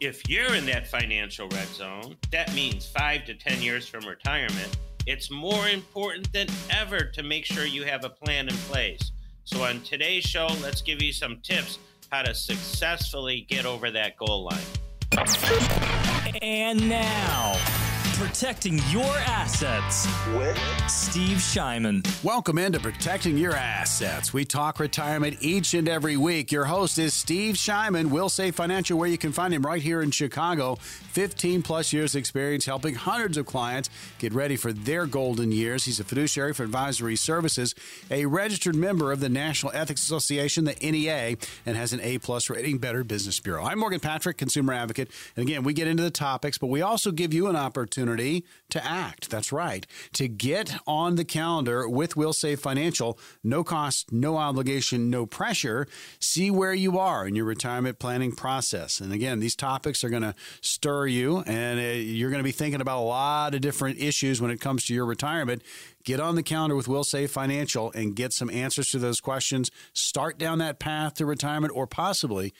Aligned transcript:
If 0.00 0.28
you're 0.28 0.54
in 0.54 0.66
that 0.66 0.88
financial 0.88 1.48
red 1.48 1.68
zone, 1.68 2.16
that 2.32 2.52
means 2.54 2.84
five 2.84 3.24
to 3.26 3.34
10 3.34 3.62
years 3.62 3.86
from 3.86 4.04
retirement, 4.04 4.76
it's 5.06 5.30
more 5.30 5.68
important 5.68 6.32
than 6.32 6.48
ever 6.70 7.04
to 7.04 7.22
make 7.22 7.44
sure 7.44 7.64
you 7.64 7.84
have 7.84 8.04
a 8.04 8.10
plan 8.10 8.48
in 8.48 8.54
place. 8.54 9.12
So, 9.44 9.62
on 9.62 9.80
today's 9.82 10.24
show, 10.24 10.48
let's 10.62 10.82
give 10.82 11.00
you 11.00 11.12
some 11.12 11.38
tips 11.42 11.78
how 12.10 12.22
to 12.22 12.34
successfully 12.34 13.46
get 13.48 13.66
over 13.66 13.90
that 13.90 14.16
goal 14.16 14.44
line. 14.44 14.58
And 16.42 16.88
now, 16.88 17.43
Protecting 18.16 18.78
Your 18.90 19.04
Assets 19.26 20.06
with 20.36 20.56
Steve 20.88 21.38
Shyman. 21.38 22.06
Welcome 22.22 22.58
into 22.58 22.78
Protecting 22.78 23.36
Your 23.36 23.56
Assets. 23.56 24.32
We 24.32 24.44
talk 24.44 24.78
retirement 24.78 25.38
each 25.40 25.74
and 25.74 25.88
every 25.88 26.16
week. 26.16 26.52
Your 26.52 26.64
host 26.64 26.96
is 26.96 27.12
Steve 27.12 27.56
Shyman, 27.56 28.10
Wilsave 28.10 28.54
Financial, 28.54 28.96
where 28.96 29.08
you 29.08 29.18
can 29.18 29.32
find 29.32 29.52
him 29.52 29.66
right 29.66 29.82
here 29.82 30.00
in 30.00 30.12
Chicago. 30.12 30.76
15 30.76 31.62
plus 31.62 31.92
years 31.92 32.14
experience 32.14 32.66
helping 32.66 32.94
hundreds 32.94 33.36
of 33.36 33.46
clients 33.46 33.90
get 34.20 34.32
ready 34.32 34.54
for 34.54 34.72
their 34.72 35.06
golden 35.06 35.50
years. 35.50 35.84
He's 35.84 35.98
a 35.98 36.04
fiduciary 36.04 36.54
for 36.54 36.62
advisory 36.62 37.16
services, 37.16 37.74
a 38.12 38.26
registered 38.26 38.76
member 38.76 39.10
of 39.10 39.18
the 39.18 39.28
National 39.28 39.72
Ethics 39.74 40.02
Association, 40.02 40.64
the 40.64 40.76
NEA, 40.80 41.36
and 41.66 41.76
has 41.76 41.92
an 41.92 42.00
A 42.00 42.18
plus 42.18 42.48
rating, 42.48 42.78
Better 42.78 43.02
Business 43.02 43.40
Bureau. 43.40 43.64
I'm 43.64 43.80
Morgan 43.80 44.00
Patrick, 44.00 44.38
consumer 44.38 44.72
advocate. 44.72 45.10
And 45.36 45.48
again, 45.48 45.64
we 45.64 45.72
get 45.72 45.88
into 45.88 46.04
the 46.04 46.10
topics, 46.10 46.58
but 46.58 46.68
we 46.68 46.80
also 46.80 47.10
give 47.10 47.34
you 47.34 47.48
an 47.48 47.56
opportunity 47.56 48.04
opportunity 48.14 48.44
to 48.70 48.84
act. 48.84 49.30
That's 49.30 49.52
right. 49.52 49.86
To 50.14 50.28
get 50.28 50.74
on 50.86 51.16
the 51.16 51.24
calendar 51.24 51.88
with 51.88 52.14
Wilsave 52.14 52.58
Financial, 52.58 53.18
no 53.42 53.62
cost, 53.62 54.12
no 54.12 54.36
obligation, 54.36 55.10
no 55.10 55.26
pressure. 55.26 55.86
See 56.18 56.50
where 56.50 56.74
you 56.74 56.98
are 56.98 57.26
in 57.26 57.36
your 57.36 57.44
retirement 57.44 57.98
planning 57.98 58.32
process. 58.32 59.00
And 59.00 59.12
again, 59.12 59.38
these 59.40 59.54
topics 59.54 60.02
are 60.02 60.08
going 60.08 60.22
to 60.22 60.34
stir 60.60 61.06
you, 61.06 61.38
and 61.46 61.78
uh, 61.78 61.82
you're 61.82 62.30
going 62.30 62.40
to 62.40 62.44
be 62.44 62.52
thinking 62.52 62.80
about 62.80 63.00
a 63.00 63.06
lot 63.06 63.54
of 63.54 63.60
different 63.60 63.98
issues 64.00 64.40
when 64.40 64.50
it 64.50 64.60
comes 64.60 64.86
to 64.86 64.94
your 64.94 65.06
retirement. 65.06 65.62
Get 66.04 66.20
on 66.20 66.34
the 66.34 66.42
calendar 66.42 66.76
with 66.76 66.86
Wilsave 66.86 67.30
Financial 67.30 67.90
and 67.92 68.14
get 68.14 68.32
some 68.32 68.50
answers 68.50 68.90
to 68.90 68.98
those 68.98 69.20
questions. 69.20 69.70
Start 69.94 70.38
down 70.38 70.58
that 70.58 70.78
path 70.78 71.14
to 71.14 71.26
retirement 71.26 71.72
or 71.74 71.86
possibly 71.86 72.52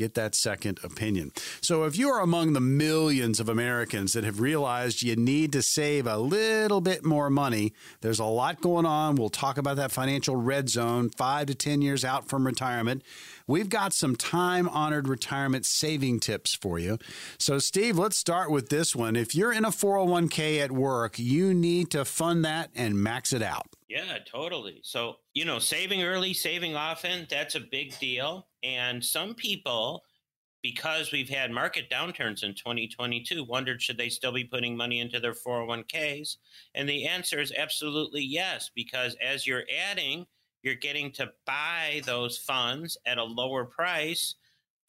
get 0.00 0.14
that 0.14 0.34
second 0.34 0.80
opinion. 0.82 1.30
So, 1.60 1.84
if 1.84 1.96
you 1.98 2.08
are 2.08 2.20
among 2.20 2.54
the 2.54 2.60
millions 2.60 3.38
of 3.38 3.48
Americans 3.48 4.14
that 4.14 4.24
have 4.24 4.40
realized 4.40 5.02
you 5.02 5.14
need 5.14 5.52
to 5.52 5.62
save 5.62 6.06
a 6.06 6.16
little 6.16 6.80
bit 6.80 7.04
more 7.04 7.28
money, 7.28 7.74
there's 8.00 8.18
a 8.18 8.24
lot 8.24 8.62
going 8.62 8.86
on. 8.86 9.16
We'll 9.16 9.28
talk 9.28 9.58
about 9.58 9.76
that 9.76 9.92
financial 9.92 10.36
red 10.36 10.70
zone, 10.70 11.10
five 11.10 11.46
to 11.48 11.54
10 11.54 11.82
years 11.82 12.04
out 12.04 12.28
from 12.28 12.46
retirement. 12.46 13.02
We've 13.50 13.68
got 13.68 13.92
some 13.92 14.14
time 14.14 14.68
honored 14.68 15.08
retirement 15.08 15.66
saving 15.66 16.20
tips 16.20 16.54
for 16.54 16.78
you. 16.78 16.98
So, 17.36 17.58
Steve, 17.58 17.98
let's 17.98 18.16
start 18.16 18.48
with 18.48 18.68
this 18.68 18.94
one. 18.94 19.16
If 19.16 19.34
you're 19.34 19.52
in 19.52 19.64
a 19.64 19.70
401k 19.70 20.60
at 20.60 20.70
work, 20.70 21.18
you 21.18 21.52
need 21.52 21.90
to 21.90 22.04
fund 22.04 22.44
that 22.44 22.70
and 22.76 22.96
max 22.96 23.32
it 23.32 23.42
out. 23.42 23.66
Yeah, 23.88 24.18
totally. 24.24 24.78
So, 24.84 25.16
you 25.34 25.44
know, 25.44 25.58
saving 25.58 26.04
early, 26.04 26.32
saving 26.32 26.76
often, 26.76 27.26
that's 27.28 27.56
a 27.56 27.60
big 27.60 27.98
deal. 27.98 28.46
And 28.62 29.04
some 29.04 29.34
people, 29.34 30.04
because 30.62 31.10
we've 31.10 31.28
had 31.28 31.50
market 31.50 31.90
downturns 31.90 32.44
in 32.44 32.54
2022, 32.54 33.42
wondered 33.42 33.82
should 33.82 33.98
they 33.98 34.10
still 34.10 34.30
be 34.30 34.44
putting 34.44 34.76
money 34.76 35.00
into 35.00 35.18
their 35.18 35.34
401ks? 35.34 36.36
And 36.76 36.88
the 36.88 37.04
answer 37.08 37.40
is 37.40 37.52
absolutely 37.58 38.22
yes, 38.22 38.70
because 38.72 39.16
as 39.20 39.44
you're 39.44 39.64
adding, 39.90 40.26
you're 40.62 40.74
getting 40.74 41.10
to 41.12 41.32
buy 41.46 42.02
those 42.04 42.38
funds 42.38 42.98
at 43.06 43.18
a 43.18 43.24
lower 43.24 43.64
price 43.64 44.34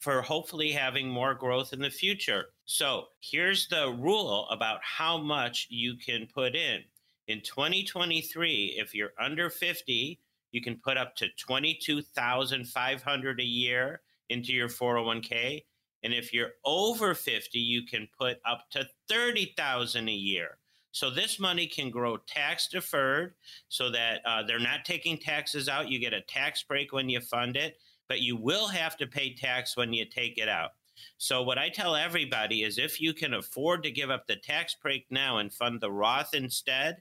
for 0.00 0.20
hopefully 0.20 0.72
having 0.72 1.08
more 1.08 1.34
growth 1.34 1.72
in 1.72 1.80
the 1.80 1.90
future. 1.90 2.46
So 2.64 3.04
here's 3.20 3.68
the 3.68 3.96
rule 4.00 4.48
about 4.50 4.80
how 4.82 5.16
much 5.16 5.68
you 5.70 5.96
can 5.96 6.26
put 6.34 6.56
in. 6.56 6.80
In 7.28 7.40
2023, 7.40 8.76
if 8.78 8.94
you're 8.94 9.12
under 9.18 9.48
50, 9.48 10.18
you 10.50 10.60
can 10.60 10.76
put 10.76 10.96
up 10.96 11.14
to 11.16 11.28
22,500 11.38 13.40
a 13.40 13.44
year 13.44 14.00
into 14.28 14.52
your 14.52 14.68
401k. 14.68 15.64
And 16.02 16.12
if 16.12 16.32
you're 16.32 16.52
over 16.64 17.14
50, 17.14 17.58
you 17.58 17.86
can 17.86 18.08
put 18.18 18.38
up 18.44 18.68
to 18.72 18.86
30,000 19.08 20.08
a 20.08 20.12
year. 20.12 20.58
So 20.92 21.10
this 21.10 21.40
money 21.40 21.66
can 21.66 21.90
grow 21.90 22.18
tax 22.18 22.68
deferred 22.68 23.34
so 23.68 23.90
that 23.90 24.20
uh, 24.26 24.42
they're 24.42 24.58
not 24.58 24.84
taking 24.84 25.18
taxes 25.18 25.68
out. 25.68 25.90
You 25.90 25.98
get 25.98 26.12
a 26.12 26.20
tax 26.20 26.62
break 26.62 26.92
when 26.92 27.08
you 27.08 27.20
fund 27.20 27.56
it, 27.56 27.78
but 28.08 28.20
you 28.20 28.36
will 28.36 28.68
have 28.68 28.96
to 28.98 29.06
pay 29.06 29.34
tax 29.34 29.76
when 29.76 29.92
you 29.92 30.04
take 30.04 30.38
it 30.38 30.48
out. 30.48 30.72
So 31.16 31.42
what 31.42 31.58
I 31.58 31.70
tell 31.70 31.96
everybody 31.96 32.62
is 32.62 32.78
if 32.78 33.00
you 33.00 33.14
can 33.14 33.34
afford 33.34 33.82
to 33.82 33.90
give 33.90 34.10
up 34.10 34.26
the 34.26 34.36
tax 34.36 34.76
break 34.80 35.06
now 35.10 35.38
and 35.38 35.52
fund 35.52 35.80
the 35.80 35.90
Roth 35.90 36.34
instead, 36.34 36.98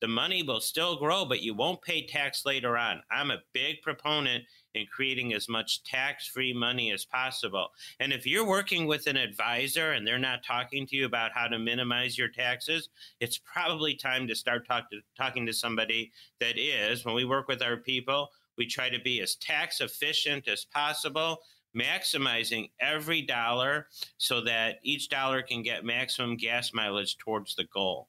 the 0.00 0.08
money 0.08 0.42
will 0.42 0.60
still 0.60 0.96
grow, 0.96 1.24
but 1.24 1.42
you 1.42 1.54
won't 1.54 1.82
pay 1.82 2.06
tax 2.06 2.46
later 2.46 2.76
on. 2.76 3.02
I'm 3.10 3.30
a 3.30 3.42
big 3.52 3.82
proponent 3.82 4.44
in 4.74 4.86
creating 4.86 5.34
as 5.34 5.48
much 5.48 5.82
tax 5.84 6.26
free 6.26 6.52
money 6.52 6.92
as 6.92 7.04
possible. 7.04 7.68
And 7.98 8.12
if 8.12 8.26
you're 8.26 8.46
working 8.46 8.86
with 8.86 9.06
an 9.06 9.16
advisor 9.16 9.92
and 9.92 10.06
they're 10.06 10.18
not 10.18 10.44
talking 10.44 10.86
to 10.86 10.96
you 10.96 11.06
about 11.06 11.32
how 11.32 11.48
to 11.48 11.58
minimize 11.58 12.16
your 12.16 12.28
taxes, 12.28 12.88
it's 13.20 13.38
probably 13.38 13.94
time 13.94 14.28
to 14.28 14.34
start 14.34 14.66
talk 14.66 14.90
to, 14.90 15.00
talking 15.16 15.46
to 15.46 15.52
somebody 15.52 16.12
that 16.40 16.58
is. 16.58 17.04
When 17.04 17.14
we 17.14 17.24
work 17.24 17.48
with 17.48 17.62
our 17.62 17.76
people, 17.76 18.30
we 18.56 18.66
try 18.66 18.88
to 18.90 19.00
be 19.00 19.20
as 19.20 19.36
tax 19.36 19.80
efficient 19.80 20.48
as 20.48 20.64
possible 20.64 21.40
maximizing 21.76 22.70
every 22.80 23.22
dollar 23.22 23.86
so 24.18 24.40
that 24.40 24.76
each 24.82 25.08
dollar 25.08 25.42
can 25.42 25.62
get 25.62 25.84
maximum 25.84 26.36
gas 26.36 26.72
mileage 26.74 27.16
towards 27.18 27.54
the 27.54 27.64
goal 27.72 28.08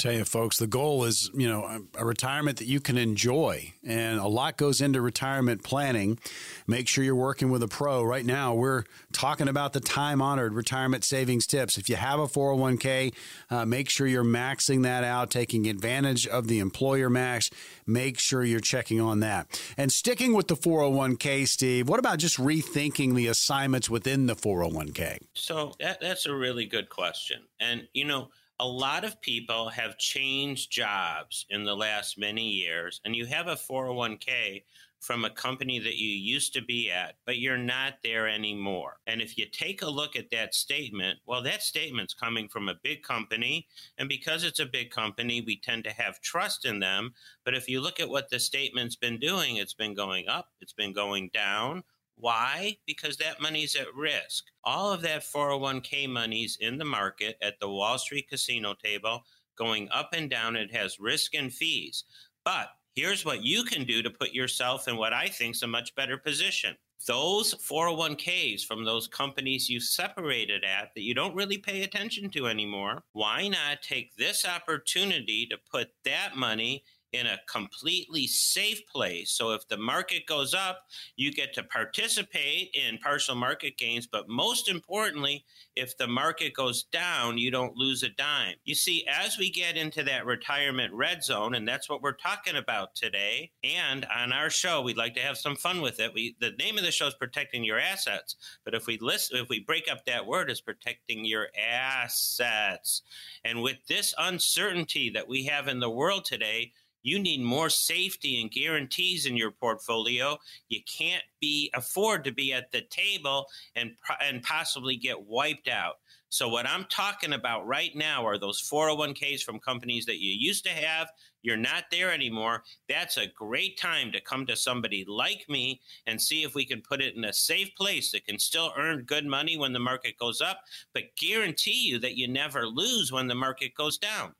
tell 0.00 0.12
you 0.12 0.24
folks 0.24 0.56
the 0.56 0.66
goal 0.66 1.04
is 1.04 1.30
you 1.34 1.46
know 1.46 1.86
a, 1.94 2.04
retirement 2.04 2.58
that 2.58 2.66
you 2.66 2.80
can 2.80 2.96
enjoy. 2.96 3.72
And 3.84 4.18
a 4.18 4.26
lot 4.26 4.56
goes 4.56 4.80
into 4.80 5.00
retirement 5.00 5.62
planning. 5.62 6.18
Make 6.66 6.88
sure 6.88 7.04
you're 7.04 7.14
working 7.14 7.50
with 7.50 7.62
a 7.62 7.68
pro. 7.68 8.02
Right 8.02 8.24
now 8.24 8.54
we're 8.54 8.84
talking 9.12 9.46
about 9.46 9.74
the 9.74 9.80
time 9.80 10.22
honored 10.22 10.54
retirement 10.54 11.04
savings 11.04 11.46
tips. 11.46 11.76
If 11.76 11.88
you 11.88 11.96
have 11.96 12.18
a 12.18 12.26
401k 12.26 13.12
uh, 13.50 13.66
make 13.66 13.90
sure 13.90 14.06
you're 14.06 14.24
maxing 14.24 14.82
that 14.84 15.04
out 15.04 15.30
taking 15.30 15.68
advantage 15.68 16.26
of 16.26 16.48
the 16.48 16.58
employer 16.58 17.10
max. 17.10 17.50
Make 17.86 18.18
sure 18.18 18.42
you're 18.42 18.60
checking 18.60 19.00
on 19.00 19.20
that. 19.20 19.60
And 19.76 19.92
sticking 19.92 20.32
with 20.32 20.48
the 20.48 20.56
401k 20.56 21.46
steve 21.46 21.88
what 21.88 21.98
about 21.98 22.18
just 22.18 22.38
rethinking 22.38 23.14
the 23.14 23.26
assignments 23.26 23.90
within 23.90 24.26
the 24.26 24.34
401k 24.34 25.18
so 25.34 25.74
that, 25.80 26.00
that's 26.00 26.26
a 26.26 26.34
really 26.34 26.64
good 26.64 26.88
question. 26.88 27.42
And 27.60 27.86
you 27.92 28.04
know 28.04 28.30
a 28.60 28.66
lot 28.66 29.04
of 29.04 29.20
people 29.22 29.70
have 29.70 29.96
changed 29.96 30.70
jobs 30.70 31.46
in 31.48 31.64
the 31.64 31.74
last 31.74 32.18
many 32.18 32.46
years, 32.46 33.00
and 33.06 33.16
you 33.16 33.24
have 33.24 33.48
a 33.48 33.54
401k 33.54 34.62
from 35.00 35.24
a 35.24 35.30
company 35.30 35.78
that 35.78 35.96
you 35.96 36.10
used 36.10 36.52
to 36.52 36.60
be 36.60 36.90
at, 36.90 37.14
but 37.24 37.38
you're 37.38 37.56
not 37.56 37.94
there 38.04 38.28
anymore. 38.28 38.98
And 39.06 39.22
if 39.22 39.38
you 39.38 39.46
take 39.50 39.80
a 39.80 39.88
look 39.88 40.14
at 40.14 40.30
that 40.32 40.54
statement, 40.54 41.20
well, 41.24 41.42
that 41.42 41.62
statement's 41.62 42.12
coming 42.12 42.48
from 42.48 42.68
a 42.68 42.78
big 42.84 43.02
company. 43.02 43.66
And 43.96 44.10
because 44.10 44.44
it's 44.44 44.60
a 44.60 44.66
big 44.66 44.90
company, 44.90 45.40
we 45.40 45.58
tend 45.58 45.84
to 45.84 45.92
have 45.92 46.20
trust 46.20 46.66
in 46.66 46.80
them. 46.80 47.14
But 47.46 47.54
if 47.54 47.66
you 47.66 47.80
look 47.80 47.98
at 47.98 48.10
what 48.10 48.28
the 48.28 48.38
statement's 48.38 48.96
been 48.96 49.18
doing, 49.18 49.56
it's 49.56 49.72
been 49.72 49.94
going 49.94 50.28
up, 50.28 50.48
it's 50.60 50.74
been 50.74 50.92
going 50.92 51.30
down. 51.32 51.82
Why? 52.20 52.76
Because 52.86 53.16
that 53.16 53.40
money's 53.40 53.76
at 53.76 53.94
risk. 53.94 54.44
All 54.64 54.92
of 54.92 55.02
that 55.02 55.22
401k 55.22 56.08
money's 56.08 56.58
in 56.60 56.78
the 56.78 56.84
market 56.84 57.36
at 57.42 57.58
the 57.60 57.68
Wall 57.68 57.98
Street 57.98 58.28
casino 58.28 58.74
table, 58.74 59.24
going 59.56 59.88
up 59.90 60.10
and 60.12 60.28
down. 60.28 60.56
It 60.56 60.74
has 60.74 61.00
risk 61.00 61.34
and 61.34 61.52
fees. 61.52 62.04
But 62.44 62.68
here's 62.94 63.24
what 63.24 63.44
you 63.44 63.64
can 63.64 63.84
do 63.84 64.02
to 64.02 64.10
put 64.10 64.32
yourself 64.32 64.88
in 64.88 64.96
what 64.96 65.12
I 65.12 65.28
think 65.28 65.56
is 65.56 65.62
a 65.62 65.66
much 65.66 65.94
better 65.94 66.18
position. 66.18 66.76
Those 67.06 67.54
401ks 67.54 68.66
from 68.66 68.84
those 68.84 69.08
companies 69.08 69.70
you 69.70 69.80
separated 69.80 70.64
at 70.64 70.90
that 70.94 71.02
you 71.02 71.14
don't 71.14 71.34
really 71.34 71.56
pay 71.56 71.82
attention 71.82 72.28
to 72.30 72.46
anymore, 72.46 73.04
why 73.12 73.48
not 73.48 73.80
take 73.82 74.14
this 74.16 74.44
opportunity 74.44 75.46
to 75.46 75.56
put 75.72 75.88
that 76.04 76.36
money 76.36 76.84
in 77.12 77.26
a 77.26 77.40
completely 77.50 78.26
safe 78.26 78.86
place. 78.86 79.30
So 79.30 79.52
if 79.52 79.66
the 79.68 79.76
market 79.76 80.26
goes 80.26 80.54
up, 80.54 80.84
you 81.16 81.32
get 81.32 81.52
to 81.54 81.62
participate 81.62 82.74
in 82.74 82.98
partial 82.98 83.34
market 83.34 83.76
gains. 83.76 84.06
But 84.06 84.28
most 84.28 84.68
importantly, 84.68 85.44
if 85.76 85.96
the 85.96 86.06
market 86.06 86.54
goes 86.54 86.84
down, 86.84 87.38
you 87.38 87.50
don't 87.50 87.76
lose 87.76 88.02
a 88.02 88.08
dime. 88.10 88.54
You 88.64 88.74
see, 88.74 89.04
as 89.08 89.38
we 89.38 89.50
get 89.50 89.76
into 89.76 90.02
that 90.04 90.26
retirement 90.26 90.92
red 90.94 91.24
zone, 91.24 91.54
and 91.54 91.66
that's 91.66 91.88
what 91.88 92.02
we're 92.02 92.12
talking 92.12 92.56
about 92.56 92.94
today, 92.94 93.50
and 93.64 94.06
on 94.14 94.32
our 94.32 94.50
show, 94.50 94.82
we'd 94.82 94.96
like 94.96 95.14
to 95.14 95.20
have 95.20 95.38
some 95.38 95.56
fun 95.56 95.80
with 95.80 96.00
it. 96.00 96.12
We 96.14 96.36
the 96.40 96.52
name 96.58 96.78
of 96.78 96.84
the 96.84 96.92
show 96.92 97.06
is 97.06 97.14
protecting 97.14 97.64
your 97.64 97.78
assets, 97.78 98.36
but 98.64 98.74
if 98.74 98.86
we 98.86 98.98
list, 98.98 99.32
if 99.34 99.48
we 99.48 99.60
break 99.60 99.90
up 99.90 100.04
that 100.04 100.26
word, 100.26 100.50
as 100.50 100.60
protecting 100.60 101.24
your 101.24 101.48
assets. 101.58 103.02
And 103.44 103.62
with 103.62 103.78
this 103.88 104.14
uncertainty 104.18 105.10
that 105.10 105.28
we 105.28 105.44
have 105.44 105.68
in 105.68 105.80
the 105.80 105.90
world 105.90 106.24
today, 106.24 106.72
You 107.02 107.18
need 107.18 107.40
more 107.40 107.70
safety 107.70 108.40
and 108.40 108.50
guarantees 108.50 109.26
in 109.26 109.36
your 109.36 109.50
portfolio. 109.50 110.38
You 110.68 110.80
can't 110.86 111.24
be 111.40 111.70
afford 111.74 112.24
to 112.24 112.32
be 112.32 112.52
at 112.52 112.70
the 112.70 112.82
table 112.82 113.46
and 113.76 113.92
and 114.22 114.42
possibly 114.42 114.96
get 114.96 115.26
wiped 115.26 115.68
out. 115.68 115.96
So 116.32 116.48
what 116.48 116.66
I'm 116.66 116.84
talking 116.84 117.32
about 117.32 117.66
right 117.66 117.90
now 117.94 118.24
are 118.24 118.38
those 118.38 118.62
401ks 118.62 119.42
from 119.42 119.58
companies 119.58 120.06
that 120.06 120.22
you 120.22 120.32
used 120.32 120.62
to 120.64 120.70
have, 120.70 121.08
you're 121.42 121.56
not 121.56 121.84
there 121.90 122.12
anymore. 122.12 122.62
That's 122.88 123.16
a 123.16 123.26
great 123.26 123.76
time 123.76 124.12
to 124.12 124.20
come 124.20 124.46
to 124.46 124.54
somebody 124.54 125.04
like 125.08 125.44
me 125.48 125.80
and 126.06 126.22
see 126.22 126.44
if 126.44 126.54
we 126.54 126.64
can 126.64 126.82
put 126.82 127.00
it 127.00 127.16
in 127.16 127.24
a 127.24 127.32
safe 127.32 127.74
place 127.74 128.12
that 128.12 128.26
can 128.26 128.38
still 128.38 128.72
earn 128.78 129.02
good 129.02 129.26
money 129.26 129.56
when 129.56 129.72
the 129.72 129.80
market 129.80 130.18
goes 130.18 130.40
up, 130.40 130.60
but 130.94 131.16
guarantee 131.16 131.88
you 131.88 131.98
that 131.98 132.16
you 132.16 132.28
never 132.28 132.64
lose 132.64 133.10
when 133.10 133.26
the 133.26 133.34
market 133.34 133.74
goes 133.74 133.98
down. 133.98 134.32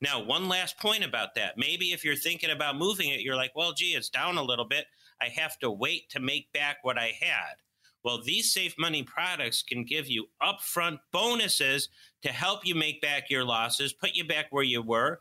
Now, 0.00 0.22
one 0.22 0.48
last 0.48 0.78
point 0.78 1.04
about 1.04 1.34
that. 1.36 1.56
Maybe 1.56 1.92
if 1.92 2.04
you're 2.04 2.16
thinking 2.16 2.50
about 2.50 2.76
moving 2.76 3.08
it, 3.10 3.20
you're 3.20 3.36
like, 3.36 3.52
well, 3.54 3.72
gee, 3.72 3.94
it's 3.94 4.10
down 4.10 4.36
a 4.36 4.42
little 4.42 4.66
bit. 4.66 4.86
I 5.20 5.28
have 5.28 5.58
to 5.60 5.70
wait 5.70 6.10
to 6.10 6.20
make 6.20 6.52
back 6.52 6.78
what 6.82 6.98
I 6.98 7.12
had. 7.20 7.56
Well, 8.04 8.22
these 8.22 8.52
safe 8.52 8.74
money 8.78 9.02
products 9.02 9.62
can 9.62 9.84
give 9.84 10.08
you 10.08 10.28
upfront 10.40 10.98
bonuses 11.12 11.88
to 12.22 12.28
help 12.28 12.64
you 12.64 12.74
make 12.74 13.00
back 13.00 13.30
your 13.30 13.44
losses, 13.44 13.92
put 13.92 14.14
you 14.14 14.24
back 14.24 14.46
where 14.50 14.62
you 14.62 14.82
were, 14.82 15.20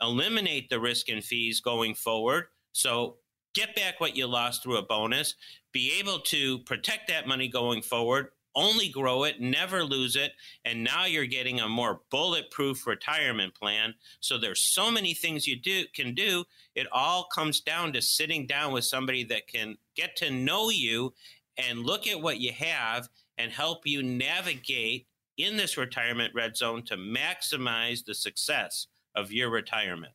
eliminate 0.00 0.70
the 0.70 0.80
risk 0.80 1.08
and 1.08 1.22
fees 1.22 1.60
going 1.60 1.94
forward. 1.94 2.46
So 2.72 3.16
get 3.54 3.74
back 3.76 4.00
what 4.00 4.16
you 4.16 4.26
lost 4.26 4.62
through 4.62 4.78
a 4.78 4.82
bonus, 4.82 5.34
be 5.72 5.98
able 5.98 6.20
to 6.20 6.60
protect 6.60 7.08
that 7.08 7.28
money 7.28 7.48
going 7.48 7.82
forward, 7.82 8.28
only 8.54 8.88
grow 8.88 9.24
it, 9.24 9.40
never 9.40 9.84
lose 9.84 10.16
it, 10.16 10.32
and 10.64 10.84
now 10.84 11.04
you're 11.04 11.26
getting 11.26 11.60
a 11.60 11.68
more 11.68 12.00
bulletproof 12.10 12.86
retirement 12.86 13.54
plan. 13.54 13.94
So 14.20 14.38
there's 14.38 14.72
so 14.72 14.90
many 14.90 15.14
things 15.14 15.46
you 15.46 15.56
do 15.56 15.84
can 15.94 16.14
do. 16.14 16.44
It 16.74 16.86
all 16.92 17.28
comes 17.34 17.60
down 17.60 17.92
to 17.94 18.02
sitting 18.02 18.46
down 18.46 18.72
with 18.72 18.84
somebody 18.84 19.24
that 19.24 19.48
can 19.48 19.76
get 19.96 20.16
to 20.16 20.30
know 20.30 20.70
you 20.70 21.14
and 21.56 21.80
look 21.80 22.06
at 22.06 22.20
what 22.20 22.40
you 22.40 22.52
have 22.52 23.08
and 23.38 23.50
help 23.52 23.86
you 23.86 24.02
navigate 24.02 25.06
in 25.38 25.56
this 25.56 25.76
retirement 25.76 26.32
red 26.34 26.56
zone 26.56 26.82
to 26.84 26.96
maximize 26.96 28.04
the 28.04 28.14
success 28.14 28.86
of 29.14 29.32
your 29.32 29.50
retirement. 29.50 30.12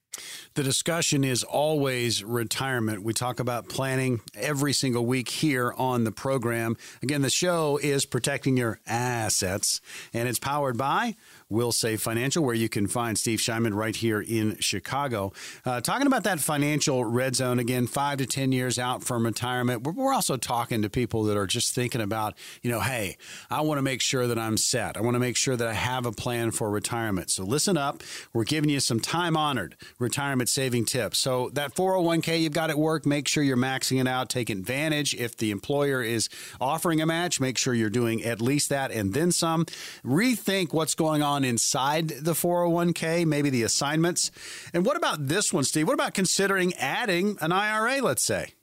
The 0.55 0.63
discussion 0.63 1.23
is 1.23 1.44
always 1.44 2.23
retirement. 2.23 3.03
We 3.03 3.13
talk 3.13 3.39
about 3.39 3.69
planning 3.69 4.21
every 4.33 4.73
single 4.73 5.05
week 5.05 5.29
here 5.29 5.73
on 5.77 6.03
the 6.03 6.11
program. 6.11 6.75
Again, 7.03 7.21
the 7.21 7.29
show 7.29 7.77
is 7.77 8.05
protecting 8.05 8.57
your 8.57 8.79
assets, 8.88 9.79
and 10.13 10.27
it's 10.27 10.39
powered 10.39 10.77
by 10.77 11.15
Wilsave 11.51 11.99
Financial, 11.99 12.44
where 12.44 12.55
you 12.55 12.67
can 12.69 12.88
find 12.88 13.17
Steve 13.17 13.39
Shyman 13.39 13.73
right 13.73 13.95
here 13.95 14.21
in 14.21 14.57
Chicago. 14.59 15.31
Uh, 15.65 15.79
talking 15.79 16.07
about 16.07 16.23
that 16.25 16.39
financial 16.39 17.05
red 17.05 17.35
zone 17.35 17.59
again, 17.59 17.88
five 17.88 18.17
to 18.17 18.25
10 18.25 18.51
years 18.51 18.77
out 18.77 19.03
from 19.03 19.25
retirement. 19.25 19.83
We're, 19.83 19.94
we're 19.94 20.13
also 20.13 20.35
talking 20.35 20.81
to 20.81 20.89
people 20.89 21.23
that 21.23 21.38
are 21.38 21.47
just 21.47 21.73
thinking 21.73 22.01
about, 22.01 22.38
you 22.61 22.69
know, 22.69 22.81
hey, 22.81 23.17
I 23.49 23.61
want 23.61 23.77
to 23.77 23.81
make 23.81 24.01
sure 24.01 24.27
that 24.27 24.38
I'm 24.38 24.57
set. 24.57 24.97
I 24.97 25.01
want 25.01 25.15
to 25.15 25.19
make 25.19 25.38
sure 25.38 25.55
that 25.55 25.67
I 25.67 25.73
have 25.73 26.05
a 26.05 26.11
plan 26.11 26.51
for 26.51 26.69
retirement. 26.69 27.31
So 27.31 27.44
listen 27.44 27.77
up. 27.77 28.03
We're 28.33 28.43
giving 28.43 28.69
you 28.69 28.79
some 28.79 29.00
time 29.00 29.38
honored 29.38 29.75
retirement 30.00 30.50
saving 30.50 30.85
tips. 30.85 31.17
So 31.17 31.50
that 31.53 31.73
401k 31.75 32.41
you've 32.41 32.53
got 32.53 32.69
at 32.69 32.77
work, 32.77 33.05
make 33.05 33.27
sure 33.27 33.43
you're 33.43 33.57
maxing 33.57 34.01
it 34.01 34.07
out. 34.07 34.29
Take 34.29 34.50
advantage. 34.50 35.15
If 35.15 35.38
the 35.38 35.51
employer 35.51 36.03
is 36.03 36.27
offering 36.59 37.01
a 37.01 37.05
match, 37.05 37.39
make 37.39 37.57
sure 37.57 37.73
you're 37.73 37.89
doing 37.89 38.23
at 38.23 38.41
least 38.41 38.69
that 38.69 38.91
and 38.91 39.13
then 39.13 39.31
some. 39.31 39.65
Rethink 40.03 40.73
what's 40.73 40.95
going 40.95 41.21
on 41.21 41.37
on 41.38 41.45
inside 41.45 42.10
the 42.10 42.34
401k, 42.34 43.25
maybe 43.25 43.51
the 43.51 43.63
assignments. 43.63 44.31
And 44.74 44.84
what 44.86 44.98
about 44.98 45.28
this 45.28 45.54
one, 45.54 45.63
Steve? 45.63 45.88
What 45.88 45.94
about 45.94 46.16
considering 46.16 46.74
adding 46.74 47.38
an 47.39 47.51
IRA, 47.51 48.01
let's 48.01 48.25
say? 48.25 48.54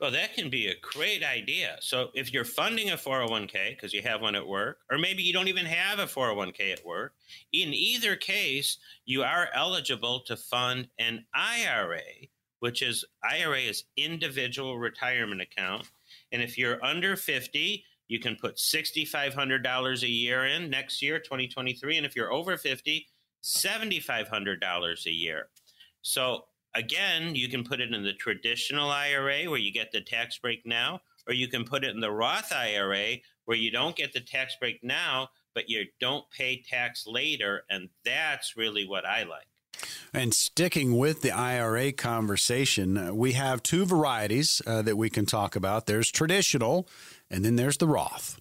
Well, 0.00 0.12
that 0.12 0.34
can 0.34 0.48
be 0.48 0.68
a 0.68 0.74
great 0.80 1.22
idea. 1.24 1.76
So, 1.80 2.10
if 2.14 2.32
you're 2.32 2.44
funding 2.44 2.90
a 2.90 2.96
401k 2.96 3.70
because 3.70 3.92
you 3.92 4.00
have 4.02 4.22
one 4.22 4.36
at 4.36 4.46
work, 4.46 4.78
or 4.90 4.96
maybe 4.96 5.24
you 5.24 5.32
don't 5.32 5.48
even 5.48 5.66
have 5.66 5.98
a 5.98 6.06
401k 6.06 6.72
at 6.72 6.86
work, 6.86 7.14
in 7.52 7.74
either 7.74 8.14
case, 8.14 8.78
you 9.04 9.22
are 9.24 9.48
eligible 9.52 10.20
to 10.20 10.36
fund 10.36 10.88
an 11.00 11.26
IRA, 11.34 12.28
which 12.60 12.80
is 12.80 13.04
IRA 13.28 13.58
is 13.58 13.84
individual 13.96 14.78
retirement 14.78 15.40
account. 15.40 15.86
And 16.30 16.42
if 16.42 16.56
you're 16.56 16.82
under 16.82 17.16
50, 17.16 17.84
you 18.08 18.18
can 18.18 18.36
put 18.36 18.56
$6,500 18.56 20.02
a 20.02 20.08
year 20.08 20.46
in 20.46 20.70
next 20.70 21.02
year, 21.02 21.18
2023. 21.18 21.96
And 21.96 22.06
if 22.06 22.16
you're 22.16 22.32
over 22.32 22.56
50, 22.56 23.06
$7,500 23.44 25.06
a 25.06 25.10
year. 25.10 25.48
So 26.02 26.44
again, 26.74 27.34
you 27.34 27.48
can 27.48 27.64
put 27.64 27.80
it 27.80 27.92
in 27.92 28.02
the 28.02 28.14
traditional 28.14 28.90
IRA 28.90 29.44
where 29.44 29.58
you 29.58 29.72
get 29.72 29.92
the 29.92 30.00
tax 30.00 30.38
break 30.38 30.64
now, 30.64 31.00
or 31.26 31.34
you 31.34 31.48
can 31.48 31.64
put 31.64 31.84
it 31.84 31.94
in 31.94 32.00
the 32.00 32.10
Roth 32.10 32.52
IRA 32.52 33.16
where 33.44 33.56
you 33.56 33.70
don't 33.70 33.96
get 33.96 34.12
the 34.12 34.20
tax 34.20 34.56
break 34.58 34.82
now, 34.82 35.28
but 35.54 35.68
you 35.68 35.86
don't 36.00 36.30
pay 36.30 36.62
tax 36.62 37.06
later. 37.06 37.64
And 37.70 37.88
that's 38.04 38.56
really 38.56 38.86
what 38.86 39.06
I 39.06 39.24
like. 39.24 39.46
And 40.12 40.32
sticking 40.32 40.96
with 40.96 41.22
the 41.22 41.30
IRA 41.30 41.92
conversation, 41.92 42.96
uh, 42.96 43.14
we 43.14 43.32
have 43.32 43.62
two 43.62 43.84
varieties 43.84 44.62
uh, 44.66 44.82
that 44.82 44.96
we 44.96 45.10
can 45.10 45.26
talk 45.26 45.54
about. 45.54 45.86
There's 45.86 46.10
traditional, 46.10 46.88
and 47.30 47.44
then 47.44 47.56
there's 47.56 47.76
the 47.76 47.86
Roth. 47.86 48.38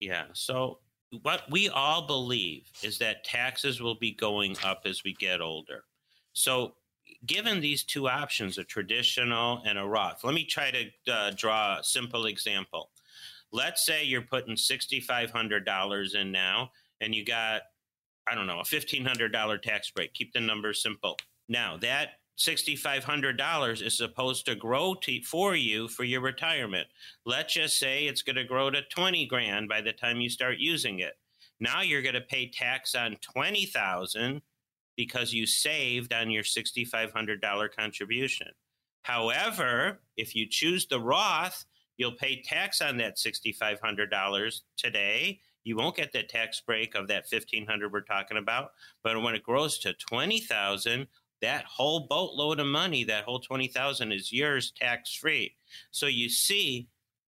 Yeah. 0.00 0.26
So, 0.32 0.78
what 1.22 1.42
we 1.50 1.68
all 1.68 2.06
believe 2.06 2.70
is 2.82 2.98
that 2.98 3.24
taxes 3.24 3.80
will 3.80 3.94
be 3.94 4.12
going 4.12 4.56
up 4.64 4.82
as 4.84 5.02
we 5.04 5.14
get 5.14 5.40
older. 5.40 5.84
So, 6.32 6.74
given 7.24 7.60
these 7.60 7.84
two 7.84 8.08
options, 8.08 8.58
a 8.58 8.64
traditional 8.64 9.62
and 9.66 9.78
a 9.78 9.84
Roth, 9.84 10.24
let 10.24 10.34
me 10.34 10.44
try 10.44 10.70
to 10.70 11.12
uh, 11.12 11.30
draw 11.36 11.78
a 11.78 11.84
simple 11.84 12.26
example. 12.26 12.90
Let's 13.52 13.86
say 13.86 14.04
you're 14.04 14.22
putting 14.22 14.56
$6,500 14.56 16.14
in 16.14 16.32
now, 16.32 16.72
and 17.00 17.14
you 17.14 17.24
got 17.24 17.62
I 18.26 18.34
don't 18.34 18.46
know, 18.46 18.58
a 18.58 18.64
$1,500 18.64 19.62
tax 19.62 19.90
break. 19.90 20.12
Keep 20.14 20.32
the 20.32 20.40
numbers 20.40 20.82
simple. 20.82 21.16
Now, 21.48 21.76
that 21.78 22.18
$6,500 22.38 23.82
is 23.82 23.96
supposed 23.96 24.44
to 24.46 24.54
grow 24.54 24.94
to, 24.94 25.20
for 25.22 25.56
you 25.56 25.88
for 25.88 26.04
your 26.04 26.20
retirement. 26.20 26.86
Let's 27.24 27.54
just 27.54 27.78
say 27.78 28.06
it's 28.06 28.22
going 28.22 28.36
to 28.36 28.44
grow 28.44 28.70
to 28.70 28.82
20 28.82 29.26
grand 29.26 29.68
by 29.68 29.80
the 29.80 29.92
time 29.92 30.20
you 30.20 30.28
start 30.28 30.58
using 30.58 31.00
it. 31.00 31.14
Now 31.60 31.80
you're 31.80 32.02
going 32.02 32.14
to 32.14 32.20
pay 32.20 32.48
tax 32.48 32.94
on 32.94 33.16
20,000 33.22 34.42
because 34.96 35.32
you 35.32 35.46
saved 35.46 36.12
on 36.12 36.30
your 36.30 36.42
$6,500 36.42 37.76
contribution. 37.76 38.48
However, 39.02 40.00
if 40.16 40.34
you 40.34 40.46
choose 40.48 40.86
the 40.86 41.00
Roth, 41.00 41.64
you'll 41.96 42.12
pay 42.12 42.42
tax 42.42 42.82
on 42.82 42.98
that 42.98 43.16
$6,500 43.16 44.60
today 44.76 45.40
you 45.66 45.76
won't 45.76 45.96
get 45.96 46.12
that 46.12 46.28
tax 46.28 46.60
break 46.60 46.94
of 46.94 47.08
that 47.08 47.26
1500 47.28 47.92
we're 47.92 48.00
talking 48.00 48.36
about 48.36 48.70
but 49.02 49.20
when 49.20 49.34
it 49.34 49.42
grows 49.42 49.78
to 49.78 49.92
20000 49.94 51.06
that 51.42 51.64
whole 51.64 52.06
boatload 52.08 52.60
of 52.60 52.66
money 52.66 53.04
that 53.04 53.24
whole 53.24 53.40
20000 53.40 54.12
is 54.12 54.32
yours 54.32 54.72
tax 54.76 55.14
free 55.14 55.54
so 55.90 56.06
you 56.06 56.28
see 56.28 56.88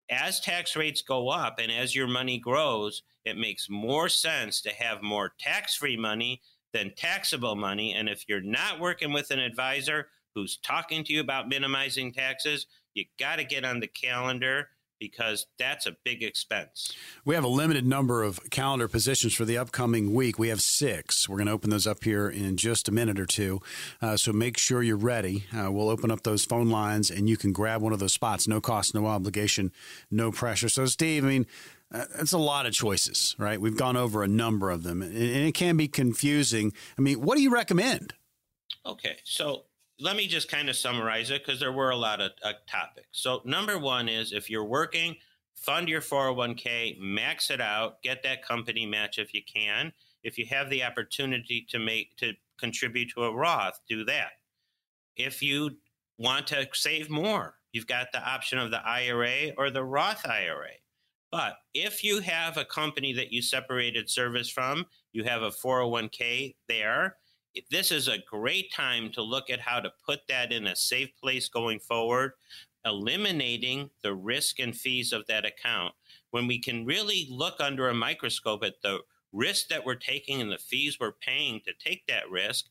as 0.10 0.40
tax 0.40 0.76
rates 0.76 1.02
go 1.02 1.30
up 1.30 1.60
and 1.60 1.72
as 1.72 1.96
your 1.96 2.08
money 2.08 2.38
grows 2.38 3.04
it 3.26 3.38
makes 3.38 3.70
more 3.70 4.10
sense 4.10 4.62
to 4.62 4.70
have 4.70 5.02
more 5.02 5.34
tax 5.40 5.76
free 5.76 5.98
money 5.98 6.42
than 6.74 6.92
taxable 6.96 7.56
money. 7.56 7.94
And 7.94 8.10
if 8.10 8.28
you're 8.28 8.42
not 8.42 8.80
working 8.80 9.14
with 9.14 9.32
an 9.32 9.40
advisor 9.40 10.10
who's 10.36 10.58
talking 10.58 11.04
to 11.06 11.14
you 11.14 11.22
about 11.22 11.48
minimizing 11.48 12.12
taxes 12.12 12.66
you 12.94 13.06
got 13.20 13.38
to 13.38 13.44
get 13.44 13.66
on 13.66 13.80
the 13.80 13.88
calendar 13.88 14.68
because 15.04 15.48
that's 15.60 15.86
a 15.86 15.98
big 16.06 16.24
expense. 16.24 16.96
We 17.26 17.36
have 17.36 17.44
a 17.44 17.50
limited 17.50 17.86
number 17.86 18.24
of 18.24 18.40
calendar 18.52 18.88
positions 18.88 19.34
for 19.34 19.44
the 19.44 19.58
upcoming 19.58 20.14
week. 20.14 20.40
We 20.40 20.48
have 20.48 20.62
six. 20.62 21.28
We're 21.28 21.36
going 21.36 21.48
to 21.48 21.52
open 21.52 21.72
those 21.72 21.86
up 21.86 22.06
here 22.06 22.30
in 22.30 22.56
just 22.56 22.88
a 22.88 22.92
minute 22.94 23.20
or 23.20 23.26
two. 23.26 23.60
Uh, 24.02 24.16
so 24.16 24.32
make 24.32 24.58
sure 24.58 24.82
you're 24.82 24.96
ready. 24.96 25.44
Uh, 25.54 25.70
we'll 25.70 25.90
open 25.90 26.10
up 26.10 26.24
those 26.24 26.46
phone 26.46 26.70
lines 26.70 27.12
and 27.12 27.28
you 27.28 27.36
can 27.36 27.52
grab 27.52 27.82
one 27.82 27.92
of 27.92 28.00
those 28.00 28.14
spots. 28.14 28.48
No 28.48 28.62
cost, 28.62 28.96
no 28.96 29.06
obligation, 29.06 29.74
no 30.10 30.32
pressure. 30.32 30.70
So, 30.70 30.86
Steve, 30.86 31.26
I 31.26 31.28
mean, 31.28 31.48
uh, 31.94 32.06
it's 32.20 32.32
a 32.32 32.38
lot 32.38 32.66
of 32.66 32.72
choices, 32.72 33.36
right? 33.38 33.60
We've 33.60 33.76
gone 33.76 33.98
over 33.98 34.24
a 34.24 34.28
number 34.30 34.70
of 34.70 34.84
them, 34.84 35.02
and 35.02 35.14
it 35.14 35.54
can 35.54 35.76
be 35.76 35.90
confusing. 35.90 36.72
I 36.98 37.02
mean, 37.02 37.20
what 37.20 37.36
do 37.36 37.44
you 37.44 37.54
recommend? 37.54 38.14
Okay, 38.86 39.18
so 39.26 39.66
let 40.04 40.18
me 40.18 40.28
just 40.28 40.50
kind 40.50 40.70
of 40.70 40.76
summarize 40.76 41.32
it 41.32 41.46
because 41.46 41.62
there 41.62 41.72
were 41.72 41.92
a 41.92 41.96
lot 41.96 42.20
of 42.20 42.32
uh, 42.44 42.52
topics. 42.68 43.08
So, 43.14 43.42
number 43.46 43.80
one 43.80 44.10
is 44.10 44.34
if 44.34 44.50
you're 44.50 44.66
working, 44.66 45.16
fund 45.56 45.88
your 45.88 46.02
401k, 46.02 47.00
max 47.00 47.50
it 47.50 47.62
out, 47.62 48.02
get 48.04 48.22
that 48.24 48.46
company 48.46 48.86
match 48.86 49.18
if 49.18 49.34
you 49.34 49.42
can. 49.52 49.94
If 50.22 50.38
you 50.38 50.46
have 50.48 50.70
the 50.70 50.84
opportunity 50.84 51.66
to 51.70 51.80
make 51.80 52.18
to 52.18 52.34
contribute 52.60 53.12
to 53.16 53.24
a 53.24 53.34
Roth, 53.34 53.80
do 53.88 54.04
that. 54.06 54.32
If 55.16 55.42
you 55.42 55.72
want 56.18 56.48
to 56.48 56.68
save 56.74 57.10
more, 57.10 57.56
you've 57.72 57.88
got 57.88 58.08
the 58.12 58.24
option 58.24 58.58
of 58.58 58.72
the 58.72 58.86
IRA 58.86 59.52
or 59.58 59.70
the 59.70 59.84
Roth 59.84 60.26
IRA. 60.26 60.76
But 61.32 61.56
if 61.74 62.04
you 62.04 62.20
have 62.20 62.58
a 62.58 62.66
company 62.66 63.14
that 63.14 63.32
you 63.32 63.42
separated 63.42 64.10
service 64.10 64.50
from, 64.50 64.86
you 65.14 65.24
have 65.24 65.42
a 65.44 65.50
401k 65.50 66.56
there, 66.68 67.16
this 67.70 67.92
is 67.92 68.08
a 68.08 68.24
great 68.30 68.72
time 68.72 69.12
to 69.12 69.22
look 69.22 69.50
at 69.50 69.60
how 69.60 69.80
to 69.80 69.92
put 70.06 70.28
that 70.28 70.52
in 70.52 70.68
a 70.68 70.76
safe 70.76 71.10
place 71.22 71.48
going 71.50 71.80
forward, 71.80 72.34
eliminating 72.86 73.90
the 74.02 74.14
risk 74.14 74.60
and 74.60 74.76
fees 74.76 75.14
of 75.14 75.26
that 75.28 75.46
account. 75.46 75.94
When 76.32 76.48
we 76.48 76.60
can 76.60 76.86
really 76.86 77.28
look 77.30 77.60
under 77.60 77.90
a 77.90 77.94
microscope 77.94 78.64
at 78.64 78.82
the 78.82 79.00
risk 79.32 79.68
that 79.68 79.86
we're 79.86 79.96
taking 79.96 80.42
and 80.42 80.52
the 80.52 80.58
fees 80.58 80.98
we're 81.00 81.12
paying 81.12 81.62
to 81.66 81.74
take 81.74 82.06
that 82.08 82.30
risk, 82.30 82.66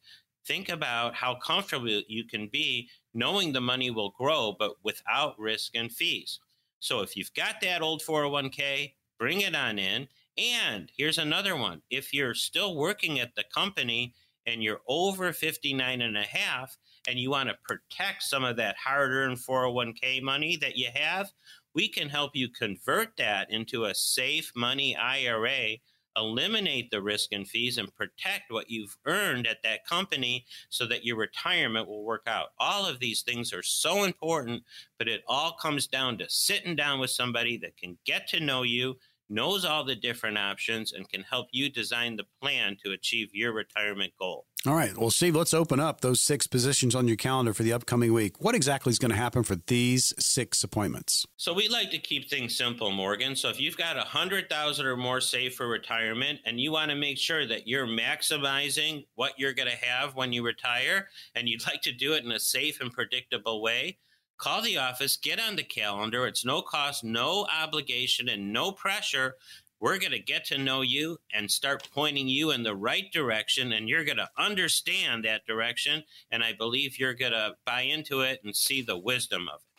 think 0.46 0.68
about 0.68 1.14
how 1.14 1.36
comfortable 1.36 2.02
you 2.08 2.24
can 2.24 2.48
be 2.48 2.88
knowing 3.14 3.52
the 3.52 3.60
money 3.60 3.90
will 3.90 4.10
grow, 4.10 4.54
but 4.58 4.76
without 4.82 5.38
risk 5.38 5.74
and 5.74 5.92
fees. 5.92 6.40
So 6.80 7.00
if 7.00 7.16
you've 7.16 7.34
got 7.34 7.60
that 7.62 7.82
old 7.82 8.02
401k, 8.02 8.94
bring 9.18 9.40
it 9.40 9.54
on 9.54 9.78
in. 9.78 10.08
And 10.36 10.90
here's 10.96 11.18
another 11.18 11.56
one. 11.56 11.82
If 11.90 12.12
you're 12.12 12.34
still 12.34 12.74
working 12.74 13.20
at 13.20 13.34
the 13.34 13.44
company 13.54 14.14
and 14.46 14.62
you're 14.62 14.80
over 14.88 15.32
59 15.32 16.00
and 16.00 16.16
a 16.16 16.22
half 16.22 16.76
and 17.08 17.18
you 17.18 17.30
want 17.30 17.48
to 17.48 17.56
protect 17.64 18.22
some 18.22 18.44
of 18.44 18.56
that 18.56 18.76
hard-earned 18.76 19.38
401k 19.38 20.22
money 20.22 20.56
that 20.56 20.76
you 20.76 20.88
have, 20.94 21.30
we 21.74 21.88
can 21.88 22.08
help 22.08 22.32
you 22.34 22.48
convert 22.48 23.16
that 23.16 23.50
into 23.50 23.84
a 23.84 23.94
safe 23.94 24.52
money 24.54 24.96
IRA 24.96 25.78
eliminate 26.16 26.90
the 26.90 27.02
risk 27.02 27.32
and 27.32 27.48
fees 27.48 27.78
and 27.78 27.94
protect 27.94 28.50
what 28.50 28.70
you've 28.70 28.96
earned 29.06 29.46
at 29.46 29.62
that 29.62 29.86
company 29.86 30.44
so 30.68 30.86
that 30.86 31.04
your 31.04 31.16
retirement 31.16 31.88
will 31.88 32.04
work 32.04 32.22
out. 32.26 32.48
All 32.58 32.86
of 32.86 33.00
these 33.00 33.22
things 33.22 33.52
are 33.52 33.62
so 33.62 34.04
important, 34.04 34.62
but 34.98 35.08
it 35.08 35.22
all 35.26 35.52
comes 35.52 35.86
down 35.86 36.18
to 36.18 36.28
sitting 36.28 36.76
down 36.76 37.00
with 37.00 37.10
somebody 37.10 37.56
that 37.58 37.76
can 37.76 37.98
get 38.04 38.28
to 38.28 38.40
know 38.40 38.62
you 38.62 38.96
knows 39.28 39.64
all 39.64 39.84
the 39.84 39.94
different 39.94 40.38
options 40.38 40.92
and 40.92 41.08
can 41.08 41.22
help 41.22 41.48
you 41.52 41.70
design 41.70 42.16
the 42.16 42.26
plan 42.40 42.76
to 42.84 42.92
achieve 42.92 43.30
your 43.32 43.52
retirement 43.52 44.12
goal. 44.18 44.46
All 44.64 44.74
right. 44.74 44.96
Well, 44.96 45.10
Steve, 45.10 45.34
let's 45.34 45.54
open 45.54 45.80
up 45.80 46.02
those 46.02 46.20
six 46.20 46.46
positions 46.46 46.94
on 46.94 47.08
your 47.08 47.16
calendar 47.16 47.52
for 47.52 47.64
the 47.64 47.72
upcoming 47.72 48.12
week. 48.12 48.40
What 48.40 48.54
exactly 48.54 48.90
is 48.90 48.98
going 49.00 49.10
to 49.10 49.16
happen 49.16 49.42
for 49.42 49.56
these 49.56 50.14
six 50.20 50.62
appointments? 50.62 51.26
So 51.36 51.52
we 51.52 51.68
like 51.68 51.90
to 51.90 51.98
keep 51.98 52.30
things 52.30 52.54
simple, 52.54 52.92
Morgan. 52.92 53.34
So 53.34 53.48
if 53.48 53.60
you've 53.60 53.76
got 53.76 53.96
a 53.96 54.02
hundred 54.02 54.48
thousand 54.48 54.86
or 54.86 54.96
more 54.96 55.20
saved 55.20 55.56
for 55.56 55.66
retirement 55.66 56.38
and 56.46 56.60
you 56.60 56.70
want 56.70 56.90
to 56.92 56.96
make 56.96 57.18
sure 57.18 57.44
that 57.44 57.66
you're 57.66 57.88
maximizing 57.88 59.04
what 59.16 59.32
you're 59.36 59.52
going 59.52 59.68
to 59.68 59.84
have 59.84 60.14
when 60.14 60.32
you 60.32 60.44
retire 60.44 61.08
and 61.34 61.48
you'd 61.48 61.66
like 61.66 61.82
to 61.82 61.92
do 61.92 62.12
it 62.12 62.24
in 62.24 62.30
a 62.30 62.38
safe 62.38 62.80
and 62.80 62.92
predictable 62.92 63.62
way, 63.62 63.98
Call 64.42 64.60
the 64.60 64.76
office, 64.76 65.16
get 65.16 65.38
on 65.38 65.54
the 65.54 65.62
calendar. 65.62 66.26
It's 66.26 66.44
no 66.44 66.62
cost, 66.62 67.04
no 67.04 67.46
obligation, 67.56 68.28
and 68.28 68.52
no 68.52 68.72
pressure. 68.72 69.36
We're 69.78 70.00
going 70.00 70.10
to 70.10 70.18
get 70.18 70.44
to 70.46 70.58
know 70.58 70.80
you 70.80 71.18
and 71.32 71.48
start 71.48 71.88
pointing 71.94 72.26
you 72.26 72.50
in 72.50 72.64
the 72.64 72.74
right 72.74 73.04
direction, 73.12 73.72
and 73.72 73.88
you're 73.88 74.04
going 74.04 74.16
to 74.16 74.28
understand 74.36 75.24
that 75.24 75.46
direction. 75.46 76.02
And 76.32 76.42
I 76.42 76.54
believe 76.54 76.98
you're 76.98 77.14
going 77.14 77.30
to 77.30 77.54
buy 77.64 77.82
into 77.82 78.22
it 78.22 78.40
and 78.42 78.56
see 78.56 78.82
the 78.82 78.98
wisdom 78.98 79.48
of 79.48 79.60
it. 79.60 79.71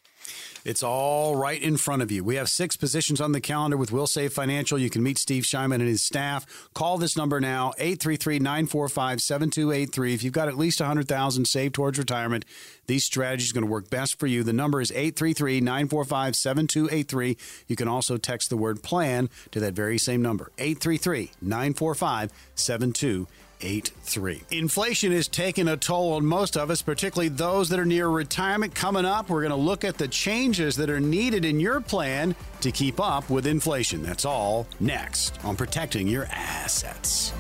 It's 0.66 0.82
all 0.82 1.36
right 1.36 1.62
in 1.62 1.76
front 1.76 2.02
of 2.02 2.10
you. 2.10 2.24
We 2.24 2.36
have 2.36 2.48
six 2.48 2.78
positions 2.78 3.20
on 3.20 3.34
the 3.34 3.42
calendar 3.42 3.76
with 3.76 3.92
Wilsave 3.92 4.32
Financial. 4.32 4.80
You 4.80 4.90
can 4.90 5.04
meet 5.04 5.18
Steve 5.18 5.44
Shyman 5.44 5.76
and 5.76 5.90
his 5.90 6.02
staff. 6.02 6.46
Call 6.74 6.98
this 6.98 7.18
number 7.18 7.42
now, 7.42 7.74
833-945-7283. 7.80 10.14
If 10.14 10.24
you've 10.24 10.32
got 10.32 10.48
at 10.48 10.58
least 10.58 10.80
100000 10.80 11.46
saved 11.46 11.76
towards 11.76 12.00
retirement, 12.00 12.46
these 12.88 13.04
strategies 13.04 13.52
are 13.52 13.56
going 13.56 13.66
to 13.66 13.72
work 13.72 13.90
best 13.90 14.18
for 14.18 14.28
you. 14.28 14.42
The 14.44 14.54
number 14.54 14.80
is 14.80 14.90
833-945-7283. 14.92 17.38
You 17.68 17.76
can 17.76 17.90
also 17.90 18.16
text 18.16 18.50
the 18.50 18.56
word 18.56 18.82
plan 18.82 19.30
to 19.52 19.60
that 19.60 19.74
very 19.74 19.98
same 19.98 20.22
number, 20.22 20.50
833-945-7283. 20.58 23.28
883. 23.64 24.44
Inflation 24.52 25.12
is 25.12 25.28
taking 25.28 25.68
a 25.68 25.78
toll 25.78 26.14
on 26.14 26.26
most 26.26 26.58
of 26.58 26.70
us, 26.70 26.82
particularly 26.82 27.30
those 27.30 27.70
that 27.70 27.80
are 27.80 27.86
near 27.86 28.10
retirement. 28.10 28.76
Coming 28.76 29.06
up, 29.06 29.30
we're 29.30 29.42
going 29.42 29.52
to 29.52 29.56
look 29.56 29.84
at 29.84 29.98
the 29.98 30.08
changes 30.08 30.76
that 30.76 30.90
are 30.90 31.00
needed 31.00 31.46
in 31.46 31.60
your 31.60 31.82
plan 31.82 32.36
to 32.62 32.72
keep 32.72 33.00
up 33.00 33.30
with 33.30 33.48
inflation. 33.48 34.04
That's 34.04 34.26
all 34.26 34.68
next 34.80 35.44
on 35.46 35.56
protecting 35.56 36.08
your 36.08 36.26
assets. 36.32 37.34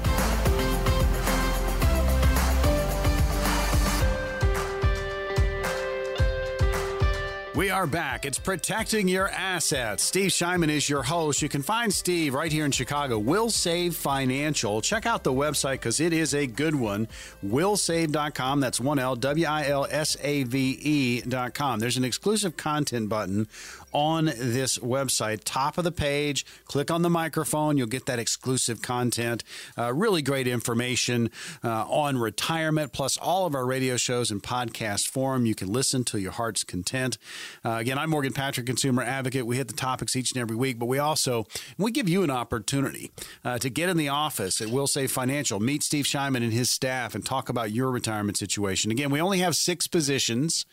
We 7.55 7.69
are 7.69 7.85
back. 7.85 8.25
It's 8.25 8.39
protecting 8.39 9.07
your 9.07 9.29
assets. 9.29 10.01
Steve 10.01 10.31
Shyman 10.31 10.69
is 10.69 10.89
your 10.89 11.03
host. 11.03 11.39
You 11.43 11.49
can 11.49 11.61
find 11.61 11.93
Steve 11.93 12.33
right 12.33 12.51
here 12.51 12.65
in 12.65 12.71
Chicago. 12.71 13.21
Wilsave 13.21 13.93
Financial. 13.93 14.81
Check 14.81 15.05
out 15.05 15.23
the 15.23 15.31
website 15.31 15.73
because 15.73 15.99
it 15.99 16.13
is 16.13 16.33
a 16.33 16.47
good 16.47 16.73
one. 16.73 17.07
Wilsave.com. 17.45 18.59
That's 18.59 18.79
one 18.79 18.97
L 18.97 19.15
W 19.15 19.45
I 19.45 19.67
L 19.67 19.85
S 19.87 20.17
A 20.23 20.45
V 20.45 20.79
E.com. 20.81 21.79
There's 21.79 21.97
an 21.97 22.03
exclusive 22.03 22.57
content 22.57 23.07
button 23.07 23.47
on 23.93 24.25
this 24.25 24.77
website. 24.79 25.41
Top 25.45 25.77
of 25.77 25.83
the 25.83 25.91
page, 25.91 26.45
click 26.65 26.91
on 26.91 27.01
the 27.01 27.09
microphone. 27.09 27.77
You'll 27.77 27.87
get 27.87 28.05
that 28.07 28.19
exclusive 28.19 28.81
content. 28.81 29.43
Uh, 29.77 29.93
really 29.93 30.21
great 30.21 30.47
information 30.47 31.29
uh, 31.63 31.85
on 31.87 32.17
retirement, 32.17 32.91
plus 32.91 33.17
all 33.17 33.45
of 33.45 33.55
our 33.55 33.65
radio 33.65 33.97
shows 33.97 34.31
and 34.31 34.41
podcast 34.41 35.07
form. 35.07 35.45
You 35.45 35.55
can 35.55 35.71
listen 35.71 36.03
to 36.05 36.19
your 36.19 36.31
heart's 36.31 36.63
content. 36.63 37.17
Uh, 37.63 37.77
again, 37.79 37.97
I'm 37.97 38.09
Morgan 38.09 38.33
Patrick, 38.33 38.65
consumer 38.65 39.03
advocate. 39.03 39.45
We 39.45 39.57
hit 39.57 39.67
the 39.67 39.73
topics 39.73 40.15
each 40.15 40.31
and 40.31 40.41
every 40.41 40.55
week, 40.55 40.79
but 40.79 40.87
we 40.87 40.99
also 40.99 41.45
we 41.77 41.91
give 41.91 42.09
you 42.09 42.23
an 42.23 42.31
opportunity 42.31 43.11
uh, 43.45 43.57
to 43.59 43.69
get 43.69 43.89
in 43.89 43.97
the 43.97 44.09
office 44.09 44.61
at 44.61 44.67
Wilsave 44.67 45.09
Financial, 45.09 45.59
meet 45.59 45.83
Steve 45.83 46.05
Shyman 46.05 46.37
and 46.37 46.53
his 46.53 46.69
staff, 46.69 47.15
and 47.15 47.25
talk 47.25 47.49
about 47.49 47.71
your 47.71 47.91
retirement 47.91 48.37
situation. 48.37 48.91
Again, 48.91 49.09
we 49.09 49.21
only 49.21 49.39
have 49.39 49.55
six 49.55 49.87
positions. 49.87 50.65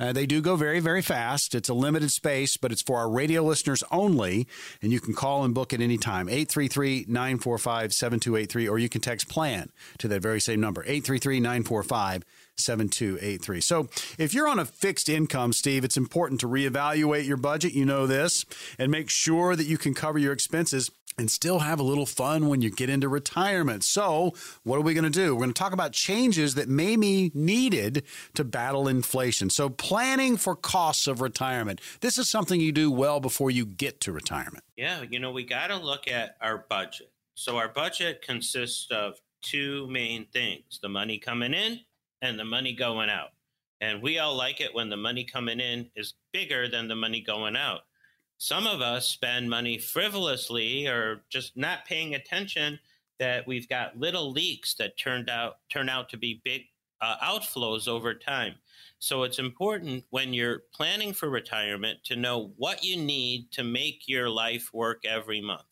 Uh, 0.00 0.12
they 0.12 0.26
do 0.26 0.40
go 0.40 0.56
very, 0.56 0.80
very 0.80 1.02
fast. 1.02 1.54
It's 1.54 1.68
a 1.68 1.74
limited 1.74 2.10
space, 2.10 2.56
but 2.62 2.72
it's 2.72 2.80
for 2.80 2.96
our 2.96 3.10
radio 3.10 3.42
listeners 3.42 3.84
only. 3.90 4.46
And 4.80 4.90
you 4.90 5.00
can 5.00 5.12
call 5.12 5.44
and 5.44 5.52
book 5.52 5.74
at 5.74 5.82
any 5.82 5.98
time 5.98 6.30
833 6.30 7.04
945 7.08 7.92
7283, 7.92 8.68
or 8.68 8.78
you 8.78 8.88
can 8.88 9.02
text 9.02 9.28
PLAN 9.28 9.70
to 9.98 10.08
that 10.08 10.22
very 10.22 10.40
same 10.40 10.60
number 10.60 10.80
833 10.82 11.40
945 11.40 12.24
7283. 12.56 13.60
So, 13.60 13.88
if 14.18 14.34
you're 14.34 14.48
on 14.48 14.58
a 14.58 14.64
fixed 14.64 15.08
income, 15.08 15.52
Steve, 15.52 15.84
it's 15.84 15.96
important 15.96 16.40
to 16.40 16.48
reevaluate 16.48 17.26
your 17.26 17.36
budget. 17.36 17.74
You 17.74 17.84
know 17.84 18.06
this, 18.06 18.44
and 18.78 18.90
make 18.90 19.10
sure 19.10 19.56
that 19.56 19.66
you 19.66 19.78
can 19.78 19.94
cover 19.94 20.18
your 20.18 20.32
expenses 20.32 20.90
and 21.18 21.30
still 21.30 21.60
have 21.60 21.78
a 21.78 21.82
little 21.82 22.06
fun 22.06 22.48
when 22.48 22.62
you 22.62 22.70
get 22.70 22.88
into 22.88 23.08
retirement. 23.08 23.84
So, 23.84 24.32
what 24.62 24.76
are 24.76 24.82
we 24.82 24.94
going 24.94 25.04
to 25.04 25.10
do? 25.10 25.34
We're 25.34 25.42
going 25.42 25.52
to 25.52 25.58
talk 25.58 25.72
about 25.72 25.92
changes 25.92 26.54
that 26.54 26.68
may 26.68 26.96
be 26.96 27.30
needed 27.34 28.04
to 28.34 28.44
battle 28.44 28.88
inflation. 28.88 29.50
So, 29.50 29.68
planning 29.68 30.36
for 30.36 30.56
costs 30.56 31.06
of 31.06 31.20
retirement. 31.20 31.80
This 32.00 32.18
is 32.18 32.28
something 32.28 32.60
you 32.60 32.72
do 32.72 32.90
well 32.90 33.20
before 33.20 33.50
you 33.50 33.66
get 33.66 34.00
to 34.02 34.12
retirement. 34.12 34.64
Yeah, 34.76 35.04
you 35.08 35.18
know, 35.18 35.32
we 35.32 35.44
got 35.44 35.68
to 35.68 35.76
look 35.76 36.08
at 36.08 36.36
our 36.40 36.66
budget. 36.68 37.10
So, 37.34 37.56
our 37.56 37.68
budget 37.68 38.22
consists 38.22 38.90
of 38.90 39.14
two 39.42 39.88
main 39.88 40.26
things 40.32 40.78
the 40.80 40.88
money 40.88 41.18
coming 41.18 41.52
in 41.52 41.80
and 42.22 42.38
the 42.38 42.44
money 42.44 42.72
going 42.72 43.10
out. 43.10 43.30
And 43.80 44.00
we 44.00 44.18
all 44.20 44.34
like 44.34 44.60
it 44.60 44.74
when 44.74 44.88
the 44.88 44.96
money 44.96 45.24
coming 45.24 45.60
in 45.60 45.90
is 45.96 46.14
bigger 46.32 46.68
than 46.68 46.88
the 46.88 46.96
money 46.96 47.20
going 47.20 47.56
out. 47.56 47.80
Some 48.38 48.66
of 48.66 48.80
us 48.80 49.08
spend 49.08 49.50
money 49.50 49.76
frivolously 49.76 50.86
or 50.86 51.24
just 51.28 51.56
not 51.56 51.84
paying 51.84 52.14
attention 52.14 52.78
that 53.18 53.46
we've 53.46 53.68
got 53.68 53.98
little 53.98 54.32
leaks 54.32 54.74
that 54.74 54.96
turned 54.96 55.28
out 55.28 55.58
turn 55.68 55.88
out 55.88 56.08
to 56.08 56.16
be 56.16 56.40
big 56.44 56.62
uh, 57.00 57.16
outflows 57.22 57.88
over 57.88 58.14
time. 58.14 58.54
So 58.98 59.24
it's 59.24 59.40
important 59.40 60.04
when 60.10 60.32
you're 60.32 60.62
planning 60.72 61.12
for 61.12 61.28
retirement 61.28 61.98
to 62.04 62.16
know 62.16 62.52
what 62.56 62.84
you 62.84 62.96
need 62.96 63.50
to 63.52 63.64
make 63.64 64.04
your 64.06 64.30
life 64.30 64.70
work 64.72 65.04
every 65.04 65.40
month. 65.40 65.64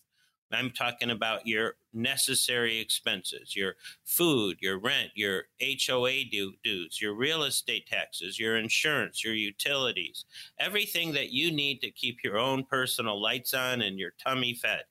I'm 0.52 0.70
talking 0.70 1.10
about 1.10 1.46
your 1.46 1.74
necessary 1.92 2.78
expenses, 2.78 3.54
your 3.54 3.76
food, 4.04 4.58
your 4.60 4.78
rent, 4.78 5.10
your 5.14 5.44
HOA 5.60 6.24
dues, 6.30 7.00
your 7.00 7.14
real 7.14 7.44
estate 7.44 7.86
taxes, 7.86 8.38
your 8.38 8.56
insurance, 8.56 9.24
your 9.24 9.34
utilities, 9.34 10.24
everything 10.58 11.12
that 11.12 11.30
you 11.30 11.50
need 11.50 11.80
to 11.82 11.90
keep 11.90 12.24
your 12.24 12.38
own 12.38 12.64
personal 12.64 13.20
lights 13.20 13.54
on 13.54 13.82
and 13.82 13.98
your 13.98 14.12
tummy 14.24 14.54
fed. 14.54 14.82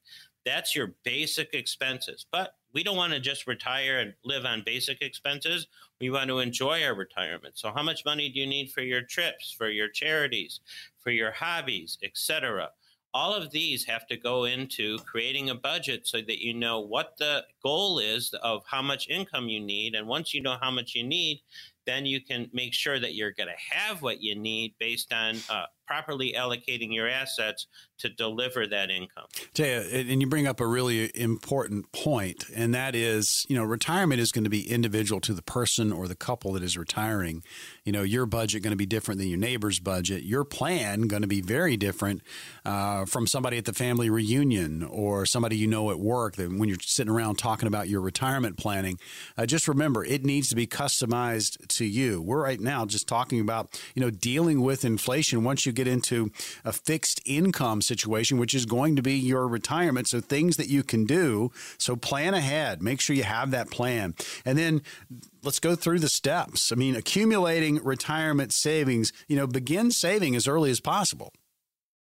That's 0.46 0.75
your 0.75 0.96
basic 1.04 1.54
expenses. 1.54 2.25
But 2.32 2.56
we 2.74 2.84
don't 2.84 2.98
want 2.98 3.13
to 3.13 3.20
just 3.20 3.48
retire 3.48 4.00
and 4.00 4.13
live 4.24 4.46
on 4.46 4.63
basic 4.66 5.01
expenses. 5.01 5.68
We 6.00 6.10
want 6.10 6.30
to 6.30 6.39
enjoy 6.39 6.84
our 6.84 6.96
retirement. 6.96 7.58
So 7.58 7.72
how 7.74 7.84
much 7.84 8.06
money 8.06 8.30
do 8.30 8.39
you 8.39 8.48
need 8.48 8.72
for 8.72 8.82
your 8.82 9.01
trips, 9.01 9.54
for 9.58 9.70
your 9.70 9.89
charities, 9.89 10.62
for 11.00 11.12
your 11.12 11.32
hobbies, 11.32 11.98
etc.? 12.04 12.70
All 13.13 13.34
of 13.34 13.51
these 13.51 13.86
have 13.86 14.06
to 14.08 14.18
go 14.18 14.46
into 14.46 14.98
creating 15.00 15.50
a 15.50 15.56
budget 15.56 16.08
so 16.08 16.18
that 16.20 16.44
you 16.44 16.54
know 16.54 16.80
what 16.80 17.16
the 17.18 17.44
goal 17.63 18.00
is 18.00 18.34
of 18.44 18.63
how 18.66 18.82
much 18.82 19.10
income 19.10 19.50
you 19.50 19.60
need. 19.60 19.96
And 19.96 20.08
once 20.08 20.34
you 20.34 20.42
know 20.42 20.58
how 20.62 20.72
much 20.72 20.94
you 20.96 21.04
need, 21.04 21.42
then 21.86 22.06
you 22.06 22.22
can 22.22 22.50
make 22.54 22.74
sure 22.74 23.00
that 23.00 23.16
you're 23.16 23.32
going 23.32 23.50
to 23.50 23.75
have 23.75 24.01
what 24.01 24.22
you 24.22 24.36
need 24.36 24.75
based 24.80 25.12
on 25.12 25.38
uh, 25.50 25.66
properly 25.89 26.36
allocating 26.38 26.93
your 26.93 27.10
assets 27.10 27.65
to 27.98 28.10
deliver 28.10 28.67
that 28.67 28.91
income. 28.91 29.25
And 29.58 30.22
you 30.22 30.27
bring 30.27 30.46
up 30.46 30.62
a 30.62 30.67
really 30.67 31.12
important 31.15 31.91
point, 31.91 32.46
and 32.55 32.75
that 32.75 32.93
is, 32.93 33.43
you 33.50 33.55
know, 33.55 33.63
retirement 33.63 34.22
is 34.22 34.31
going 34.31 34.43
to 34.43 34.51
be 34.51 34.69
individual 34.69 35.19
to 35.22 35.34
the 35.34 35.41
person 35.41 35.91
or 35.91 36.08
the 36.08 36.15
couple 36.15 36.53
that 36.53 36.63
is 36.63 36.77
retiring. 36.77 37.43
You 37.84 37.91
know, 37.91 38.03
your 38.03 38.27
budget 38.27 38.62
going 38.62 38.72
to 38.72 38.77
be 38.77 38.86
different 38.86 39.19
than 39.19 39.29
your 39.29 39.39
neighbor's 39.39 39.79
budget. 39.79 40.22
Your 40.24 40.43
plan 40.43 41.01
going 41.08 41.24
to 41.24 41.27
be 41.27 41.41
very 41.41 41.75
different 41.75 42.22
uh, 42.65 43.05
from 43.05 43.25
somebody 43.25 43.58
at 43.58 43.65
the 43.65 43.74
family 43.74 44.12
reunion 44.12 44.84
or 44.84 45.25
somebody 45.25 45.58
you 45.58 45.67
know 45.67 45.89
at 45.89 46.00
work. 46.00 46.36
That 46.36 46.50
when 46.55 46.69
you're 46.69 46.77
sitting 46.81 47.12
around 47.12 47.38
talking 47.38 47.67
about 47.67 47.89
your 47.89 48.01
retirement 48.01 48.58
planning, 48.58 49.00
uh, 49.39 49.48
just 49.48 49.67
remember 49.67 50.05
it 50.05 50.24
needs 50.24 50.50
to 50.50 50.55
be 50.55 50.67
customized 50.67 51.67
to 51.67 51.86
you. 51.86 52.22
We're 52.22 52.43
right 52.43 52.60
now 52.60 52.86
just 52.86 53.08
talking 53.08 53.39
about, 53.39 53.81
you 53.96 54.01
know, 54.01 54.12
dealing 54.12 54.62
with 54.62 54.86
inflation 54.86 55.43
once 55.43 55.65
you 55.65 55.72
get 55.79 55.88
into 55.88 56.31
a 56.65 56.74
fixed 56.74 57.21
income 57.25 57.81
situation, 57.81 58.38
which 58.38 58.53
is 58.53 58.65
going 58.65 58.95
to 58.95 59.01
be 59.01 59.13
your 59.13 59.48
retirement. 59.48 60.07
So 60.07 60.19
things 60.19 60.57
that 60.57 60.67
you 60.67 60.83
can 60.83 61.05
do. 61.05 61.51
So 61.77 61.95
plan 61.95 62.33
ahead. 62.33 62.81
Make 62.81 63.00
sure 63.01 63.15
you 63.15 63.24
have 63.24 63.51
that 63.51 63.71
plan. 63.71 64.15
And 64.45 64.57
then 64.57 64.81
let's 65.43 65.59
go 65.59 65.75
through 65.75 66.00
the 66.00 66.09
steps. 66.09 66.71
I 66.71 66.75
mean, 66.75 66.95
accumulating 66.95 67.83
retirement 67.83 68.51
savings, 68.51 69.13
you 69.27 69.36
know, 69.36 69.48
begin 69.48 69.91
saving 69.91 70.36
as 70.36 70.48
early 70.48 70.71
as 70.71 70.79
possible. 70.79 71.31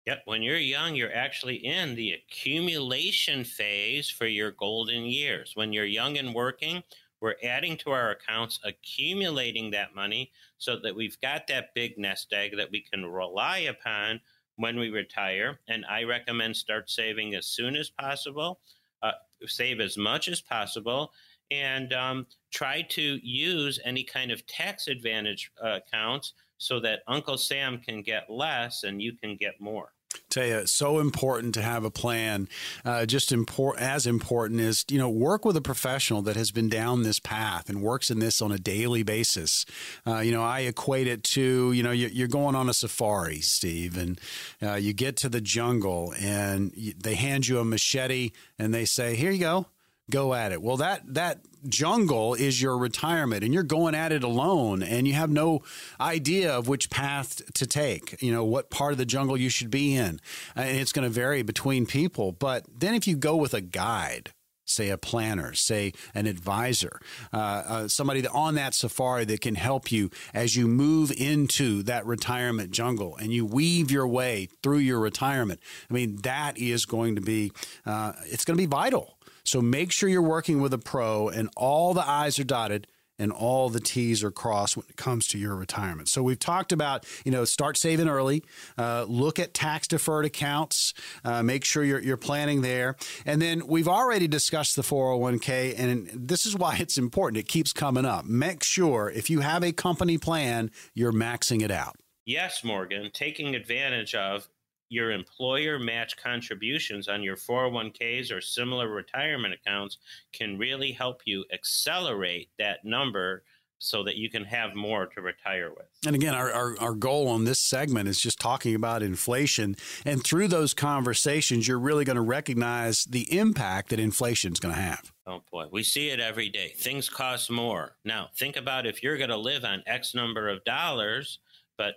Yep. 0.06 0.22
When 0.26 0.42
you're 0.42 0.56
young, 0.56 0.94
you're 0.94 1.12
actually 1.12 1.56
in 1.56 1.96
the 1.96 2.12
accumulation 2.12 3.42
phase 3.42 4.08
for 4.08 4.26
your 4.26 4.52
golden 4.52 5.04
years. 5.04 5.52
When 5.54 5.72
you're 5.72 5.84
young 5.84 6.16
and 6.16 6.32
working, 6.32 6.84
we're 7.20 7.36
adding 7.42 7.76
to 7.78 7.90
our 7.90 8.10
accounts, 8.10 8.60
accumulating 8.64 9.70
that 9.70 9.94
money 9.94 10.30
so 10.58 10.76
that 10.80 10.94
we've 10.94 11.20
got 11.20 11.46
that 11.46 11.74
big 11.74 11.98
nest 11.98 12.32
egg 12.32 12.56
that 12.56 12.70
we 12.70 12.80
can 12.80 13.04
rely 13.06 13.58
upon 13.58 14.20
when 14.56 14.78
we 14.78 14.90
retire. 14.90 15.60
And 15.68 15.84
I 15.86 16.04
recommend 16.04 16.56
start 16.56 16.90
saving 16.90 17.34
as 17.34 17.46
soon 17.46 17.76
as 17.76 17.90
possible, 17.90 18.60
uh, 19.02 19.12
save 19.46 19.80
as 19.80 19.96
much 19.96 20.28
as 20.28 20.40
possible, 20.40 21.12
and 21.50 21.92
um, 21.92 22.26
try 22.50 22.82
to 22.82 23.18
use 23.22 23.78
any 23.84 24.02
kind 24.02 24.30
of 24.30 24.46
tax 24.46 24.88
advantage 24.88 25.52
uh, 25.62 25.78
accounts 25.86 26.34
so 26.58 26.80
that 26.80 27.02
Uncle 27.06 27.38
Sam 27.38 27.78
can 27.78 28.02
get 28.02 28.30
less 28.30 28.82
and 28.82 29.00
you 29.00 29.12
can 29.12 29.36
get 29.36 29.60
more. 29.60 29.92
Tell 30.28 30.46
you, 30.46 30.56
it's 30.58 30.72
so 30.72 30.98
important 30.98 31.54
to 31.54 31.62
have 31.62 31.84
a 31.84 31.90
plan. 31.90 32.48
Uh, 32.84 33.06
just 33.06 33.32
import, 33.32 33.78
as 33.78 34.06
important 34.06 34.60
is 34.60 34.84
you 34.90 34.98
know 34.98 35.10
work 35.10 35.44
with 35.44 35.56
a 35.56 35.60
professional 35.60 36.22
that 36.22 36.36
has 36.36 36.50
been 36.50 36.68
down 36.68 37.02
this 37.02 37.18
path 37.18 37.68
and 37.68 37.82
works 37.82 38.10
in 38.10 38.18
this 38.18 38.40
on 38.40 38.52
a 38.52 38.58
daily 38.58 39.02
basis. 39.02 39.64
Uh, 40.06 40.18
you 40.18 40.32
know, 40.32 40.42
I 40.42 40.60
equate 40.60 41.06
it 41.06 41.22
to 41.24 41.72
you 41.72 41.82
know 41.82 41.92
you're 41.92 42.28
going 42.28 42.54
on 42.54 42.68
a 42.68 42.74
safari, 42.74 43.40
Steve, 43.40 43.96
and 43.96 44.20
uh, 44.62 44.74
you 44.74 44.92
get 44.92 45.16
to 45.18 45.28
the 45.28 45.40
jungle 45.40 46.14
and 46.18 46.72
they 46.98 47.14
hand 47.14 47.48
you 47.48 47.58
a 47.58 47.64
machete 47.64 48.30
and 48.58 48.74
they 48.74 48.84
say, 48.84 49.14
"Here 49.16 49.30
you 49.30 49.40
go." 49.40 49.66
Go 50.10 50.34
at 50.34 50.52
it. 50.52 50.62
Well, 50.62 50.76
that 50.78 51.02
that 51.14 51.40
jungle 51.68 52.34
is 52.34 52.62
your 52.62 52.78
retirement 52.78 53.42
and 53.42 53.52
you're 53.52 53.62
going 53.62 53.94
at 53.94 54.12
it 54.12 54.22
alone 54.22 54.82
and 54.82 55.06
you 55.06 55.14
have 55.14 55.30
no 55.30 55.62
idea 56.00 56.52
of 56.52 56.68
which 56.68 56.90
path 56.90 57.42
to 57.54 57.66
take, 57.66 58.20
you 58.22 58.32
know, 58.32 58.44
what 58.44 58.70
part 58.70 58.92
of 58.92 58.98
the 58.98 59.06
jungle 59.06 59.36
you 59.36 59.48
should 59.48 59.70
be 59.70 59.94
in. 59.94 60.20
And 60.54 60.76
it's 60.78 60.92
going 60.92 61.04
to 61.04 61.10
vary 61.10 61.42
between 61.42 61.86
people, 61.86 62.32
but 62.32 62.64
then 62.72 62.94
if 62.94 63.06
you 63.06 63.16
go 63.16 63.36
with 63.36 63.52
a 63.52 63.60
guide, 63.60 64.32
say 64.64 64.90
a 64.90 64.98
planner, 64.98 65.54
say 65.54 65.92
an 66.14 66.26
advisor, 66.26 67.00
uh, 67.32 67.36
uh, 67.36 67.88
somebody 67.88 68.26
on 68.26 68.56
that 68.56 68.74
safari 68.74 69.24
that 69.24 69.40
can 69.40 69.54
help 69.54 69.92
you 69.92 70.10
as 70.34 70.56
you 70.56 70.66
move 70.66 71.12
into 71.16 71.82
that 71.84 72.04
retirement 72.04 72.70
jungle 72.70 73.16
and 73.16 73.32
you 73.32 73.46
weave 73.46 73.90
your 73.90 74.08
way 74.08 74.48
through 74.62 74.78
your 74.78 75.00
retirement. 75.00 75.60
I 75.88 75.94
mean, 75.94 76.16
that 76.22 76.58
is 76.58 76.84
going 76.84 77.14
to 77.14 77.20
be, 77.20 77.52
uh, 77.84 78.12
it's 78.26 78.44
going 78.44 78.56
to 78.56 78.62
be 78.62 78.66
vital 78.66 79.15
so 79.48 79.60
make 79.60 79.92
sure 79.92 80.08
you're 80.08 80.22
working 80.22 80.60
with 80.60 80.72
a 80.72 80.78
pro 80.78 81.28
and 81.28 81.48
all 81.56 81.94
the 81.94 82.08
I's 82.08 82.38
are 82.38 82.44
dotted 82.44 82.86
and 83.18 83.32
all 83.32 83.70
the 83.70 83.80
T's 83.80 84.22
are 84.22 84.30
crossed 84.30 84.76
when 84.76 84.86
it 84.88 84.96
comes 84.96 85.26
to 85.28 85.38
your 85.38 85.54
retirement. 85.54 86.08
So 86.08 86.22
we've 86.22 86.38
talked 86.38 86.72
about, 86.72 87.06
you 87.24 87.32
know, 87.32 87.44
start 87.44 87.76
saving 87.76 88.08
early, 88.08 88.44
uh, 88.76 89.04
look 89.08 89.38
at 89.38 89.54
tax 89.54 89.88
deferred 89.88 90.24
accounts, 90.24 90.92
uh, 91.24 91.42
make 91.42 91.64
sure 91.64 91.84
you're, 91.84 92.00
you're 92.00 92.16
planning 92.16 92.62
there. 92.62 92.96
And 93.24 93.40
then 93.40 93.66
we've 93.66 93.88
already 93.88 94.28
discussed 94.28 94.76
the 94.76 94.82
401k, 94.82 95.78
and 95.78 96.10
this 96.12 96.46
is 96.46 96.56
why 96.56 96.76
it's 96.78 96.98
important. 96.98 97.38
It 97.38 97.48
keeps 97.48 97.72
coming 97.72 98.04
up. 98.04 98.24
Make 98.26 98.62
sure 98.62 99.10
if 99.10 99.30
you 99.30 99.40
have 99.40 99.62
a 99.62 99.72
company 99.72 100.18
plan, 100.18 100.70
you're 100.94 101.12
maxing 101.12 101.62
it 101.62 101.70
out. 101.70 101.96
Yes, 102.24 102.64
Morgan, 102.64 103.10
taking 103.12 103.54
advantage 103.54 104.14
of 104.14 104.48
your 104.88 105.10
employer 105.10 105.78
match 105.78 106.16
contributions 106.16 107.08
on 107.08 107.22
your 107.22 107.36
401ks 107.36 108.32
or 108.32 108.40
similar 108.40 108.88
retirement 108.88 109.54
accounts 109.54 109.98
can 110.32 110.58
really 110.58 110.92
help 110.92 111.22
you 111.24 111.44
accelerate 111.52 112.50
that 112.58 112.84
number 112.84 113.42
so 113.78 114.02
that 114.02 114.16
you 114.16 114.30
can 114.30 114.44
have 114.44 114.74
more 114.74 115.06
to 115.06 115.20
retire 115.20 115.70
with. 115.70 115.86
And 116.06 116.16
again, 116.16 116.34
our, 116.34 116.50
our, 116.50 116.80
our, 116.80 116.94
goal 116.94 117.28
on 117.28 117.44
this 117.44 117.58
segment 117.58 118.08
is 118.08 118.18
just 118.18 118.40
talking 118.40 118.74
about 118.74 119.02
inflation. 119.02 119.76
And 120.04 120.24
through 120.24 120.48
those 120.48 120.72
conversations, 120.72 121.68
you're 121.68 121.78
really 121.78 122.04
going 122.04 122.16
to 122.16 122.22
recognize 122.22 123.04
the 123.04 123.36
impact 123.36 123.90
that 123.90 124.00
inflation 124.00 124.52
is 124.52 124.60
going 124.60 124.74
to 124.74 124.80
have. 124.80 125.12
Oh 125.26 125.42
boy, 125.52 125.66
we 125.70 125.82
see 125.82 126.08
it 126.08 126.20
every 126.20 126.48
day. 126.48 126.72
Things 126.76 127.08
cost 127.10 127.50
more. 127.50 127.96
Now, 128.04 128.30
think 128.34 128.56
about 128.56 128.86
if 128.86 129.02
you're 129.02 129.18
going 129.18 129.30
to 129.30 129.36
live 129.36 129.64
on 129.64 129.82
X 129.86 130.14
number 130.14 130.48
of 130.48 130.64
dollars, 130.64 131.40
but 131.76 131.96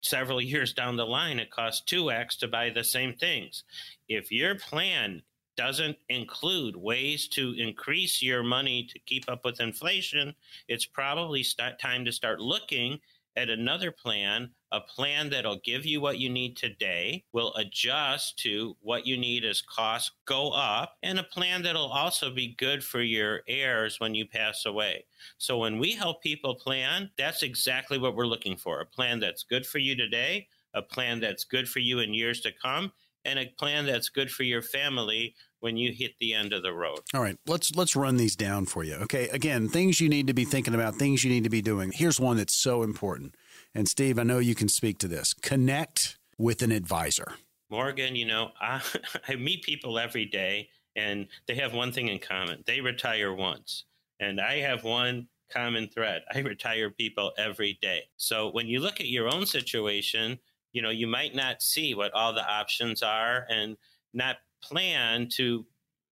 several 0.00 0.40
years 0.40 0.72
down 0.72 0.96
the 0.96 1.06
line, 1.06 1.38
it 1.38 1.50
costs 1.50 1.82
2x 1.92 2.38
to 2.38 2.48
buy 2.48 2.70
the 2.70 2.84
same 2.84 3.14
things. 3.14 3.64
If 4.08 4.30
your 4.30 4.54
plan 4.54 5.22
doesn't 5.56 5.96
include 6.08 6.76
ways 6.76 7.26
to 7.28 7.52
increase 7.58 8.22
your 8.22 8.44
money 8.44 8.86
to 8.92 8.98
keep 9.00 9.24
up 9.28 9.44
with 9.44 9.60
inflation, 9.60 10.34
it's 10.68 10.86
probably 10.86 11.44
time 11.80 12.04
to 12.04 12.12
start 12.12 12.40
looking 12.40 13.00
at 13.36 13.50
another 13.50 13.90
plan, 13.90 14.50
a 14.72 14.80
plan 14.80 15.30
that'll 15.30 15.60
give 15.64 15.86
you 15.86 16.00
what 16.00 16.18
you 16.18 16.28
need 16.28 16.56
today, 16.56 17.24
will 17.32 17.54
adjust 17.54 18.38
to 18.38 18.76
what 18.80 19.06
you 19.06 19.16
need 19.16 19.44
as 19.44 19.62
costs 19.62 20.10
go 20.26 20.50
up, 20.50 20.96
and 21.02 21.18
a 21.18 21.22
plan 21.22 21.62
that'll 21.62 21.86
also 21.86 22.30
be 22.30 22.54
good 22.58 22.84
for 22.84 23.00
your 23.00 23.42
heirs 23.48 23.98
when 23.98 24.14
you 24.14 24.26
pass 24.26 24.66
away. 24.66 25.04
So 25.38 25.58
when 25.58 25.78
we 25.78 25.92
help 25.92 26.22
people 26.22 26.54
plan, 26.54 27.10
that's 27.16 27.42
exactly 27.42 27.98
what 27.98 28.14
we're 28.14 28.26
looking 28.26 28.56
for 28.56 28.80
a 28.80 28.86
plan 28.86 29.20
that's 29.20 29.42
good 29.42 29.66
for 29.66 29.78
you 29.78 29.96
today, 29.96 30.48
a 30.74 30.82
plan 30.82 31.20
that's 31.20 31.44
good 31.44 31.68
for 31.68 31.78
you 31.78 32.00
in 32.00 32.12
years 32.12 32.40
to 32.42 32.52
come, 32.52 32.92
and 33.24 33.38
a 33.38 33.46
plan 33.58 33.86
that's 33.86 34.08
good 34.08 34.30
for 34.30 34.42
your 34.42 34.62
family 34.62 35.34
when 35.60 35.76
you 35.76 35.92
hit 35.92 36.12
the 36.20 36.34
end 36.34 36.52
of 36.52 36.62
the 36.62 36.72
road. 36.72 37.00
All 37.14 37.20
right, 37.20 37.36
let's 37.46 37.74
let's 37.74 37.96
run 37.96 38.16
these 38.16 38.36
down 38.36 38.66
for 38.66 38.84
you. 38.84 38.94
Okay, 38.94 39.28
again, 39.28 39.68
things 39.68 40.00
you 40.00 40.08
need 40.08 40.26
to 40.28 40.34
be 40.34 40.44
thinking 40.44 40.74
about, 40.74 40.94
things 40.94 41.24
you 41.24 41.30
need 41.30 41.44
to 41.44 41.50
be 41.50 41.62
doing. 41.62 41.90
Here's 41.92 42.20
one 42.20 42.36
that's 42.36 42.54
so 42.54 42.82
important. 42.82 43.34
And 43.78 43.88
Steve, 43.88 44.18
I 44.18 44.24
know 44.24 44.40
you 44.40 44.56
can 44.56 44.68
speak 44.68 44.98
to 44.98 45.06
this. 45.06 45.32
Connect 45.34 46.18
with 46.36 46.62
an 46.62 46.72
advisor. 46.72 47.34
Morgan, 47.70 48.16
you 48.16 48.26
know, 48.26 48.50
I, 48.60 48.82
I 49.28 49.36
meet 49.36 49.62
people 49.62 50.00
every 50.00 50.24
day 50.24 50.68
and 50.96 51.28
they 51.46 51.54
have 51.54 51.74
one 51.74 51.92
thing 51.92 52.08
in 52.08 52.18
common. 52.18 52.64
They 52.66 52.80
retire 52.80 53.32
once. 53.32 53.84
And 54.18 54.40
I 54.40 54.58
have 54.58 54.82
one 54.82 55.28
common 55.52 55.86
thread. 55.86 56.22
I 56.34 56.40
retire 56.40 56.90
people 56.90 57.30
every 57.38 57.78
day. 57.80 58.02
So 58.16 58.50
when 58.50 58.66
you 58.66 58.80
look 58.80 58.98
at 58.98 59.06
your 59.06 59.32
own 59.32 59.46
situation, 59.46 60.40
you 60.72 60.82
know, 60.82 60.90
you 60.90 61.06
might 61.06 61.36
not 61.36 61.62
see 61.62 61.94
what 61.94 62.12
all 62.14 62.32
the 62.32 62.44
options 62.50 63.04
are 63.04 63.46
and 63.48 63.76
not 64.12 64.38
plan 64.60 65.28
to 65.34 65.64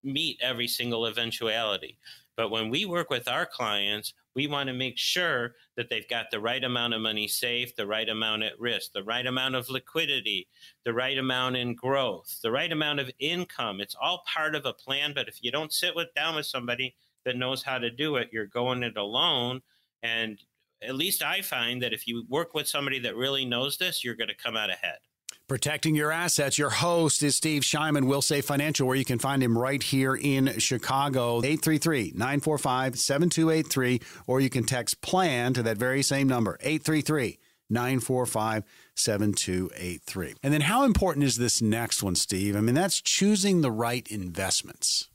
meet 0.05 0.39
every 0.41 0.69
single 0.69 1.07
eventuality. 1.07 1.99
But 2.37 2.53
when 2.53 2.71
we 2.71 2.85
work 2.85 3.11
with 3.11 3.27
our 3.27 3.45
clients, 3.45 4.15
we 4.37 4.47
want 4.47 4.69
to 4.69 4.75
make 4.75 4.99
sure 4.99 5.55
that 5.77 5.89
they've 5.89 6.09
got 6.09 6.31
the 6.31 6.39
right 6.39 6.63
amount 6.63 6.93
of 6.93 7.01
money 7.01 7.27
safe, 7.27 7.75
the 7.75 7.87
right 7.87 8.09
amount 8.09 8.43
at 8.43 8.61
risk, 8.61 8.93
the 8.93 9.03
right 9.03 9.27
amount 9.27 9.55
of 9.55 9.71
liquidity, 9.71 10.47
the 10.85 10.93
right 10.93 11.17
amount 11.17 11.57
in 11.57 11.75
growth, 11.75 12.39
the 12.43 12.51
right 12.51 12.71
amount 12.71 13.01
of 13.01 13.11
income. 13.19 13.81
It's 13.81 13.97
all 14.01 14.23
part 14.33 14.55
of 14.55 14.67
a 14.67 14.75
plan. 14.75 15.15
But 15.15 15.27
if 15.27 15.43
you 15.43 15.51
don't 15.51 15.73
sit 15.73 15.97
with 15.97 16.13
down 16.15 16.37
with 16.37 16.45
somebody 16.45 16.95
that 17.25 17.39
knows 17.39 17.63
how 17.63 17.79
to 17.79 17.91
do 17.91 18.17
it, 18.17 18.29
you're 18.31 18.47
going 18.47 18.83
it 18.83 18.99
alone. 18.99 19.63
And 20.03 20.39
at 20.83 20.95
least 20.95 21.23
I 21.23 21.41
find 21.41 21.83
that 21.83 21.95
if 21.95 22.07
you 22.07 22.27
work 22.29 22.53
with 22.53 22.69
somebody 22.69 22.99
that 23.01 23.17
really 23.17 23.47
knows 23.47 23.79
this, 23.79 24.05
you're 24.05 24.15
going 24.15 24.29
to 24.29 24.37
come 24.37 24.57
out 24.57 24.69
ahead. 24.69 24.99
Protecting 25.49 25.95
your 25.95 26.11
assets. 26.11 26.59
Your 26.59 26.71
host 26.71 27.23
is 27.23 27.37
Steve 27.37 27.63
Shyman, 27.63 28.07
Wilsave 28.07 28.43
Financial, 28.43 28.85
where 28.85 28.97
you 28.97 29.05
can 29.05 29.21
find 29.21 29.41
him 29.41 29.57
right 29.57 29.81
here 29.81 30.17
in 30.17 30.59
Chicago. 30.59 31.39
833 31.39 32.15
945 32.17 32.99
7283, 32.99 34.01
or 34.27 34.41
you 34.41 34.51
can 34.51 34.65
text 34.65 35.01
PLAN 35.03 35.55
to 35.55 35.63
that 35.63 35.79
very 35.79 36.03
same 36.03 36.27
number, 36.27 36.59
833 36.63 37.39
945 37.71 38.65
7283. 38.97 40.35
And 40.43 40.53
then, 40.53 40.63
how 40.63 40.83
important 40.83 41.25
is 41.25 41.37
this 41.37 41.63
next 41.63 42.03
one, 42.03 42.17
Steve? 42.17 42.57
I 42.57 42.61
mean, 42.61 42.75
that's 42.75 43.01
choosing 43.01 43.61
the 43.61 43.71
right 43.71 44.05
investments. 44.09 45.11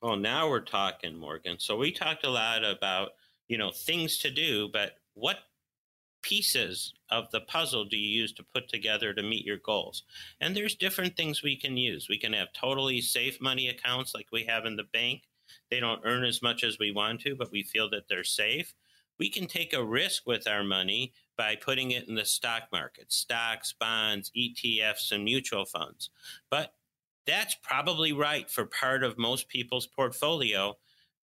Well, 0.00 0.16
now 0.16 0.48
we're 0.50 0.60
talking, 0.60 1.16
Morgan. 1.16 1.56
So, 1.58 1.76
we 1.76 1.90
talked 1.90 2.24
a 2.24 2.30
lot 2.30 2.64
about, 2.64 3.14
you 3.48 3.58
know, 3.58 3.72
things 3.72 4.18
to 4.18 4.30
do, 4.30 4.68
but 4.72 4.98
what 5.14 5.38
pieces 6.24 6.94
of 7.10 7.30
the 7.30 7.42
puzzle 7.42 7.84
do 7.84 7.98
you 7.98 8.22
use 8.22 8.32
to 8.32 8.42
put 8.42 8.66
together 8.68 9.12
to 9.12 9.22
meet 9.22 9.44
your 9.44 9.58
goals? 9.58 10.04
And 10.40 10.56
there's 10.56 10.74
different 10.74 11.16
things 11.16 11.42
we 11.42 11.54
can 11.54 11.76
use. 11.76 12.08
We 12.08 12.18
can 12.18 12.32
have 12.32 12.48
totally 12.54 13.02
safe 13.02 13.40
money 13.42 13.68
accounts 13.68 14.14
like 14.14 14.28
we 14.32 14.44
have 14.44 14.64
in 14.64 14.76
the 14.76 14.88
bank. 14.92 15.24
They 15.70 15.80
don't 15.80 16.00
earn 16.04 16.24
as 16.24 16.40
much 16.40 16.64
as 16.64 16.78
we 16.78 16.92
want 16.92 17.20
to, 17.20 17.36
but 17.36 17.52
we 17.52 17.62
feel 17.62 17.90
that 17.90 18.08
they're 18.08 18.24
safe. 18.24 18.74
We 19.18 19.28
can 19.28 19.46
take 19.46 19.74
a 19.74 19.84
risk 19.84 20.26
with 20.26 20.48
our 20.48 20.64
money 20.64 21.12
by 21.36 21.56
putting 21.56 21.90
it 21.90 22.08
in 22.08 22.14
the 22.14 22.24
stock 22.24 22.64
market, 22.72 23.12
stocks, 23.12 23.74
bonds, 23.78 24.32
ETFs, 24.36 25.12
and 25.12 25.24
mutual 25.24 25.66
funds. 25.66 26.10
But 26.50 26.72
that's 27.26 27.56
probably 27.62 28.12
right 28.12 28.50
for 28.50 28.66
part 28.66 29.04
of 29.04 29.18
most 29.18 29.48
people's 29.48 29.86
portfolio. 29.86 30.76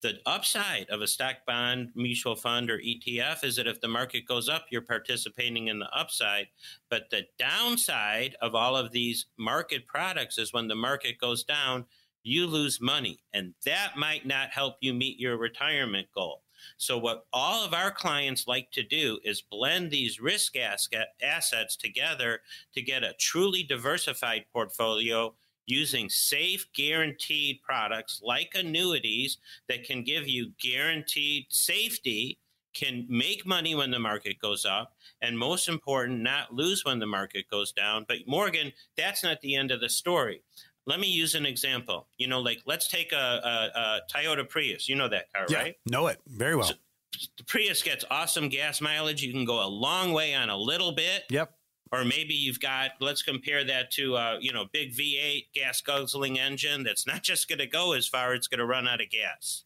The 0.01 0.19
upside 0.25 0.89
of 0.89 1.01
a 1.01 1.07
stock 1.07 1.37
bond, 1.47 1.89
mutual 1.95 2.35
fund, 2.35 2.69
or 2.69 2.79
ETF 2.79 3.43
is 3.43 3.55
that 3.55 3.67
if 3.67 3.81
the 3.81 3.87
market 3.87 4.27
goes 4.27 4.49
up, 4.49 4.65
you're 4.69 4.81
participating 4.81 5.67
in 5.67 5.79
the 5.79 5.89
upside. 5.97 6.47
But 6.89 7.09
the 7.09 7.25
downside 7.39 8.35
of 8.41 8.53
all 8.53 8.75
of 8.75 8.91
these 8.91 9.25
market 9.37 9.87
products 9.87 10.37
is 10.37 10.53
when 10.53 10.67
the 10.67 10.75
market 10.75 11.17
goes 11.17 11.43
down, 11.43 11.85
you 12.23 12.45
lose 12.47 12.81
money. 12.81 13.19
And 13.33 13.53
that 13.65 13.93
might 13.97 14.25
not 14.25 14.49
help 14.49 14.75
you 14.81 14.93
meet 14.93 15.19
your 15.19 15.37
retirement 15.37 16.07
goal. 16.13 16.43
So, 16.77 16.97
what 16.97 17.25
all 17.31 17.63
of 17.63 17.73
our 17.73 17.91
clients 17.91 18.47
like 18.47 18.71
to 18.71 18.83
do 18.83 19.19
is 19.23 19.41
blend 19.41 19.91
these 19.91 20.19
risk 20.19 20.55
assets 21.21 21.75
together 21.75 22.41
to 22.73 22.81
get 22.81 23.03
a 23.03 23.13
truly 23.19 23.63
diversified 23.63 24.45
portfolio 24.51 25.35
using 25.65 26.09
safe, 26.09 26.67
guaranteed 26.73 27.61
products 27.63 28.21
like 28.23 28.51
annuities 28.55 29.37
that 29.67 29.83
can 29.83 30.03
give 30.03 30.27
you 30.27 30.51
guaranteed 30.61 31.45
safety, 31.49 32.39
can 32.73 33.05
make 33.09 33.45
money 33.45 33.73
when 33.73 33.91
the 33.91 33.99
market 33.99 34.37
goes 34.39 34.65
up, 34.65 34.93
and 35.21 35.37
most 35.37 35.67
important, 35.67 36.21
not 36.21 36.53
lose 36.53 36.83
when 36.83 36.99
the 36.99 37.05
market 37.05 37.49
goes 37.49 37.71
down. 37.71 38.05
But 38.07 38.17
Morgan, 38.27 38.73
that's 38.97 39.23
not 39.23 39.41
the 39.41 39.55
end 39.55 39.71
of 39.71 39.79
the 39.79 39.89
story. 39.89 40.41
Let 40.85 40.99
me 40.99 41.07
use 41.07 41.33
an 41.33 41.45
example. 41.45 42.07
You 42.17 42.27
know, 42.27 42.41
like 42.41 42.61
let's 42.65 42.89
take 42.89 43.11
a, 43.11 43.15
a, 43.15 43.79
a 43.79 44.01
Toyota 44.13 44.47
Prius. 44.47 44.87
You 44.87 44.95
know 44.95 45.09
that 45.09 45.31
car, 45.33 45.45
yeah, 45.49 45.57
right? 45.57 45.75
Know 45.87 46.07
it 46.07 46.19
very 46.27 46.55
well. 46.55 46.67
So, 46.67 46.75
the 47.37 47.45
Prius 47.45 47.81
gets 47.81 48.03
awesome 48.11 48.49
gas 48.49 48.81
mileage. 48.81 49.23
You 49.23 49.31
can 49.31 49.45
go 49.45 49.65
a 49.65 49.69
long 49.69 50.11
way 50.11 50.35
on 50.35 50.49
a 50.49 50.57
little 50.57 50.91
bit. 50.91 51.23
Yep 51.29 51.51
or 51.91 52.03
maybe 52.03 52.33
you've 52.33 52.59
got 52.59 52.91
let's 52.99 53.21
compare 53.21 53.63
that 53.63 53.91
to 53.91 54.15
a 54.15 54.37
you 54.39 54.51
know 54.51 54.65
big 54.71 54.93
V8 54.93 55.47
gas 55.53 55.81
guzzling 55.81 56.39
engine 56.39 56.83
that's 56.83 57.05
not 57.07 57.23
just 57.23 57.47
going 57.47 57.59
to 57.59 57.67
go 57.67 57.93
as 57.93 58.07
far 58.07 58.33
it's 58.33 58.47
going 58.47 58.59
to 58.59 58.65
run 58.65 58.87
out 58.87 59.01
of 59.01 59.09
gas. 59.09 59.63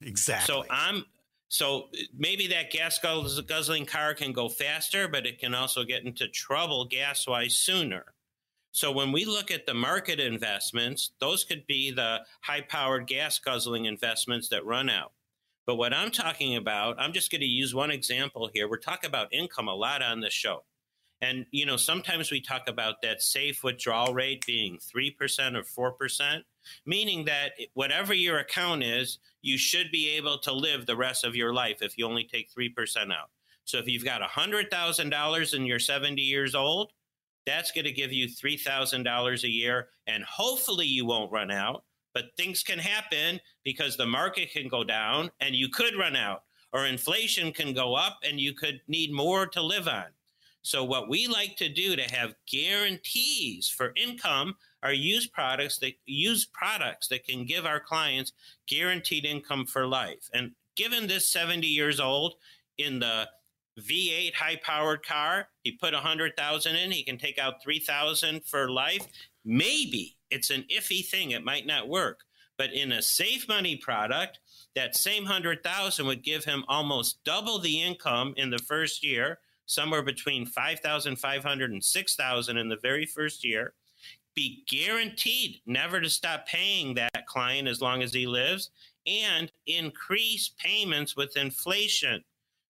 Exactly. 0.00 0.46
So 0.46 0.64
I'm 0.70 1.04
so 1.48 1.88
maybe 2.16 2.46
that 2.48 2.70
gas 2.70 2.98
guzzling 2.98 3.86
car 3.86 4.14
can 4.14 4.32
go 4.32 4.48
faster, 4.48 5.06
but 5.06 5.26
it 5.26 5.38
can 5.38 5.54
also 5.54 5.84
get 5.84 6.04
into 6.04 6.26
trouble 6.28 6.86
gas 6.86 7.26
wise 7.26 7.54
sooner. 7.54 8.14
So 8.74 8.90
when 8.90 9.12
we 9.12 9.26
look 9.26 9.50
at 9.50 9.66
the 9.66 9.74
market 9.74 10.18
investments, 10.18 11.12
those 11.20 11.44
could 11.44 11.66
be 11.66 11.90
the 11.90 12.20
high 12.40 12.62
powered 12.62 13.06
gas 13.06 13.38
guzzling 13.38 13.84
investments 13.84 14.48
that 14.48 14.64
run 14.64 14.88
out. 14.88 15.12
But 15.66 15.76
what 15.76 15.92
I'm 15.92 16.10
talking 16.10 16.56
about, 16.56 16.96
I'm 16.98 17.12
just 17.12 17.30
going 17.30 17.42
to 17.42 17.46
use 17.46 17.74
one 17.74 17.90
example 17.90 18.48
here. 18.52 18.68
We're 18.68 18.78
talking 18.78 19.08
about 19.08 19.32
income 19.32 19.68
a 19.68 19.74
lot 19.74 20.02
on 20.02 20.20
this 20.20 20.32
show. 20.32 20.64
And, 21.22 21.46
you 21.52 21.64
know, 21.64 21.76
sometimes 21.76 22.32
we 22.32 22.40
talk 22.40 22.68
about 22.68 23.00
that 23.02 23.22
safe 23.22 23.62
withdrawal 23.62 24.12
rate 24.12 24.44
being 24.44 24.78
3% 24.78 25.14
or 25.76 25.94
4%, 25.94 26.42
meaning 26.84 27.24
that 27.26 27.52
whatever 27.74 28.12
your 28.12 28.38
account 28.38 28.82
is, 28.82 29.18
you 29.40 29.56
should 29.56 29.92
be 29.92 30.10
able 30.16 30.38
to 30.38 30.52
live 30.52 30.84
the 30.84 30.96
rest 30.96 31.24
of 31.24 31.36
your 31.36 31.54
life 31.54 31.80
if 31.80 31.96
you 31.96 32.06
only 32.06 32.24
take 32.24 32.50
3% 32.52 33.12
out. 33.12 33.30
So 33.64 33.78
if 33.78 33.86
you've 33.86 34.04
got 34.04 34.20
$100,000 34.20 35.54
and 35.54 35.66
you're 35.66 35.78
70 35.78 36.20
years 36.20 36.56
old, 36.56 36.92
that's 37.46 37.70
going 37.70 37.84
to 37.84 37.92
give 37.92 38.12
you 38.12 38.26
$3,000 38.26 39.44
a 39.44 39.48
year. 39.48 39.88
And 40.08 40.24
hopefully 40.24 40.86
you 40.86 41.06
won't 41.06 41.30
run 41.30 41.52
out, 41.52 41.84
but 42.14 42.36
things 42.36 42.64
can 42.64 42.80
happen 42.80 43.40
because 43.62 43.96
the 43.96 44.06
market 44.06 44.50
can 44.50 44.66
go 44.66 44.82
down 44.82 45.30
and 45.38 45.54
you 45.54 45.68
could 45.68 45.96
run 45.96 46.16
out, 46.16 46.42
or 46.72 46.86
inflation 46.86 47.52
can 47.52 47.74
go 47.74 47.94
up 47.94 48.18
and 48.28 48.40
you 48.40 48.54
could 48.54 48.80
need 48.88 49.12
more 49.12 49.46
to 49.46 49.62
live 49.62 49.86
on. 49.86 50.06
So 50.62 50.84
what 50.84 51.08
we 51.08 51.26
like 51.26 51.56
to 51.56 51.68
do 51.68 51.96
to 51.96 52.02
have 52.02 52.34
guarantees 52.50 53.68
for 53.68 53.92
income 53.96 54.54
are 54.82 54.92
use 54.92 55.26
products 55.26 55.78
that 55.78 55.94
use 56.06 56.46
products 56.46 57.08
that 57.08 57.26
can 57.26 57.44
give 57.44 57.66
our 57.66 57.80
clients 57.80 58.32
guaranteed 58.68 59.24
income 59.24 59.66
for 59.66 59.86
life. 59.86 60.28
And 60.32 60.52
given 60.76 61.06
this 61.06 61.28
70 61.28 61.66
years 61.66 62.00
old 62.00 62.34
in 62.78 63.00
the 63.00 63.28
V8 63.80 64.34
high 64.34 64.60
powered 64.62 65.04
car, 65.04 65.48
he 65.64 65.72
put 65.72 65.94
100,000 65.94 66.76
in, 66.76 66.90
he 66.90 67.02
can 67.02 67.18
take 67.18 67.38
out 67.38 67.62
3,000 67.62 68.44
for 68.44 68.70
life. 68.70 69.06
Maybe 69.44 70.16
it's 70.30 70.50
an 70.50 70.64
iffy 70.74 71.04
thing, 71.04 71.32
it 71.32 71.44
might 71.44 71.66
not 71.66 71.88
work. 71.88 72.20
But 72.58 72.72
in 72.72 72.92
a 72.92 73.02
safe 73.02 73.48
money 73.48 73.76
product, 73.76 74.38
that 74.74 74.94
same 74.94 75.24
100,000 75.24 76.06
would 76.06 76.22
give 76.22 76.44
him 76.44 76.64
almost 76.68 77.24
double 77.24 77.58
the 77.58 77.82
income 77.82 78.34
in 78.36 78.50
the 78.50 78.58
first 78.58 79.02
year 79.04 79.38
somewhere 79.72 80.02
between 80.02 80.46
5,500 80.46 81.70
and 81.70 81.82
6,000 81.82 82.56
in 82.56 82.68
the 82.68 82.76
very 82.76 83.06
first 83.06 83.44
year, 83.44 83.74
be 84.34 84.64
guaranteed 84.68 85.60
never 85.66 86.00
to 86.00 86.08
stop 86.08 86.46
paying 86.46 86.94
that 86.94 87.26
client 87.26 87.68
as 87.68 87.80
long 87.80 88.02
as 88.02 88.12
he 88.12 88.26
lives, 88.26 88.70
and 89.06 89.50
increase 89.66 90.50
payments 90.58 91.16
with 91.16 91.36
inflation. 91.36 92.22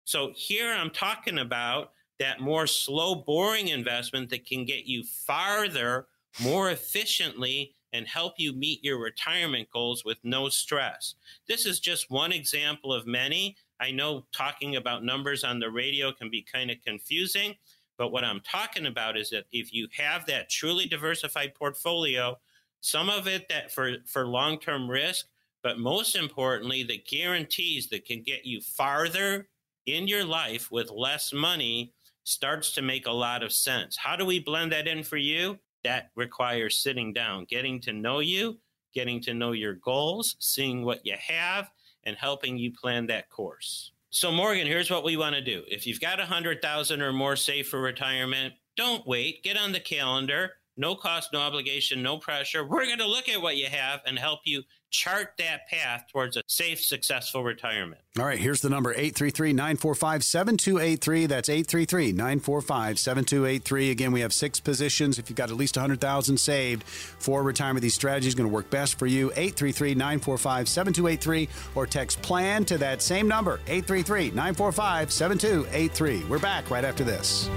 So 0.05 0.33
here 0.35 0.73
I'm 0.73 0.91
talking 0.91 1.39
about 1.39 1.93
that 2.19 2.41
more 2.41 2.67
slow, 2.67 3.15
boring 3.15 3.69
investment 3.69 4.31
that 4.31 4.47
can 4.47 4.65
get 4.65 4.87
you 4.87 5.05
farther 5.05 6.07
more 6.43 6.71
efficiently 6.71 7.75
and 7.93 8.07
help 8.07 8.35
you 8.39 8.53
meet 8.53 8.83
your 8.83 8.99
retirement 8.99 9.69
goals 9.73 10.05
with 10.05 10.19
no 10.23 10.49
stress. 10.49 11.15
This 11.47 11.67
is 11.67 11.79
just 11.79 12.11
one 12.11 12.33
example 12.33 12.93
of 12.93 13.07
many. 13.07 13.57
I 13.83 13.91
know 13.91 14.25
talking 14.33 14.77
about 14.77 15.05
numbers 15.05 15.43
on 15.43 15.59
the 15.59 15.69
radio 15.69 16.13
can 16.13 16.31
be 16.31 16.41
kind 16.41 16.71
of 16.71 16.77
confusing, 16.87 17.57
but 17.99 18.13
what 18.13 18.23
I'm 18.23 18.41
talking 18.41 18.87
about 18.87 19.17
is 19.17 19.29
that 19.31 19.47
if 19.51 19.73
you 19.73 19.89
have 19.99 20.25
that 20.27 20.49
truly 20.49 20.87
diversified 20.87 21.57
portfolio, 21.57 22.39
some 22.81 23.11
of 23.11 23.27
it 23.27 23.49
that 23.49 23.73
for, 23.73 23.95
for 24.07 24.29
long 24.29 24.61
term 24.61 24.89
risk, 24.89 25.27
but 25.65 25.81
most 25.81 26.15
importantly, 26.15 26.85
the 26.85 27.03
guarantees 27.09 27.89
that 27.89 28.05
can 28.05 28.23
get 28.23 28.47
you 28.47 28.61
farther 28.61 29.49
in 29.87 30.07
your 30.07 30.25
life 30.25 30.71
with 30.71 30.89
less 30.91 31.33
money 31.33 31.93
starts 32.23 32.71
to 32.73 32.83
make 32.83 33.09
a 33.09 33.13
lot 33.13 33.43
of 33.43 33.53
sense. 33.53 33.97
How 33.97 34.15
do 34.15 34.25
we 34.25 34.39
blend 34.39 34.71
that 34.71 34.87
in 34.87 35.03
for 35.03 35.17
you? 35.17 35.59
That 35.83 36.11
requires 36.15 36.79
sitting 36.79 37.13
down, 37.13 37.47
getting 37.49 37.81
to 37.81 37.93
know 37.93 38.21
you, 38.21 38.59
getting 38.95 39.21
to 39.23 39.35
know 39.35 39.51
your 39.51 39.75
goals, 39.75 40.37
seeing 40.39 40.85
what 40.85 41.05
you 41.05 41.17
have, 41.19 41.69
and 42.05 42.17
helping 42.17 42.57
you 42.57 42.73
plan 42.73 43.07
that 43.07 43.31
course. 43.31 43.93
So, 44.11 44.31
Morgan, 44.31 44.67
here's 44.67 44.91
what 44.91 45.05
we 45.05 45.17
want 45.17 45.35
to 45.35 45.41
do. 45.41 45.63
If 45.69 45.87
you've 45.87 46.01
got 46.01 46.21
a 46.21 46.27
hundred 46.27 46.61
thousand 46.61 47.01
or 47.01 47.13
more 47.13 47.37
saved 47.37 47.69
for 47.69 47.81
retirement, 47.81 48.55
don't 48.77 49.07
wait. 49.07 49.43
Get 49.43 49.57
on 49.57 49.73
the 49.73 49.81
calendar. 49.81 50.53
No 50.77 50.95
cost, 50.95 51.33
no 51.33 51.41
obligation, 51.41 52.03
no 52.03 52.19
pressure. 52.19 52.67
We're 52.67 52.87
going 52.87 52.99
to 52.99 53.07
look 53.07 53.29
at 53.29 53.41
what 53.41 53.57
you 53.57 53.67
have 53.67 54.01
and 54.07 54.19
help 54.19 54.41
you 54.45 54.63
chart 54.93 55.33
that 55.39 55.69
path 55.69 56.05
towards 56.13 56.37
a 56.37 56.43
safe, 56.47 56.81
successful 56.81 57.43
retirement. 57.43 58.01
All 58.19 58.27
right, 58.27 58.39
here's 58.39 58.61
the 58.61 58.69
number 58.69 58.91
833 58.91 59.55
945 59.55 60.23
7283. 60.23 61.27
That's 61.27 61.49
833 61.49 62.13
945 62.13 62.99
7283. 62.99 63.91
Again, 63.91 64.13
we 64.13 64.21
have 64.21 64.33
six 64.33 64.61
positions. 64.61 65.19
If 65.19 65.31
you've 65.31 65.37
got 65.37 65.51
at 65.51 65.57
least 65.57 65.77
100000 65.77 66.37
saved 66.39 66.85
for 66.85 67.43
retirement, 67.43 67.83
these 67.83 67.95
strategies 67.95 68.35
are 68.35 68.37
going 68.37 68.49
to 68.49 68.55
work 68.55 68.69
best 68.71 68.99
for 68.99 69.07
you. 69.07 69.31
833 69.31 69.95
945 69.95 70.69
7283 70.69 71.49
or 71.75 71.87
text 71.87 72.21
plan 72.21 72.65
to 72.67 72.79
that 72.79 73.01
same 73.01 73.27
number 73.27 73.61
833 73.67 74.29
945 74.31 75.11
7283. 75.11 76.25
We're 76.29 76.39
back 76.39 76.71
right 76.71 76.85
after 76.85 77.03
this. 77.03 77.49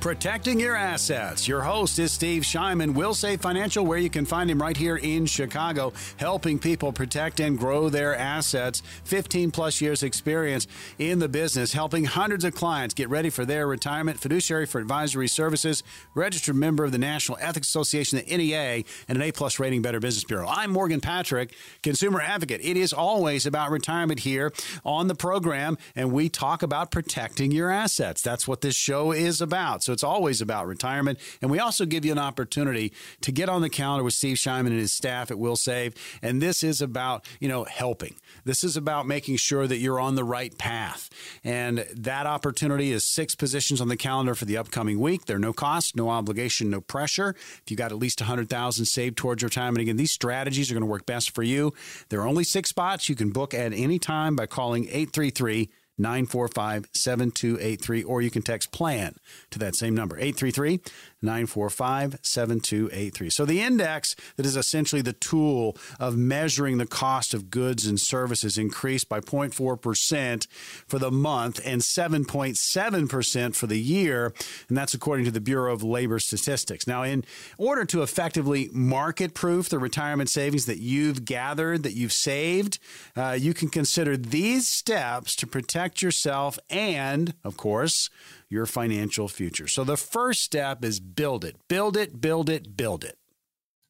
Protecting 0.00 0.58
your 0.58 0.76
assets. 0.76 1.46
Your 1.46 1.60
host 1.60 1.98
is 1.98 2.10
Steve 2.10 2.42
Shyman, 2.42 2.94
Wilsave 2.94 3.40
Financial, 3.40 3.84
where 3.84 3.98
you 3.98 4.08
can 4.08 4.24
find 4.24 4.50
him 4.50 4.60
right 4.60 4.74
here 4.74 4.96
in 4.96 5.26
Chicago, 5.26 5.92
helping 6.16 6.58
people 6.58 6.90
protect 6.90 7.38
and 7.38 7.58
grow 7.58 7.90
their 7.90 8.16
assets. 8.16 8.82
15 9.04 9.50
plus 9.50 9.82
years 9.82 10.02
experience 10.02 10.66
in 10.98 11.18
the 11.18 11.28
business, 11.28 11.74
helping 11.74 12.04
hundreds 12.04 12.44
of 12.44 12.54
clients 12.54 12.94
get 12.94 13.10
ready 13.10 13.28
for 13.28 13.44
their 13.44 13.66
retirement. 13.66 14.18
Fiduciary 14.18 14.64
for 14.64 14.80
advisory 14.80 15.28
services, 15.28 15.82
registered 16.14 16.56
member 16.56 16.82
of 16.82 16.92
the 16.92 16.98
National 16.98 17.36
Ethics 17.38 17.68
Association, 17.68 18.22
the 18.24 18.36
NEA, 18.38 18.84
and 19.06 19.16
an 19.16 19.22
A 19.22 19.32
plus 19.32 19.58
rating 19.58 19.82
Better 19.82 20.00
Business 20.00 20.24
Bureau. 20.24 20.48
I'm 20.48 20.70
Morgan 20.70 21.02
Patrick, 21.02 21.54
consumer 21.82 22.22
advocate. 22.22 22.62
It 22.64 22.78
is 22.78 22.94
always 22.94 23.44
about 23.44 23.70
retirement 23.70 24.20
here 24.20 24.50
on 24.82 25.08
the 25.08 25.14
program, 25.14 25.76
and 25.94 26.10
we 26.10 26.30
talk 26.30 26.62
about 26.62 26.90
protecting 26.90 27.52
your 27.52 27.70
assets. 27.70 28.22
That's 28.22 28.48
what 28.48 28.62
this 28.62 28.74
show 28.74 29.12
is 29.12 29.42
about. 29.42 29.82
So 29.89 29.89
So 29.90 29.92
it's 29.92 30.04
always 30.04 30.40
about 30.40 30.68
retirement. 30.68 31.18
And 31.42 31.50
we 31.50 31.58
also 31.58 31.84
give 31.84 32.04
you 32.04 32.12
an 32.12 32.18
opportunity 32.18 32.92
to 33.22 33.32
get 33.32 33.48
on 33.48 33.60
the 33.60 33.68
calendar 33.68 34.04
with 34.04 34.14
Steve 34.14 34.36
Shyman 34.36 34.68
and 34.68 34.78
his 34.78 34.92
staff 34.92 35.32
at 35.32 35.38
Wilsave. 35.40 35.94
And 36.22 36.40
this 36.40 36.62
is 36.62 36.80
about, 36.80 37.26
you 37.40 37.48
know, 37.48 37.64
helping. 37.64 38.14
This 38.44 38.62
is 38.62 38.76
about 38.76 39.08
making 39.08 39.38
sure 39.38 39.66
that 39.66 39.78
you're 39.78 39.98
on 39.98 40.14
the 40.14 40.22
right 40.22 40.56
path. 40.56 41.10
And 41.42 41.84
that 41.92 42.24
opportunity 42.24 42.92
is 42.92 43.02
six 43.02 43.34
positions 43.34 43.80
on 43.80 43.88
the 43.88 43.96
calendar 43.96 44.36
for 44.36 44.44
the 44.44 44.56
upcoming 44.58 45.00
week. 45.00 45.26
They're 45.26 45.40
no 45.40 45.52
cost, 45.52 45.96
no 45.96 46.08
obligation, 46.08 46.70
no 46.70 46.80
pressure. 46.80 47.34
If 47.64 47.64
you 47.66 47.76
got 47.76 47.90
at 47.90 47.98
least 47.98 48.20
100,000 48.20 48.84
saved 48.84 49.16
towards 49.16 49.42
retirement, 49.42 49.82
again, 49.82 49.96
these 49.96 50.12
strategies 50.12 50.70
are 50.70 50.74
going 50.74 50.82
to 50.82 50.86
work 50.86 51.04
best 51.04 51.34
for 51.34 51.42
you. 51.42 51.74
There 52.10 52.20
are 52.20 52.28
only 52.28 52.44
six 52.44 52.68
spots. 52.68 53.08
You 53.08 53.16
can 53.16 53.30
book 53.30 53.54
at 53.54 53.72
any 53.72 53.98
time 53.98 54.36
by 54.36 54.46
calling 54.46 54.84
833 54.84 55.68
945 56.00 56.88
7283, 56.92 58.02
or 58.02 58.22
you 58.22 58.30
can 58.30 58.42
text 58.42 58.72
PLAN 58.72 59.16
to 59.50 59.58
that 59.58 59.74
same 59.76 59.94
number, 59.94 60.16
833 60.16 60.80
945 61.22 62.18
7283. 62.22 63.30
So 63.30 63.44
the 63.44 63.60
index 63.60 64.16
that 64.36 64.46
is 64.46 64.56
essentially 64.56 65.02
the 65.02 65.12
tool 65.12 65.76
of 65.98 66.16
measuring 66.16 66.78
the 66.78 66.86
cost 66.86 67.34
of 67.34 67.50
goods 67.50 67.86
and 67.86 68.00
services 68.00 68.56
increased 68.56 69.08
by 69.08 69.20
0.4% 69.20 70.46
for 70.86 70.98
the 70.98 71.10
month 71.10 71.60
and 71.64 71.82
7.7% 71.82 73.54
for 73.54 73.66
the 73.66 73.78
year. 73.78 74.32
And 74.68 74.76
that's 74.76 74.94
according 74.94 75.26
to 75.26 75.30
the 75.30 75.40
Bureau 75.40 75.72
of 75.72 75.82
Labor 75.82 76.18
Statistics. 76.18 76.86
Now, 76.86 77.02
in 77.02 77.24
order 77.58 77.84
to 77.86 78.02
effectively 78.02 78.70
market 78.72 79.34
proof 79.34 79.68
the 79.68 79.78
retirement 79.78 80.30
savings 80.30 80.66
that 80.66 80.78
you've 80.78 81.24
gathered, 81.24 81.82
that 81.82 81.92
you've 81.92 82.12
saved, 82.12 82.78
uh, 83.16 83.36
you 83.38 83.52
can 83.52 83.68
consider 83.68 84.16
these 84.16 84.66
steps 84.66 85.36
to 85.36 85.46
protect 85.46 85.89
yourself 85.98 86.58
and, 86.68 87.34
of 87.44 87.56
course, 87.56 88.10
your 88.48 88.66
financial 88.66 89.28
future. 89.28 89.68
So 89.68 89.84
the 89.84 89.96
first 89.96 90.42
step 90.42 90.84
is 90.84 91.00
build 91.00 91.44
it, 91.44 91.56
build 91.68 91.96
it, 91.96 92.20
build 92.20 92.48
it, 92.48 92.76
build 92.76 93.04
it. 93.04 93.16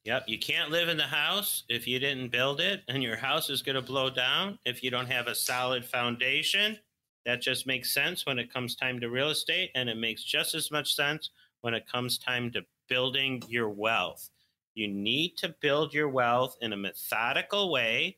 Yep, 0.03 0.23
you 0.27 0.39
can't 0.39 0.71
live 0.71 0.89
in 0.89 0.97
the 0.97 1.03
house 1.03 1.63
if 1.69 1.87
you 1.87 1.99
didn't 1.99 2.31
build 2.31 2.59
it, 2.59 2.81
and 2.87 3.03
your 3.03 3.15
house 3.15 3.49
is 3.51 3.61
going 3.61 3.75
to 3.75 3.83
blow 3.83 4.09
down 4.09 4.57
if 4.65 4.83
you 4.83 4.89
don't 4.89 5.11
have 5.11 5.27
a 5.27 5.35
solid 5.35 5.85
foundation. 5.85 6.77
That 7.25 7.41
just 7.41 7.67
makes 7.67 7.93
sense 7.93 8.25
when 8.25 8.39
it 8.39 8.51
comes 8.51 8.75
time 8.75 8.99
to 8.99 9.09
real 9.09 9.29
estate, 9.29 9.69
and 9.75 9.89
it 9.89 9.97
makes 9.97 10.23
just 10.23 10.55
as 10.55 10.71
much 10.71 10.95
sense 10.95 11.29
when 11.61 11.75
it 11.75 11.87
comes 11.87 12.17
time 12.17 12.49
to 12.51 12.65
building 12.89 13.43
your 13.47 13.69
wealth. 13.69 14.31
You 14.73 14.87
need 14.87 15.37
to 15.37 15.53
build 15.61 15.93
your 15.93 16.09
wealth 16.09 16.57
in 16.61 16.73
a 16.73 16.77
methodical 16.77 17.71
way, 17.71 18.17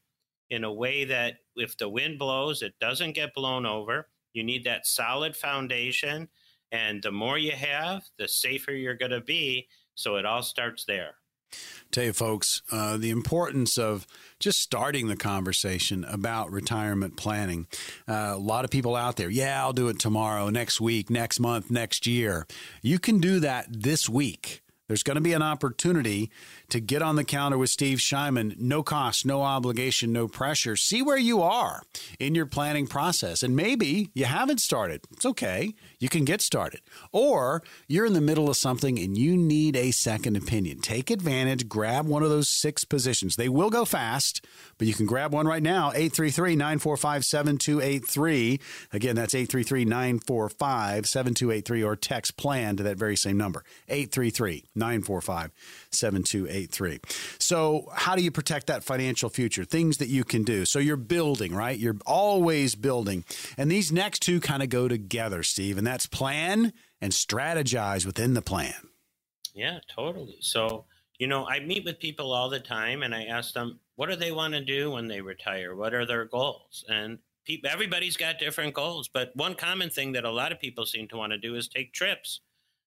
in 0.50 0.64
a 0.64 0.72
way 0.72 1.04
that 1.04 1.40
if 1.56 1.78
the 1.78 1.90
wind 1.90 2.20
blows, 2.20 2.62
it 2.62 2.74
doesn't 2.80 3.14
get 3.14 3.34
blown 3.34 3.66
over. 3.66 4.08
You 4.34 4.44
need 4.44 4.64
that 4.66 4.88
solid 4.88 5.36
foundation. 5.36 6.30
And 6.72 7.04
the 7.04 7.12
more 7.12 7.38
you 7.38 7.52
have, 7.52 8.04
the 8.18 8.28
safer 8.28 8.72
you're 8.72 8.96
going 8.96 9.12
to 9.12 9.22
be. 9.22 9.68
So 9.96 10.16
it 10.16 10.26
all 10.26 10.42
starts 10.42 10.86
there. 10.86 11.16
Tell 11.92 12.06
you, 12.06 12.14
folks, 12.14 12.64
uh, 12.72 12.98
the 12.98 13.12
importance 13.12 13.78
of 13.78 14.08
just 14.40 14.60
starting 14.60 15.08
the 15.08 15.16
conversation 15.16 16.04
about 16.06 16.52
retirement 16.52 17.16
planning. 17.16 17.68
Uh, 18.08 18.32
a 18.34 18.38
lot 18.38 18.66
of 18.66 18.72
people 18.72 18.96
out 18.96 19.18
there, 19.18 19.30
yeah, 19.30 19.62
I'll 19.62 19.74
do 19.74 19.90
it 19.90 20.00
tomorrow, 20.00 20.50
next 20.50 20.82
week, 20.82 21.12
next 21.12 21.40
month, 21.40 21.70
next 21.70 22.08
year. 22.08 22.48
You 22.82 22.98
can 22.98 23.20
do 23.20 23.40
that 23.42 23.68
this 23.70 24.10
week. 24.10 24.63
There's 24.94 25.02
going 25.02 25.16
to 25.16 25.22
be 25.22 25.34
an 25.34 25.42
opportunity 25.42 26.30
to 26.70 26.80
get 26.80 27.02
on 27.02 27.16
the 27.16 27.24
counter 27.24 27.58
with 27.58 27.72
Steve 27.72 27.98
Shyman. 27.98 28.60
No 28.60 28.84
cost, 28.84 29.26
no 29.26 29.42
obligation, 29.42 30.14
no 30.14 30.28
pressure. 30.28 30.76
See 30.76 31.02
where 31.02 31.18
you 31.18 31.42
are 31.42 31.82
in 32.20 32.36
your 32.36 32.46
planning 32.46 32.86
process. 32.86 33.42
And 33.42 33.56
maybe 33.56 34.12
you 34.14 34.26
haven't 34.26 34.60
started. 34.60 35.02
It's 35.12 35.26
okay. 35.26 35.74
You 35.98 36.10
can 36.10 36.26
get 36.26 36.42
started. 36.42 36.82
Or 37.12 37.64
you're 37.88 38.06
in 38.06 38.14
the 38.14 38.22
middle 38.22 38.52
of 38.52 38.56
something 38.56 39.00
and 39.00 39.18
you 39.18 39.36
need 39.36 39.76
a 39.76 39.90
second 39.90 40.36
opinion. 40.36 40.80
Take 40.82 41.10
advantage, 41.10 41.68
grab 41.68 42.06
one 42.06 42.22
of 42.22 42.30
those 42.30 42.48
six 42.48 42.86
positions. 42.86 43.36
They 43.36 43.50
will 43.50 43.72
go 43.72 43.86
fast, 43.86 44.46
but 44.78 44.86
you 44.86 44.94
can 44.94 45.08
grab 45.08 45.34
one 45.34 45.48
right 45.48 45.64
now 45.64 45.88
833 45.88 46.56
945 46.56 47.26
7283. 47.26 48.60
Again, 48.92 49.16
that's 49.16 49.34
833 49.34 49.86
945 49.86 51.08
7283 51.08 51.84
or 51.84 51.96
text 51.96 52.38
plan 52.38 52.76
to 52.76 52.84
that 52.84 52.98
very 52.98 53.16
same 53.16 53.38
number 53.38 53.64
833 53.90 54.66
945 54.84 55.52
7283. 55.92 57.00
So, 57.40 57.88
how 57.94 58.16
do 58.16 58.22
you 58.22 58.32
protect 58.32 58.68
that 58.68 58.84
financial 58.84 59.30
future? 59.30 59.64
Things 59.64 59.98
that 59.98 60.10
you 60.10 60.24
can 60.24 60.44
do. 60.44 60.66
So, 60.66 60.80
you're 60.80 60.98
building, 60.98 61.56
right? 61.56 61.78
You're 61.80 61.98
always 62.06 62.76
building. 62.76 63.24
And 63.58 63.72
these 63.72 63.92
next 63.92 64.20
two 64.20 64.40
kind 64.40 64.62
of 64.62 64.70
go 64.70 64.88
together, 64.88 65.44
Steve, 65.44 65.78
and 65.78 65.88
that's 65.88 66.06
plan 66.06 66.74
and 67.00 67.14
strategize 67.14 68.06
within 68.06 68.34
the 68.34 68.42
plan. 68.42 68.90
Yeah, 69.54 69.80
totally. 69.94 70.38
So, 70.42 70.86
you 71.20 71.28
know, 71.28 71.46
I 71.48 71.60
meet 71.60 71.86
with 71.86 72.00
people 72.00 72.34
all 72.34 72.50
the 72.50 72.60
time 72.60 73.04
and 73.04 73.14
I 73.14 73.24
ask 73.26 73.54
them, 73.54 73.80
what 73.96 74.10
do 74.10 74.16
they 74.16 74.32
want 74.32 74.54
to 74.54 74.62
do 74.62 74.92
when 74.92 75.08
they 75.08 75.22
retire? 75.22 75.76
What 75.76 75.94
are 75.94 76.06
their 76.06 76.26
goals? 76.26 76.84
And 76.90 77.20
people, 77.46 77.70
everybody's 77.70 78.18
got 78.18 78.40
different 78.40 78.74
goals, 78.74 79.08
but 79.08 79.32
one 79.36 79.56
common 79.56 79.90
thing 79.90 80.14
that 80.14 80.26
a 80.26 80.32
lot 80.32 80.52
of 80.52 80.60
people 80.60 80.86
seem 80.86 81.08
to 81.10 81.18
want 81.18 81.32
to 81.32 81.38
do 81.38 81.56
is 81.56 81.68
take 81.68 81.94
trips. 81.94 82.42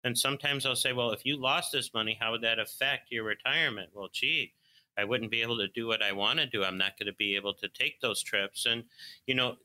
And 0.04 0.16
sometimes 0.16 0.66
I'll 0.66 0.76
say, 0.76 0.92
well, 0.92 1.10
if 1.10 1.24
you 1.24 1.40
lost 1.40 1.72
this 1.72 1.94
money, 1.94 2.16
how 2.20 2.32
would 2.32 2.42
that 2.42 2.58
affect 2.58 3.10
your 3.10 3.24
retirement? 3.24 3.88
Well, 3.94 4.10
gee, 4.12 4.52
I 4.98 5.04
wouldn't 5.04 5.30
be 5.30 5.40
able 5.40 5.56
to 5.58 5.68
do 5.68 5.86
what 5.86 6.02
I 6.02 6.12
want 6.12 6.38
to 6.38 6.46
do. 6.46 6.62
I'm 6.62 6.78
not 6.78 6.98
going 6.98 7.06
to 7.06 7.14
be 7.14 7.34
able 7.34 7.54
to 7.54 7.68
take 7.68 8.00
those 8.00 8.22
trips. 8.22 8.66
And, 8.66 8.84
you 9.26 9.34
know, 9.34 9.56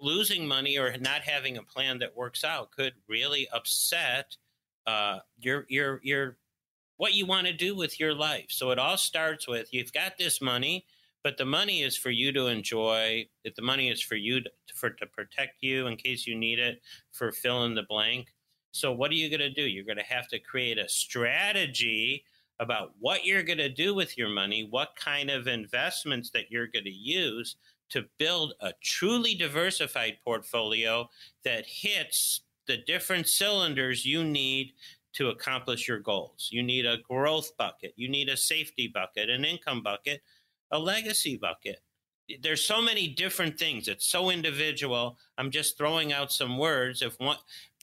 losing 0.00 0.46
money 0.46 0.78
or 0.78 0.96
not 0.98 1.22
having 1.22 1.58
a 1.58 1.62
plan 1.62 1.98
that 1.98 2.16
works 2.16 2.44
out 2.44 2.70
could 2.70 2.94
really 3.08 3.48
upset 3.52 4.36
uh, 4.86 5.18
your, 5.38 5.66
your, 5.68 6.00
your, 6.02 6.36
what 6.96 7.14
you 7.14 7.26
want 7.26 7.48
to 7.48 7.52
do 7.52 7.74
with 7.74 7.98
your 7.98 8.14
life. 8.14 8.46
So 8.48 8.70
it 8.70 8.78
all 8.78 8.96
starts 8.96 9.48
with 9.48 9.74
you've 9.74 9.92
got 9.92 10.16
this 10.16 10.40
money, 10.40 10.86
but 11.24 11.36
the 11.36 11.44
money 11.44 11.82
is 11.82 11.96
for 11.96 12.10
you 12.10 12.32
to 12.32 12.46
enjoy. 12.46 13.26
That 13.44 13.56
the 13.56 13.62
money 13.62 13.90
is 13.90 14.00
for 14.00 14.14
you 14.14 14.42
to, 14.42 14.50
for 14.74 14.90
to 14.90 15.06
protect 15.06 15.56
you 15.60 15.88
in 15.88 15.96
case 15.96 16.26
you 16.26 16.36
need 16.36 16.60
it 16.60 16.80
for 17.10 17.32
fill 17.32 17.64
in 17.64 17.74
the 17.74 17.82
blank. 17.82 18.28
So, 18.72 18.92
what 18.92 19.10
are 19.10 19.14
you 19.14 19.28
going 19.28 19.40
to 19.40 19.50
do? 19.50 19.62
You're 19.62 19.84
going 19.84 19.98
to 19.98 20.02
have 20.04 20.28
to 20.28 20.38
create 20.38 20.78
a 20.78 20.88
strategy 20.88 22.24
about 22.58 22.92
what 23.00 23.24
you're 23.24 23.42
going 23.42 23.58
to 23.58 23.68
do 23.68 23.94
with 23.94 24.16
your 24.16 24.28
money, 24.28 24.66
what 24.68 24.96
kind 24.96 25.30
of 25.30 25.46
investments 25.46 26.30
that 26.30 26.50
you're 26.50 26.66
going 26.66 26.84
to 26.84 26.90
use 26.90 27.56
to 27.90 28.04
build 28.18 28.54
a 28.60 28.72
truly 28.82 29.34
diversified 29.34 30.16
portfolio 30.24 31.08
that 31.44 31.66
hits 31.66 32.40
the 32.66 32.78
different 32.86 33.28
cylinders 33.28 34.06
you 34.06 34.24
need 34.24 34.72
to 35.12 35.28
accomplish 35.28 35.86
your 35.86 35.98
goals. 35.98 36.48
You 36.50 36.62
need 36.62 36.86
a 36.86 36.98
growth 37.08 37.54
bucket, 37.58 37.92
you 37.96 38.08
need 38.08 38.28
a 38.28 38.36
safety 38.36 38.88
bucket, 38.88 39.28
an 39.28 39.44
income 39.44 39.82
bucket, 39.82 40.22
a 40.70 40.78
legacy 40.78 41.36
bucket. 41.36 41.80
There's 42.40 42.64
so 42.64 42.80
many 42.80 43.08
different 43.08 43.58
things. 43.58 43.88
It's 43.88 44.06
so 44.06 44.30
individual. 44.30 45.18
I'm 45.36 45.50
just 45.50 45.76
throwing 45.76 46.14
out 46.14 46.32
some 46.32 46.56
words. 46.56 47.02
If 47.02 47.18
one, 47.20 47.36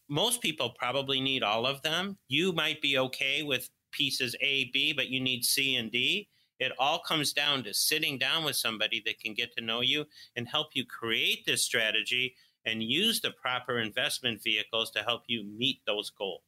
most 0.10 0.42
people 0.42 0.74
probably 0.78 1.22
need 1.22 1.44
all 1.44 1.66
of 1.66 1.82
them. 1.82 2.18
You 2.28 2.52
might 2.52 2.82
be 2.82 2.98
okay 2.98 3.44
with 3.44 3.70
pieces 3.92 4.36
A, 4.42 4.70
B, 4.74 4.94
but 4.94 5.10
you 5.10 5.20
need 5.20 5.46
C 5.46 5.76
and 5.76 5.92
D. 5.92 6.28
It 6.60 6.74
all 6.78 7.00
comes 7.00 7.32
down 7.32 7.64
to 7.64 7.74
sitting 7.74 8.18
down 8.18 8.44
with 8.44 8.56
somebody 8.56 9.02
that 9.06 9.20
can 9.20 9.34
get 9.34 9.56
to 9.56 9.64
know 9.64 9.82
you 9.82 10.06
and 10.36 10.48
help 10.48 10.70
you 10.74 10.86
create 10.86 11.46
this 11.46 11.64
strategy 11.64 12.36
and 12.70 12.84
use 12.84 13.22
the 13.22 13.32
proper 13.32 13.80
investment 13.80 14.44
vehicles 14.44 14.92
to 14.92 15.00
help 15.00 15.24
you 15.28 15.44
meet 15.44 15.82
those 15.86 16.10
goals. 16.10 16.42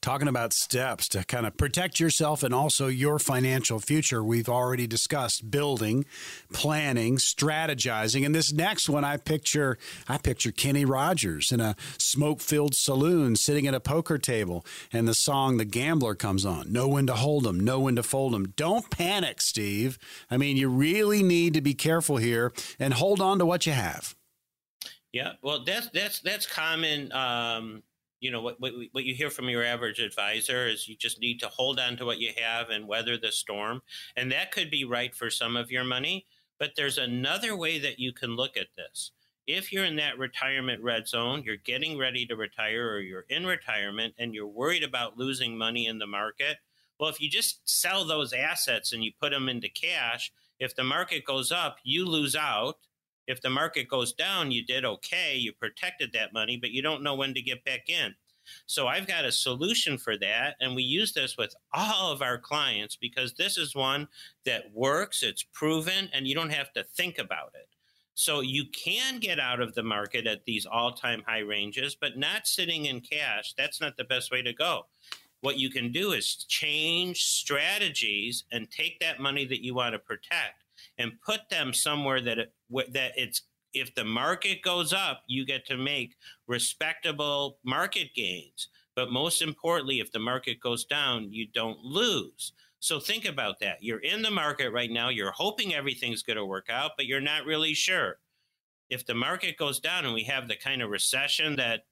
Talking 0.00 0.28
about 0.28 0.52
steps 0.52 1.08
to 1.08 1.24
kind 1.24 1.46
of 1.46 1.56
protect 1.56 1.98
yourself 1.98 2.42
and 2.42 2.54
also 2.54 2.88
your 2.88 3.18
financial 3.18 3.78
future, 3.78 4.22
we've 4.22 4.48
already 4.48 4.86
discussed 4.86 5.50
building, 5.50 6.04
planning, 6.52 7.16
strategizing, 7.16 8.24
and 8.24 8.34
this 8.34 8.52
next 8.52 8.88
one 8.88 9.04
I 9.04 9.16
picture 9.16 9.78
I 10.08 10.18
picture 10.18 10.52
Kenny 10.52 10.84
Rogers 10.84 11.50
in 11.50 11.60
a 11.60 11.76
smoke-filled 11.98 12.74
saloon 12.74 13.36
sitting 13.36 13.66
at 13.66 13.74
a 13.74 13.80
poker 13.80 14.18
table 14.18 14.64
and 14.92 15.08
the 15.08 15.14
song 15.14 15.56
The 15.56 15.64
Gambler 15.64 16.14
comes 16.14 16.44
on. 16.44 16.72
Know 16.72 16.88
when 16.88 17.06
to 17.06 17.14
hold 17.14 17.44
them, 17.44 17.58
know 17.60 17.80
when 17.80 17.96
to 17.96 18.02
fold 18.02 18.32
them. 18.32 18.52
Don't 18.56 18.90
panic, 18.90 19.40
Steve. 19.40 19.98
I 20.30 20.36
mean, 20.36 20.56
you 20.56 20.68
really 20.68 21.22
need 21.22 21.54
to 21.54 21.60
be 21.60 21.74
careful 21.74 22.18
here 22.18 22.52
and 22.78 22.94
hold 22.94 23.20
on 23.20 23.38
to 23.38 23.46
what 23.46 23.66
you 23.66 23.72
have. 23.72 24.14
Yeah, 25.14 25.34
well, 25.42 25.62
that's 25.62 25.88
that's 25.90 26.18
that's 26.22 26.44
common. 26.44 27.12
Um, 27.12 27.84
you 28.18 28.32
know 28.32 28.40
what, 28.40 28.60
what 28.60 28.72
what 28.90 29.04
you 29.04 29.14
hear 29.14 29.30
from 29.30 29.48
your 29.48 29.62
average 29.62 30.00
advisor 30.00 30.66
is 30.66 30.88
you 30.88 30.96
just 30.96 31.20
need 31.20 31.38
to 31.38 31.46
hold 31.46 31.78
on 31.78 31.96
to 31.98 32.04
what 32.04 32.18
you 32.18 32.32
have 32.36 32.70
and 32.70 32.88
weather 32.88 33.16
the 33.16 33.30
storm, 33.30 33.80
and 34.16 34.32
that 34.32 34.50
could 34.50 34.72
be 34.72 34.84
right 34.84 35.14
for 35.14 35.30
some 35.30 35.56
of 35.56 35.70
your 35.70 35.84
money. 35.84 36.26
But 36.58 36.72
there's 36.76 36.98
another 36.98 37.56
way 37.56 37.78
that 37.78 38.00
you 38.00 38.12
can 38.12 38.34
look 38.34 38.56
at 38.56 38.74
this. 38.76 39.12
If 39.46 39.72
you're 39.72 39.84
in 39.84 39.94
that 39.96 40.18
retirement 40.18 40.82
red 40.82 41.06
zone, 41.06 41.44
you're 41.46 41.58
getting 41.58 41.96
ready 41.96 42.26
to 42.26 42.34
retire, 42.34 42.88
or 42.88 42.98
you're 42.98 43.26
in 43.28 43.46
retirement, 43.46 44.14
and 44.18 44.34
you're 44.34 44.48
worried 44.48 44.82
about 44.82 45.16
losing 45.16 45.56
money 45.56 45.86
in 45.86 46.00
the 46.00 46.08
market. 46.08 46.56
Well, 46.98 47.10
if 47.10 47.20
you 47.20 47.30
just 47.30 47.60
sell 47.68 48.04
those 48.04 48.32
assets 48.32 48.92
and 48.92 49.04
you 49.04 49.12
put 49.20 49.30
them 49.30 49.48
into 49.48 49.68
cash, 49.68 50.32
if 50.58 50.74
the 50.74 50.82
market 50.82 51.24
goes 51.24 51.52
up, 51.52 51.76
you 51.84 52.04
lose 52.04 52.34
out 52.34 52.78
if 53.26 53.40
the 53.40 53.50
market 53.50 53.88
goes 53.88 54.12
down, 54.12 54.50
you 54.50 54.64
did 54.64 54.84
okay, 54.84 55.36
you 55.36 55.52
protected 55.52 56.12
that 56.12 56.32
money, 56.32 56.56
but 56.56 56.70
you 56.70 56.82
don't 56.82 57.02
know 57.02 57.14
when 57.14 57.34
to 57.34 57.42
get 57.42 57.64
back 57.64 57.88
in. 57.88 58.14
So 58.66 58.86
I've 58.86 59.06
got 59.06 59.24
a 59.24 59.32
solution 59.32 59.98
for 59.98 60.16
that. 60.18 60.56
And 60.60 60.74
we 60.74 60.82
use 60.82 61.12
this 61.12 61.36
with 61.36 61.54
all 61.72 62.12
of 62.12 62.22
our 62.22 62.38
clients 62.38 62.96
because 62.96 63.34
this 63.34 63.56
is 63.56 63.74
one 63.74 64.08
that 64.44 64.72
works, 64.72 65.22
it's 65.22 65.42
proven, 65.42 66.08
and 66.12 66.26
you 66.26 66.34
don't 66.34 66.52
have 66.52 66.72
to 66.74 66.84
think 66.84 67.18
about 67.18 67.52
it. 67.54 67.68
So 68.14 68.40
you 68.42 68.66
can 68.66 69.18
get 69.18 69.40
out 69.40 69.60
of 69.60 69.74
the 69.74 69.82
market 69.82 70.26
at 70.26 70.44
these 70.44 70.66
all 70.66 70.92
time 70.92 71.22
high 71.26 71.40
ranges, 71.40 71.96
but 72.00 72.16
not 72.16 72.46
sitting 72.46 72.86
in 72.86 73.00
cash. 73.00 73.54
That's 73.58 73.80
not 73.80 73.96
the 73.96 74.04
best 74.04 74.30
way 74.30 74.40
to 74.42 74.52
go. 74.52 74.86
What 75.40 75.58
you 75.58 75.68
can 75.68 75.90
do 75.90 76.12
is 76.12 76.36
change 76.48 77.24
strategies 77.24 78.44
and 78.52 78.70
take 78.70 79.00
that 79.00 79.20
money 79.20 79.44
that 79.46 79.64
you 79.64 79.74
want 79.74 79.94
to 79.94 79.98
protect 79.98 80.63
and 80.98 81.12
put 81.24 81.48
them 81.50 81.72
somewhere 81.72 82.20
that 82.20 82.38
it, 82.38 82.52
that 82.92 83.12
it's 83.16 83.42
if 83.72 83.94
the 83.94 84.04
market 84.04 84.62
goes 84.62 84.92
up, 84.92 85.22
you 85.26 85.44
get 85.44 85.66
to 85.66 85.76
make 85.76 86.14
respectable 86.46 87.58
market 87.64 88.14
gains. 88.14 88.68
But 88.94 89.10
most 89.10 89.42
importantly, 89.42 89.98
if 89.98 90.12
the 90.12 90.20
market 90.20 90.60
goes 90.60 90.84
down, 90.84 91.32
you 91.32 91.48
don't 91.52 91.80
lose. 91.80 92.52
So 92.78 93.00
think 93.00 93.24
about 93.24 93.58
that. 93.60 93.78
You're 93.80 94.00
in 94.00 94.22
the 94.22 94.30
market 94.30 94.70
right 94.70 94.90
now. 94.90 95.08
You're 95.08 95.32
hoping 95.32 95.74
everything's 95.74 96.22
going 96.22 96.36
to 96.36 96.44
work 96.44 96.68
out, 96.70 96.92
but 96.96 97.06
you're 97.06 97.20
not 97.20 97.46
really 97.46 97.74
sure. 97.74 98.18
If 98.90 99.06
the 99.06 99.14
market 99.14 99.56
goes 99.56 99.80
down 99.80 100.04
and 100.04 100.14
we 100.14 100.22
have 100.24 100.46
the 100.46 100.56
kind 100.56 100.82
of 100.82 100.90
recession 100.90 101.56
that 101.56 101.86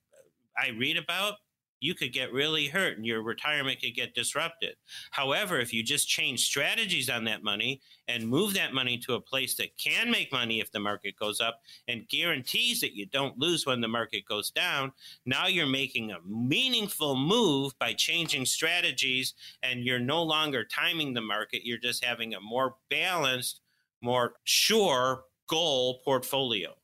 I 0.57 0.69
read 0.79 0.99
about, 0.99 1.37
you 1.83 1.95
could 1.95 2.13
get 2.13 2.33
really 2.33 2.69
hurt 2.69 2.97
and 2.97 3.05
your 3.05 3.23
retirement 3.23 3.81
could 3.81 3.95
get 3.95 4.15
disrupted. 4.15 4.77
However, 5.11 5.59
if 5.59 5.73
you 5.73 5.83
just 5.83 6.09
change 6.09 6.47
strategies 6.47 7.11
on 7.11 7.25
that 7.25 7.43
money 7.43 7.81
and 8.07 8.29
move 8.29 8.55
that 8.55 8.73
money 8.73 8.97
to 8.99 9.15
a 9.15 9.21
place 9.21 9.57
that 9.57 9.77
can 9.77 10.09
make 10.09 10.31
money 10.31 10.61
if 10.61 10.71
the 10.71 10.79
market 10.79 11.17
goes 11.17 11.41
up 11.41 11.61
and 11.89 12.09
guarantees 12.09 12.81
that 12.81 12.95
you 12.95 13.07
don't 13.07 13.37
lose 13.37 13.67
when 13.67 13.81
the 13.81 13.89
market 13.89 14.25
goes 14.25 14.53
down, 14.53 14.93
now 15.27 15.49
you're 15.49 15.67
making 15.67 16.13
a 16.13 16.21
meaningful 16.25 17.17
move 17.17 17.77
by 17.81 17.93
changing 17.93 18.47
strategies 18.47 19.35
and 19.65 19.83
you're 19.83 19.99
no 19.99 20.23
longer 20.23 20.65
timing 20.65 21.13
the 21.13 21.21
market. 21.21 21.67
You're 21.67 21.79
just 21.79 22.05
having 22.05 22.35
a 22.35 22.41
more 22.41 22.77
balanced, 22.91 23.61
more 24.01 24.35
sure 24.45 25.25
goal 25.49 26.01
portfolio. 26.05 26.77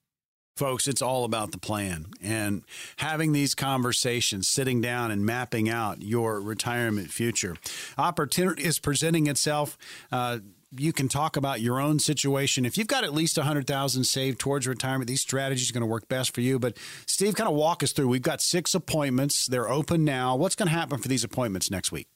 Folks, 0.58 0.88
it's 0.88 1.00
all 1.00 1.22
about 1.22 1.52
the 1.52 1.58
plan 1.58 2.06
and 2.20 2.64
having 2.96 3.30
these 3.30 3.54
conversations, 3.54 4.48
sitting 4.48 4.80
down 4.80 5.12
and 5.12 5.24
mapping 5.24 5.68
out 5.68 6.02
your 6.02 6.40
retirement 6.40 7.12
future. 7.12 7.54
Opportunity 7.96 8.64
is 8.64 8.80
presenting 8.80 9.28
itself. 9.28 9.78
Uh, 10.10 10.40
you 10.76 10.92
can 10.92 11.06
talk 11.06 11.36
about 11.36 11.60
your 11.60 11.80
own 11.80 12.00
situation. 12.00 12.66
If 12.66 12.76
you've 12.76 12.88
got 12.88 13.04
at 13.04 13.14
least 13.14 13.36
100,000 13.36 14.02
saved 14.02 14.40
towards 14.40 14.66
retirement, 14.66 15.06
these 15.06 15.20
strategies 15.20 15.70
are 15.70 15.74
going 15.74 15.82
to 15.82 15.86
work 15.86 16.08
best 16.08 16.34
for 16.34 16.40
you. 16.40 16.58
But 16.58 16.76
Steve, 17.06 17.36
kind 17.36 17.48
of 17.48 17.54
walk 17.54 17.84
us 17.84 17.92
through. 17.92 18.08
We've 18.08 18.20
got 18.20 18.40
six 18.40 18.74
appointments. 18.74 19.46
They're 19.46 19.70
open 19.70 20.04
now. 20.04 20.34
What's 20.34 20.56
going 20.56 20.68
to 20.68 20.74
happen 20.74 20.98
for 20.98 21.06
these 21.06 21.22
appointments 21.22 21.70
next 21.70 21.92
week? 21.92 22.08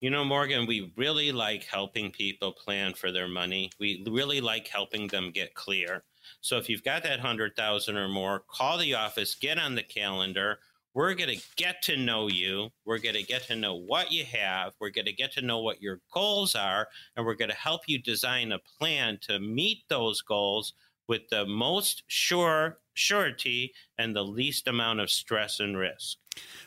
You 0.00 0.10
know, 0.10 0.24
Morgan, 0.24 0.66
we 0.66 0.92
really 0.96 1.30
like 1.30 1.62
helping 1.62 2.10
people 2.10 2.50
plan 2.50 2.94
for 2.94 3.12
their 3.12 3.28
money. 3.28 3.70
We 3.78 4.04
really 4.10 4.40
like 4.40 4.66
helping 4.66 5.06
them 5.06 5.30
get 5.30 5.54
clear. 5.54 6.02
So 6.40 6.56
if 6.56 6.68
you've 6.68 6.84
got 6.84 7.02
that 7.02 7.18
100,000 7.18 7.96
or 7.96 8.08
more, 8.08 8.42
call 8.48 8.78
the 8.78 8.94
office, 8.94 9.34
get 9.34 9.58
on 9.58 9.74
the 9.74 9.82
calendar. 9.82 10.58
We're 10.92 11.14
going 11.14 11.38
to 11.38 11.44
get 11.56 11.82
to 11.82 11.96
know 11.96 12.28
you. 12.28 12.70
We're 12.84 12.98
going 12.98 13.14
to 13.14 13.22
get 13.22 13.44
to 13.44 13.56
know 13.56 13.76
what 13.76 14.10
you 14.10 14.24
have. 14.24 14.72
We're 14.80 14.90
going 14.90 15.06
to 15.06 15.12
get 15.12 15.32
to 15.34 15.42
know 15.42 15.60
what 15.60 15.80
your 15.80 16.00
goals 16.12 16.56
are. 16.56 16.88
And 17.16 17.24
we're 17.24 17.34
going 17.34 17.50
to 17.50 17.56
help 17.56 17.82
you 17.86 18.02
design 18.02 18.50
a 18.52 18.58
plan 18.78 19.18
to 19.22 19.38
meet 19.38 19.84
those 19.88 20.20
goals 20.20 20.74
with 21.08 21.22
the 21.30 21.46
most 21.46 22.04
sure 22.06 22.78
surety 22.94 23.72
and 23.98 24.14
the 24.14 24.22
least 24.22 24.68
amount 24.68 25.00
of 25.00 25.10
stress 25.10 25.58
and 25.58 25.76
risk. 25.76 26.18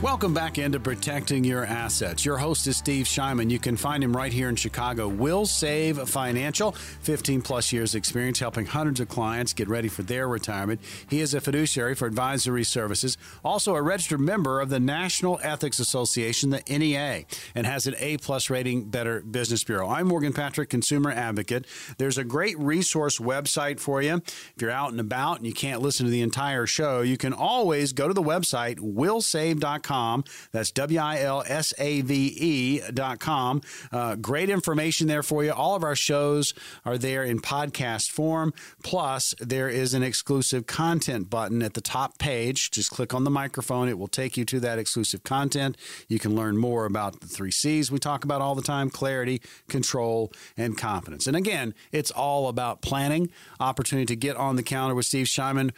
Welcome 0.00 0.32
back 0.32 0.58
into 0.58 0.78
Protecting 0.78 1.42
Your 1.42 1.66
Assets. 1.66 2.24
Your 2.24 2.38
host 2.38 2.68
is 2.68 2.76
Steve 2.76 3.06
Shyman. 3.06 3.50
You 3.50 3.58
can 3.58 3.76
find 3.76 4.02
him 4.04 4.16
right 4.16 4.32
here 4.32 4.48
in 4.48 4.54
Chicago. 4.54 5.10
Wilsave 5.10 6.08
Financial, 6.08 6.70
15 6.70 7.42
plus 7.42 7.72
years 7.72 7.96
experience 7.96 8.38
helping 8.38 8.64
hundreds 8.64 9.00
of 9.00 9.08
clients 9.08 9.52
get 9.52 9.66
ready 9.66 9.88
for 9.88 10.04
their 10.04 10.28
retirement. 10.28 10.80
He 11.10 11.20
is 11.20 11.34
a 11.34 11.40
fiduciary 11.40 11.96
for 11.96 12.06
advisory 12.06 12.62
services, 12.62 13.18
also 13.44 13.74
a 13.74 13.82
registered 13.82 14.20
member 14.20 14.60
of 14.60 14.68
the 14.68 14.78
National 14.78 15.40
Ethics 15.42 15.80
Association, 15.80 16.50
the 16.50 16.62
NEA, 16.68 17.24
and 17.56 17.66
has 17.66 17.88
an 17.88 17.96
A 17.98 18.18
plus 18.18 18.50
rating 18.50 18.84
Better 18.84 19.20
Business 19.22 19.64
Bureau. 19.64 19.88
I'm 19.88 20.06
Morgan 20.06 20.32
Patrick, 20.32 20.70
consumer 20.70 21.10
advocate. 21.10 21.66
There's 21.98 22.18
a 22.18 22.24
great 22.24 22.56
resource 22.56 23.18
website 23.18 23.80
for 23.80 24.00
you. 24.00 24.22
If 24.54 24.62
you're 24.62 24.70
out 24.70 24.92
and 24.92 25.00
about 25.00 25.38
and 25.38 25.46
you 25.46 25.52
can't 25.52 25.82
listen 25.82 26.06
to 26.06 26.12
the 26.12 26.22
entire 26.22 26.66
show, 26.66 27.00
you 27.00 27.16
can 27.16 27.32
always 27.32 27.92
go 27.92 28.06
to 28.06 28.14
the 28.14 28.22
website, 28.22 28.78
wilsave.com 28.78 29.87
wilsave.com. 29.88 30.24
That's 30.52 30.70
W 30.72 31.00
I 31.00 31.20
L 31.20 31.42
S 31.46 31.74
A 31.78 32.00
V 32.02 32.34
E.com. 32.38 33.62
Uh, 33.92 34.16
great 34.16 34.50
information 34.50 35.06
there 35.06 35.22
for 35.22 35.44
you. 35.44 35.52
All 35.52 35.74
of 35.74 35.82
our 35.82 35.96
shows 35.96 36.54
are 36.84 36.98
there 36.98 37.24
in 37.24 37.40
podcast 37.40 38.10
form. 38.10 38.52
Plus, 38.82 39.34
there 39.40 39.68
is 39.68 39.94
an 39.94 40.02
exclusive 40.02 40.66
content 40.66 41.30
button 41.30 41.62
at 41.62 41.74
the 41.74 41.80
top 41.80 42.18
page. 42.18 42.70
Just 42.70 42.90
click 42.90 43.14
on 43.14 43.24
the 43.24 43.30
microphone, 43.30 43.88
it 43.88 43.98
will 43.98 44.08
take 44.08 44.36
you 44.36 44.44
to 44.46 44.60
that 44.60 44.78
exclusive 44.78 45.22
content. 45.22 45.76
You 46.08 46.18
can 46.18 46.34
learn 46.34 46.56
more 46.56 46.84
about 46.84 47.20
the 47.20 47.26
three 47.26 47.50
C's 47.50 47.90
we 47.90 47.98
talk 47.98 48.24
about 48.24 48.40
all 48.40 48.54
the 48.54 48.62
time 48.62 48.90
clarity, 48.90 49.40
control, 49.68 50.32
and 50.56 50.76
confidence. 50.76 51.26
And 51.26 51.36
again, 51.36 51.74
it's 51.92 52.10
all 52.10 52.48
about 52.48 52.82
planning, 52.82 53.30
opportunity 53.60 54.06
to 54.06 54.16
get 54.16 54.36
on 54.36 54.56
the 54.56 54.62
calendar 54.62 54.94
with 54.94 55.06
Steve 55.06 55.26
Shyman. 55.26 55.72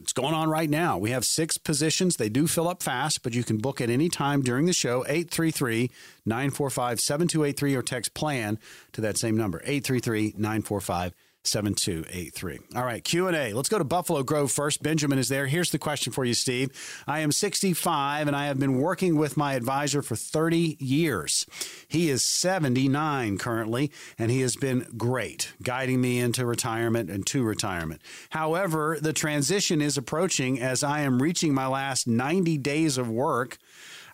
It's 0.00 0.12
going 0.12 0.34
on 0.34 0.48
right 0.48 0.70
now. 0.70 0.98
We 0.98 1.10
have 1.10 1.24
six 1.24 1.58
positions. 1.58 2.16
They 2.16 2.28
do 2.28 2.46
fill 2.46 2.68
up 2.68 2.82
fast, 2.82 3.22
but 3.22 3.34
you 3.34 3.44
can 3.48 3.58
book 3.58 3.80
at 3.80 3.90
any 3.90 4.08
time 4.08 4.42
during 4.42 4.66
the 4.66 4.72
show, 4.72 5.04
833 5.06 5.90
945 6.24 7.00
7283, 7.00 7.74
or 7.74 7.82
text 7.82 8.14
plan 8.14 8.58
to 8.92 9.00
that 9.00 9.18
same 9.18 9.36
number, 9.36 9.58
833 9.64 10.34
945 10.36 11.12
7283. 11.48 12.58
All 12.76 12.84
right, 12.84 13.02
Q&A. 13.02 13.52
Let's 13.52 13.68
go 13.68 13.78
to 13.78 13.84
Buffalo 13.84 14.22
Grove 14.22 14.52
first. 14.52 14.82
Benjamin 14.82 15.18
is 15.18 15.28
there. 15.28 15.46
Here's 15.46 15.70
the 15.70 15.78
question 15.78 16.12
for 16.12 16.24
you, 16.24 16.34
Steve. 16.34 16.70
I 17.06 17.20
am 17.20 17.32
65 17.32 18.26
and 18.26 18.36
I 18.36 18.46
have 18.46 18.58
been 18.58 18.78
working 18.78 19.16
with 19.16 19.36
my 19.36 19.54
advisor 19.54 20.02
for 20.02 20.16
30 20.16 20.76
years. 20.78 21.46
He 21.88 22.10
is 22.10 22.22
79 22.24 23.38
currently 23.38 23.90
and 24.18 24.30
he 24.30 24.40
has 24.42 24.56
been 24.56 24.86
great 24.96 25.52
guiding 25.62 26.00
me 26.00 26.18
into 26.18 26.46
retirement 26.46 27.10
and 27.10 27.26
to 27.26 27.42
retirement. 27.42 28.02
However, 28.30 28.98
the 29.00 29.12
transition 29.12 29.80
is 29.80 29.96
approaching 29.96 30.60
as 30.60 30.82
I 30.82 31.00
am 31.00 31.22
reaching 31.22 31.54
my 31.54 31.66
last 31.66 32.06
90 32.06 32.58
days 32.58 32.98
of 32.98 33.08
work. 33.08 33.58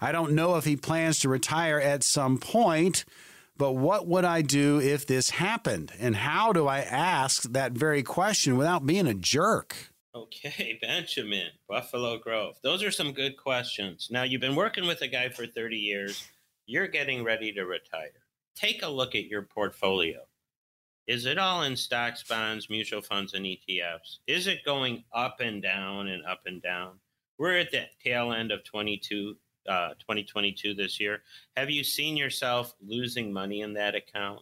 I 0.01 0.13
don't 0.13 0.33
know 0.33 0.57
if 0.57 0.65
he 0.65 0.77
plans 0.77 1.21
to 1.21 1.29
retire 1.29 1.81
at 1.81 2.03
some 2.03 2.39
point 2.39 3.05
but 3.57 3.73
what 3.73 4.07
would 4.07 4.25
I 4.25 4.43
do 4.43 4.81
if 4.81 5.07
this 5.07 5.31
happened? 5.31 5.93
And 5.99 6.17
how 6.17 6.53
do 6.53 6.67
I 6.67 6.81
ask 6.81 7.43
that 7.53 7.73
very 7.73 8.03
question 8.03 8.57
without 8.57 8.87
being 8.87 9.07
a 9.07 9.15
jerk? 9.15 9.93
Okay, 10.15 10.79
Benjamin, 10.83 11.49
Buffalo 11.69 12.19
Grove. 12.19 12.57
Those 12.63 12.83
are 12.83 12.91
some 12.91 13.13
good 13.13 13.37
questions. 13.37 14.09
Now, 14.11 14.23
you've 14.23 14.41
been 14.41 14.57
working 14.57 14.87
with 14.87 15.03
a 15.03 15.09
guy 15.09 15.29
for 15.29 15.47
30 15.47 15.77
years. 15.77 16.25
you're 16.67 16.89
getting 16.89 17.25
ready 17.25 17.53
to 17.53 17.65
retire. 17.67 18.13
Take 18.57 18.83
a 18.83 18.89
look 18.89 19.15
at 19.15 19.27
your 19.27 19.43
portfolio. 19.43 20.21
Is 21.07 21.27
it 21.27 21.37
all 21.37 21.63
in 21.65 21.77
stocks, 21.77 22.23
bonds, 22.23 22.71
mutual 22.71 23.03
funds, 23.03 23.35
and 23.35 23.45
ETFs? 23.45 24.19
Is 24.27 24.47
it 24.47 24.65
going 24.65 25.05
up 25.13 25.41
and 25.41 25.63
down 25.63 26.09
and 26.09 26.25
up 26.25 26.43
and 26.47 26.63
down? 26.63 26.93
We're 27.37 27.59
at 27.59 27.73
the 27.73 27.87
tail 28.03 28.33
end 28.33 28.53
of 28.53 28.65
22, 28.65 29.37
uh, 29.69 29.91
2022 30.01 30.75
this 30.75 31.01
year. 31.01 31.23
Have 31.57 31.71
you 31.71 31.85
seen 31.85 32.17
yourself 32.17 32.75
losing 32.85 33.33
money 33.33 33.63
in 33.63 33.75
that 33.75 33.95
account? 33.95 34.41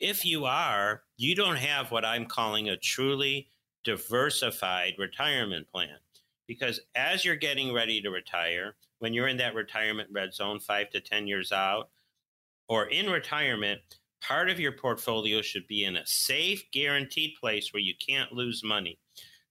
If 0.00 0.24
you 0.24 0.44
are, 0.44 1.02
you 1.16 1.34
don't 1.34 1.56
have 1.56 1.90
what 1.90 2.04
I'm 2.04 2.26
calling 2.26 2.68
a 2.68 2.76
truly 2.76 3.48
diversified 3.84 4.94
retirement 4.98 5.70
plan. 5.70 5.96
Because 6.46 6.80
as 6.94 7.24
you're 7.24 7.36
getting 7.36 7.72
ready 7.72 8.00
to 8.02 8.10
retire, 8.10 8.74
when 8.98 9.14
you're 9.14 9.28
in 9.28 9.36
that 9.38 9.54
retirement 9.54 10.08
red 10.12 10.34
zone, 10.34 10.60
five 10.60 10.90
to 10.90 11.00
10 11.00 11.26
years 11.26 11.52
out, 11.52 11.90
or 12.68 12.86
in 12.86 13.08
retirement, 13.08 13.80
part 14.20 14.50
of 14.50 14.60
your 14.60 14.72
portfolio 14.72 15.42
should 15.42 15.66
be 15.66 15.84
in 15.84 15.96
a 15.96 16.06
safe, 16.06 16.64
guaranteed 16.72 17.34
place 17.40 17.72
where 17.72 17.82
you 17.82 17.94
can't 18.06 18.32
lose 18.32 18.62
money. 18.64 18.98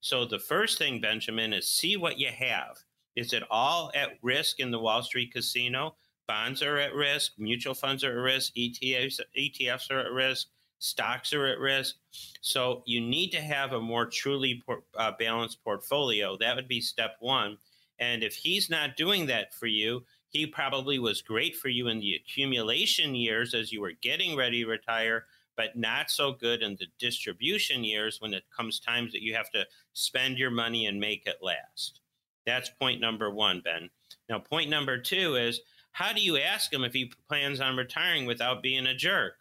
So 0.02 0.26
the 0.26 0.40
first 0.40 0.78
thing, 0.78 1.00
Benjamin, 1.00 1.54
is 1.54 1.68
see 1.68 1.96
what 1.96 2.20
you 2.20 2.30
have. 2.30 2.78
Is 3.16 3.34
it 3.34 3.44
all 3.50 3.92
at 3.96 4.18
risk 4.22 4.60
in 4.60 4.72
the 4.72 4.80
Wall 4.80 5.04
Street 5.04 5.34
casino? 5.34 5.96
Bonds 6.28 6.62
are 6.64 6.78
at 6.78 6.96
risk, 6.96 7.34
mutual 7.38 7.74
funds 7.74 8.04
are 8.04 8.12
at 8.12 8.24
risk, 8.24 8.54
ETFs, 8.56 9.20
ETFs 9.38 9.92
are 9.92 10.00
at 10.00 10.12
risk, 10.12 10.48
stocks 10.80 11.34
are 11.34 11.48
at 11.48 11.60
risk. 11.60 11.96
So 12.42 12.82
you 12.86 13.02
need 13.02 13.32
to 13.32 13.42
have 13.42 13.74
a 13.74 13.82
more 13.82 14.06
truly 14.06 14.62
por- 14.66 14.84
uh, 14.98 15.12
balanced 15.20 15.64
portfolio. 15.64 16.38
That 16.38 16.56
would 16.56 16.68
be 16.68 16.82
step 16.82 17.18
one. 17.20 17.58
And 18.00 18.24
if 18.24 18.36
he's 18.36 18.70
not 18.70 18.98
doing 18.98 19.26
that 19.28 19.54
for 19.54 19.68
you, 19.68 20.04
he 20.30 20.48
probably 20.48 20.98
was 20.98 21.22
great 21.22 21.56
for 21.56 21.70
you 21.70 21.90
in 21.90 22.00
the 22.00 22.16
accumulation 22.16 23.16
years 23.16 23.54
as 23.54 23.72
you 23.72 23.82
were 23.82 23.94
getting 24.02 24.36
ready 24.36 24.64
to 24.64 24.70
retire, 24.70 25.26
but 25.56 25.78
not 25.78 26.10
so 26.10 26.34
good 26.34 26.64
in 26.64 26.76
the 26.76 26.88
distribution 27.00 27.84
years 27.84 28.20
when 28.20 28.34
it 28.34 28.44
comes 28.56 28.80
times 28.80 29.12
that 29.12 29.22
you 29.22 29.36
have 29.36 29.52
to 29.52 29.66
spend 29.94 30.40
your 30.40 30.52
money 30.52 30.88
and 30.88 31.00
make 31.00 31.28
it 31.28 31.38
last. 31.42 32.02
That's 32.46 32.70
point 32.70 33.02
number 33.02 33.30
one, 33.30 33.62
Ben. 33.62 33.90
Now, 34.30 34.40
point 34.40 34.70
number 34.70 34.98
two 34.98 35.36
is 35.36 35.62
how 35.92 36.14
do 36.14 36.22
you 36.22 36.38
ask 36.38 36.74
him 36.74 36.84
if 36.84 36.94
he 36.94 37.12
plans 37.28 37.62
on 37.62 37.78
retiring 37.78 38.26
without 38.26 38.64
being 38.64 38.88
a 38.88 38.96
jerk? 38.96 39.34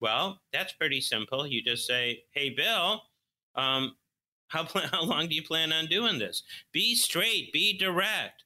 Well, 0.00 0.40
that's 0.52 0.72
pretty 0.72 1.00
simple. 1.00 1.46
You 1.46 1.62
just 1.62 1.86
say, 1.86 2.24
"Hey, 2.32 2.50
Bill, 2.50 3.02
um, 3.54 3.96
how 4.48 4.64
how 4.92 5.04
long 5.04 5.28
do 5.28 5.34
you 5.34 5.42
plan 5.42 5.72
on 5.72 5.86
doing 5.86 6.18
this?" 6.18 6.42
Be 6.72 6.94
straight, 6.94 7.52
be 7.52 7.76
direct 7.78 8.44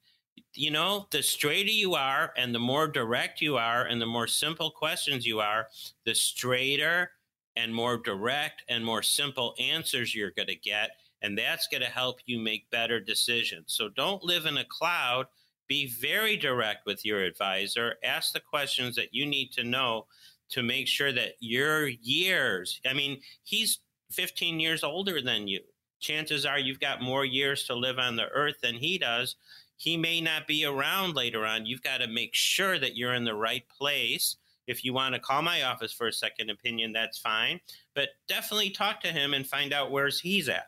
you 0.55 0.71
know, 0.71 1.07
the 1.11 1.21
straighter 1.21 1.69
you 1.69 1.95
are 1.95 2.33
and 2.35 2.53
the 2.53 2.59
more 2.59 2.87
direct 2.87 3.41
you 3.41 3.57
are 3.57 3.85
and 3.85 4.01
the 4.01 4.05
more 4.05 4.27
simple 4.27 4.71
questions 4.71 5.25
you 5.25 5.39
are, 5.39 5.67
the 6.05 6.15
straighter 6.15 7.11
and 7.55 7.73
more 7.73 7.97
direct 7.97 8.63
and 8.69 8.83
more 8.83 9.03
simple 9.03 9.55
answers 9.59 10.15
you're 10.15 10.31
going 10.31 10.47
to 10.47 10.55
get. 10.55 10.91
And 11.21 11.37
that's 11.37 11.67
going 11.67 11.81
to 11.81 11.89
help 11.89 12.19
you 12.25 12.39
make 12.39 12.69
better 12.69 12.99
decisions. 12.99 13.65
So 13.67 13.89
don't 13.89 14.23
live 14.23 14.45
in 14.45 14.57
a 14.57 14.65
cloud. 14.65 15.25
Be 15.67 15.87
very 15.87 16.37
direct 16.37 16.85
with 16.85 17.05
your 17.05 17.23
advisor. 17.23 17.95
Ask 18.03 18.33
the 18.33 18.39
questions 18.39 18.95
that 18.95 19.13
you 19.13 19.25
need 19.25 19.51
to 19.53 19.63
know 19.63 20.07
to 20.49 20.63
make 20.63 20.87
sure 20.87 21.11
that 21.11 21.33
your 21.39 21.87
years, 21.87 22.79
I 22.89 22.93
mean, 22.93 23.19
he's 23.43 23.79
15 24.11 24.59
years 24.59 24.83
older 24.83 25.21
than 25.21 25.47
you. 25.47 25.61
Chances 25.99 26.45
are 26.45 26.57
you've 26.57 26.79
got 26.79 27.01
more 27.01 27.25
years 27.25 27.65
to 27.65 27.75
live 27.75 27.99
on 27.99 28.15
the 28.15 28.29
earth 28.29 28.55
than 28.61 28.75
he 28.75 28.97
does 28.97 29.35
he 29.79 29.95
may 29.95 30.19
not 30.19 30.45
be 30.45 30.65
around 30.65 31.15
later 31.15 31.45
on. 31.45 31.65
You've 31.65 31.81
got 31.81 31.99
to 31.99 32.07
make 32.07 32.35
sure 32.35 32.77
that 32.77 32.97
you're 32.97 33.13
in 33.13 33.23
the 33.23 33.33
right 33.33 33.63
place. 33.69 34.35
If 34.67 34.83
you 34.83 34.93
want 34.93 35.15
to 35.15 35.21
call 35.21 35.41
my 35.41 35.63
office 35.63 35.93
for 35.93 36.07
a 36.07 36.13
second 36.13 36.49
opinion, 36.49 36.91
that's 36.91 37.17
fine. 37.17 37.61
But 37.95 38.09
definitely 38.27 38.71
talk 38.71 38.99
to 39.01 39.07
him 39.07 39.33
and 39.33 39.47
find 39.47 39.71
out 39.71 39.89
where's 39.89 40.19
he's 40.19 40.49
at 40.49 40.67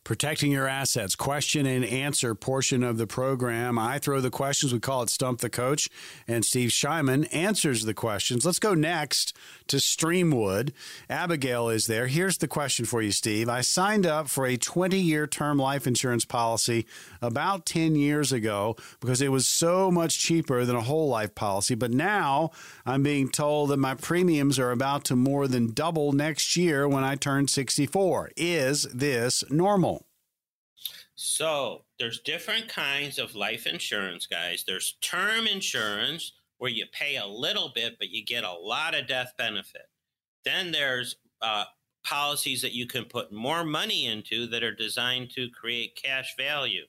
protecting 0.03 0.51
your 0.51 0.67
assets, 0.67 1.15
question 1.15 1.65
and 1.65 1.85
answer 1.85 2.33
portion 2.33 2.83
of 2.83 2.97
the 2.97 3.05
program. 3.05 3.77
I 3.77 3.99
throw 3.99 4.19
the 4.19 4.31
questions. 4.31 4.73
We 4.73 4.79
call 4.79 5.03
it 5.03 5.09
Stump 5.09 5.41
the 5.41 5.49
Coach. 5.49 5.89
And 6.27 6.43
Steve 6.43 6.69
Shyman 6.69 7.27
answers 7.31 7.85
the 7.85 7.93
questions. 7.93 8.45
Let's 8.45 8.59
go 8.59 8.73
next 8.73 9.35
to 9.67 9.77
Streamwood. 9.77 10.71
Abigail 11.09 11.69
is 11.69 11.85
there. 11.85 12.07
Here's 12.07 12.39
the 12.39 12.47
question 12.47 12.85
for 12.85 13.01
you, 13.01 13.11
Steve. 13.11 13.47
I 13.47 13.61
signed 13.61 14.05
up 14.05 14.27
for 14.27 14.45
a 14.45 14.57
20 14.57 14.97
year 14.97 15.27
term 15.27 15.57
life 15.57 15.85
insurance 15.85 16.25
policy 16.25 16.85
about 17.21 17.65
10 17.65 17.95
years 17.95 18.31
ago 18.31 18.75
because 18.99 19.21
it 19.21 19.31
was 19.31 19.47
so 19.47 19.91
much 19.91 20.19
cheaper 20.19 20.65
than 20.65 20.75
a 20.75 20.81
whole 20.81 21.09
life 21.09 21.35
policy. 21.35 21.75
But 21.75 21.91
now 21.91 22.51
I'm 22.85 23.03
being 23.03 23.29
told 23.29 23.69
that 23.69 23.77
my 23.77 23.93
premiums 23.93 24.57
are 24.57 24.71
about 24.71 25.03
to 25.05 25.15
more 25.15 25.47
than 25.47 25.73
double 25.73 26.11
next 26.11 26.57
year 26.57 26.87
when 26.87 27.03
I 27.03 27.15
turn 27.15 27.47
64. 27.47 28.31
Is 28.35 28.83
this 28.93 29.43
normal? 29.49 29.90
So 31.23 31.85
there's 31.99 32.19
different 32.21 32.67
kinds 32.67 33.19
of 33.19 33.35
life 33.35 33.67
insurance, 33.67 34.25
guys. 34.25 34.63
There's 34.65 34.97
term 35.01 35.45
insurance 35.45 36.31
where 36.57 36.71
you 36.71 36.87
pay 36.91 37.17
a 37.17 37.27
little 37.27 37.71
bit, 37.75 37.97
but 37.99 38.09
you 38.09 38.25
get 38.25 38.43
a 38.43 38.51
lot 38.51 38.95
of 38.95 39.05
death 39.05 39.33
benefit. 39.37 39.87
Then 40.45 40.71
there's 40.71 41.17
uh, 41.39 41.65
policies 42.03 42.63
that 42.63 42.73
you 42.73 42.87
can 42.87 43.05
put 43.05 43.31
more 43.31 43.63
money 43.63 44.07
into 44.07 44.47
that 44.47 44.63
are 44.63 44.73
designed 44.73 45.29
to 45.35 45.51
create 45.51 45.95
cash 45.95 46.33
value. 46.35 46.85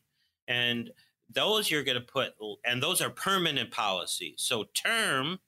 And 0.49 0.93
those 1.28 1.70
you're 1.70 1.85
going 1.85 2.01
to 2.01 2.01
put, 2.01 2.33
and 2.64 2.83
those 2.83 3.03
are 3.03 3.11
permanent 3.11 3.70
policies. 3.70 4.37
So 4.39 4.64
term 4.72 5.41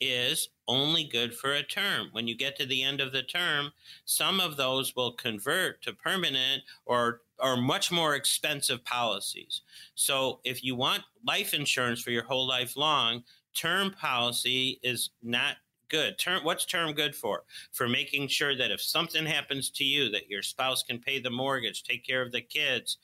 is 0.00 0.48
only 0.66 1.04
good 1.04 1.36
for 1.36 1.52
a 1.52 1.62
term. 1.62 2.08
When 2.10 2.26
you 2.26 2.36
get 2.36 2.58
to 2.58 2.66
the 2.66 2.82
end 2.82 3.00
of 3.00 3.12
the 3.12 3.22
term, 3.22 3.70
some 4.04 4.40
of 4.40 4.56
those 4.56 4.96
will 4.96 5.12
convert 5.12 5.82
to 5.82 5.92
permanent 5.92 6.64
or 6.84 7.20
or 7.40 7.56
much 7.56 7.90
more 7.90 8.14
expensive 8.14 8.84
policies. 8.84 9.62
So 9.94 10.40
if 10.44 10.62
you 10.62 10.74
want 10.76 11.02
life 11.26 11.54
insurance 11.54 12.00
for 12.00 12.10
your 12.10 12.24
whole 12.24 12.46
life 12.46 12.76
long, 12.76 13.24
term 13.54 13.92
policy 13.92 14.80
is 14.82 15.10
not 15.22 15.56
good. 15.88 16.18
Term 16.18 16.44
what's 16.44 16.64
term 16.64 16.92
good 16.92 17.14
for? 17.14 17.44
For 17.72 17.88
making 17.88 18.28
sure 18.28 18.56
that 18.56 18.70
if 18.70 18.80
something 18.80 19.26
happens 19.26 19.70
to 19.70 19.84
you 19.84 20.10
that 20.10 20.28
your 20.28 20.42
spouse 20.42 20.82
can 20.82 20.98
pay 20.98 21.20
the 21.20 21.30
mortgage, 21.30 21.82
take 21.82 22.06
care 22.06 22.22
of 22.22 22.32
the 22.32 22.40
kids, 22.40 22.98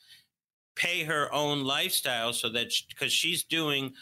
pay 0.75 1.03
her 1.03 1.33
own 1.33 1.63
lifestyle 1.63 2.33
so 2.33 2.49
that 2.49 2.71
because 2.89 3.13
she's 3.13 3.43
doing 3.43 3.93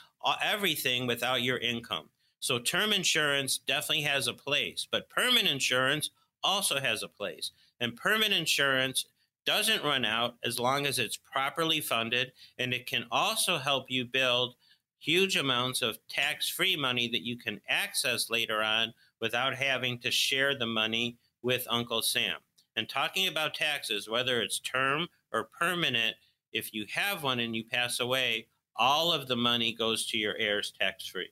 everything 0.43 1.07
without 1.07 1.41
your 1.41 1.57
income. 1.57 2.09
So 2.39 2.59
term 2.59 2.93
insurance 2.93 3.57
definitely 3.57 4.03
has 4.03 4.27
a 4.27 4.33
place, 4.33 4.87
but 4.89 5.09
permanent 5.09 5.49
insurance 5.49 6.11
also 6.43 6.79
has 6.79 7.03
a 7.03 7.07
place. 7.07 7.51
And 7.81 7.95
permanent 7.95 8.33
insurance 8.33 9.05
doesn't 9.49 9.83
run 9.83 10.05
out 10.05 10.35
as 10.43 10.59
long 10.59 10.85
as 10.85 10.99
it's 10.99 11.17
properly 11.17 11.81
funded, 11.81 12.31
and 12.59 12.71
it 12.71 12.85
can 12.85 13.07
also 13.09 13.57
help 13.57 13.89
you 13.89 14.05
build 14.05 14.53
huge 14.99 15.35
amounts 15.35 15.81
of 15.81 15.97
tax 16.07 16.47
free 16.47 16.75
money 16.75 17.07
that 17.07 17.25
you 17.25 17.35
can 17.35 17.59
access 17.67 18.29
later 18.29 18.61
on 18.61 18.93
without 19.19 19.55
having 19.55 19.97
to 19.97 20.11
share 20.11 20.55
the 20.55 20.67
money 20.67 21.17
with 21.41 21.65
Uncle 21.67 22.03
Sam. 22.03 22.35
And 22.75 22.87
talking 22.87 23.27
about 23.27 23.55
taxes, 23.55 24.07
whether 24.07 24.39
it's 24.39 24.59
term 24.59 25.07
or 25.33 25.49
permanent, 25.59 26.15
if 26.53 26.71
you 26.71 26.85
have 26.93 27.23
one 27.23 27.39
and 27.39 27.55
you 27.55 27.63
pass 27.65 27.99
away, 27.99 28.45
all 28.75 29.11
of 29.11 29.27
the 29.27 29.35
money 29.35 29.73
goes 29.73 30.05
to 30.09 30.17
your 30.19 30.35
heirs 30.37 30.71
tax 30.79 31.07
free. 31.07 31.31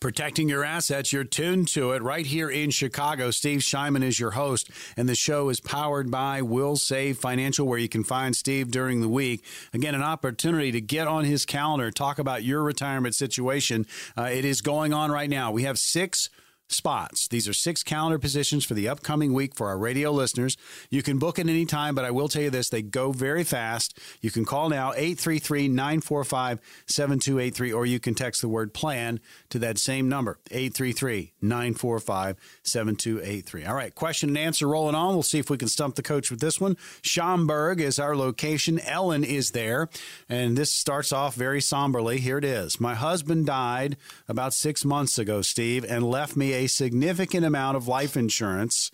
Protecting 0.00 0.48
your 0.48 0.64
assets, 0.64 1.12
you're 1.12 1.24
tuned 1.24 1.68
to 1.68 1.92
it 1.92 2.02
right 2.02 2.26
here 2.26 2.48
in 2.48 2.70
Chicago. 2.70 3.30
Steve 3.30 3.60
Shyman 3.60 4.02
is 4.02 4.18
your 4.18 4.32
host, 4.32 4.70
and 4.96 5.08
the 5.08 5.14
show 5.14 5.48
is 5.48 5.60
powered 5.60 6.10
by 6.10 6.40
Wilsave 6.40 7.16
Financial, 7.16 7.66
where 7.66 7.78
you 7.78 7.88
can 7.88 8.04
find 8.04 8.34
Steve 8.34 8.70
during 8.70 9.00
the 9.00 9.08
week. 9.08 9.44
Again, 9.74 9.94
an 9.94 10.02
opportunity 10.02 10.72
to 10.72 10.80
get 10.80 11.06
on 11.06 11.24
his 11.24 11.44
calendar, 11.44 11.90
talk 11.90 12.18
about 12.18 12.42
your 12.42 12.62
retirement 12.62 13.14
situation. 13.14 13.86
Uh, 14.16 14.30
it 14.32 14.44
is 14.44 14.62
going 14.62 14.92
on 14.92 15.10
right 15.10 15.30
now. 15.30 15.52
We 15.52 15.64
have 15.64 15.78
six 15.78 16.30
spots. 16.70 17.28
These 17.28 17.48
are 17.48 17.52
six 17.52 17.82
calendar 17.82 18.18
positions 18.18 18.64
for 18.64 18.74
the 18.74 18.88
upcoming 18.88 19.32
week 19.32 19.54
for 19.54 19.68
our 19.68 19.78
radio 19.78 20.10
listeners. 20.12 20.56
You 20.88 21.02
can 21.02 21.18
book 21.18 21.38
at 21.38 21.48
any 21.48 21.66
time, 21.66 21.94
but 21.94 22.04
I 22.04 22.10
will 22.10 22.28
tell 22.28 22.42
you 22.42 22.50
this 22.50 22.68
they 22.68 22.82
go 22.82 23.12
very 23.12 23.44
fast. 23.44 23.98
You 24.20 24.30
can 24.30 24.44
call 24.44 24.68
now 24.68 24.92
833 24.92 25.68
945 25.68 26.60
7283, 26.86 27.72
or 27.72 27.86
you 27.86 28.00
can 28.00 28.14
text 28.14 28.40
the 28.40 28.48
word 28.48 28.72
plan 28.72 29.20
to 29.50 29.58
that 29.58 29.78
same 29.78 30.08
number 30.08 30.38
833 30.50 31.32
945 31.40 32.36
7283. 32.62 33.64
All 33.64 33.74
right, 33.74 33.94
question 33.94 34.30
and 34.30 34.38
answer 34.38 34.68
rolling 34.68 34.94
on. 34.94 35.14
We'll 35.14 35.22
see 35.22 35.38
if 35.38 35.50
we 35.50 35.58
can 35.58 35.68
stump 35.68 35.96
the 35.96 36.02
coach 36.02 36.30
with 36.30 36.40
this 36.40 36.60
one. 36.60 36.76
Schaumburg 37.02 37.80
is 37.80 37.98
our 37.98 38.16
location. 38.16 38.78
Ellen 38.80 39.24
is 39.24 39.50
there, 39.50 39.88
and 40.28 40.56
this 40.56 40.70
starts 40.70 41.12
off 41.12 41.34
very 41.34 41.60
somberly. 41.60 42.18
Here 42.18 42.38
it 42.38 42.44
is. 42.44 42.80
My 42.80 42.94
husband 42.94 43.46
died 43.46 43.96
about 44.28 44.54
six 44.54 44.84
months 44.84 45.18
ago, 45.18 45.42
Steve, 45.42 45.84
and 45.84 46.08
left 46.08 46.36
me 46.36 46.52
a 46.52 46.59
a 46.60 46.66
significant 46.66 47.46
amount 47.46 47.78
of 47.78 47.88
life 47.88 48.16
insurance. 48.16 48.90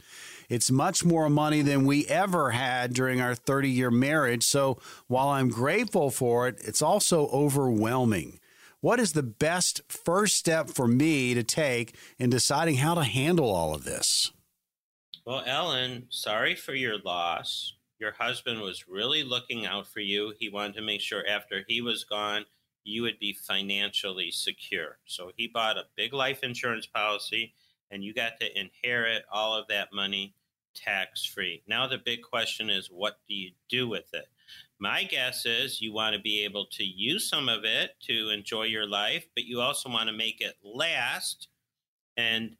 It's 0.48 0.70
much 0.70 1.04
more 1.04 1.28
money 1.28 1.62
than 1.62 1.84
we 1.84 2.06
ever 2.06 2.52
had 2.52 2.94
during 2.94 3.20
our 3.20 3.34
30 3.34 3.68
year 3.68 3.90
marriage. 3.90 4.44
So 4.44 4.78
while 5.08 5.28
I'm 5.28 5.48
grateful 5.48 6.10
for 6.10 6.46
it, 6.46 6.60
it's 6.60 6.80
also 6.80 7.26
overwhelming. 7.28 8.38
What 8.80 9.00
is 9.00 9.12
the 9.12 9.24
best 9.24 9.80
first 9.88 10.36
step 10.36 10.68
for 10.68 10.86
me 10.86 11.34
to 11.34 11.42
take 11.42 11.96
in 12.18 12.30
deciding 12.30 12.76
how 12.76 12.94
to 12.94 13.02
handle 13.02 13.50
all 13.50 13.74
of 13.74 13.82
this? 13.82 14.30
Well, 15.24 15.42
Ellen, 15.44 16.06
sorry 16.08 16.54
for 16.54 16.72
your 16.72 16.98
loss. 16.98 17.72
Your 17.98 18.12
husband 18.12 18.60
was 18.60 18.86
really 18.86 19.24
looking 19.24 19.66
out 19.66 19.88
for 19.88 19.98
you. 19.98 20.34
He 20.38 20.50
wanted 20.50 20.76
to 20.76 20.82
make 20.82 21.00
sure 21.00 21.24
after 21.28 21.64
he 21.66 21.80
was 21.80 22.04
gone, 22.04 22.44
you 22.87 23.03
would 23.03 23.18
be 23.18 23.32
financially 23.32 24.30
secure. 24.30 24.99
So 25.07 25.32
he 25.37 25.49
bought 25.49 25.76
a 25.76 25.87
big 25.97 26.12
life 26.12 26.41
insurance 26.43 26.87
policy 26.87 27.53
and 27.91 28.03
you 28.05 28.14
got 28.14 28.39
to 28.41 28.59
inherit 28.59 29.24
all 29.30 29.55
of 29.55 29.66
that 29.68 29.89
money 29.93 30.34
tax 30.74 31.24
free. 31.24 31.62
Now, 31.66 31.87
the 31.87 31.99
big 31.99 32.22
question 32.22 32.70
is 32.70 32.89
what 32.89 33.18
do 33.28 33.34
you 33.34 33.51
do 33.68 33.89
with 33.89 34.12
it? 34.12 34.26
My 34.78 35.05
guess 35.05 35.47
is 35.47 35.80
you 35.80 35.93
want 35.93 36.14
to 36.14 36.20
be 36.20 36.45
able 36.45 36.66
to 36.72 36.84
use 36.84 37.28
some 37.28 37.49
of 37.49 37.64
it 37.64 37.93
to 38.07 38.30
enjoy 38.30 38.64
your 38.64 38.87
life, 38.87 39.24
but 39.34 39.45
you 39.45 39.61
also 39.61 39.89
want 39.89 40.09
to 40.09 40.14
make 40.14 40.41
it 40.41 40.55
last. 40.62 41.49
And 42.16 42.57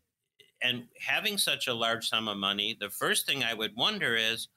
and 0.62 0.85
having 0.99 1.37
such 1.37 1.68
a 1.68 1.74
large 1.74 2.09
sum 2.09 2.29
of 2.29 2.39
money, 2.39 2.77
the 2.81 2.89
first 2.89 3.27
thing 3.27 3.45
I 3.45 3.53
would 3.53 3.77
wonder 3.77 4.16
is 4.16 4.49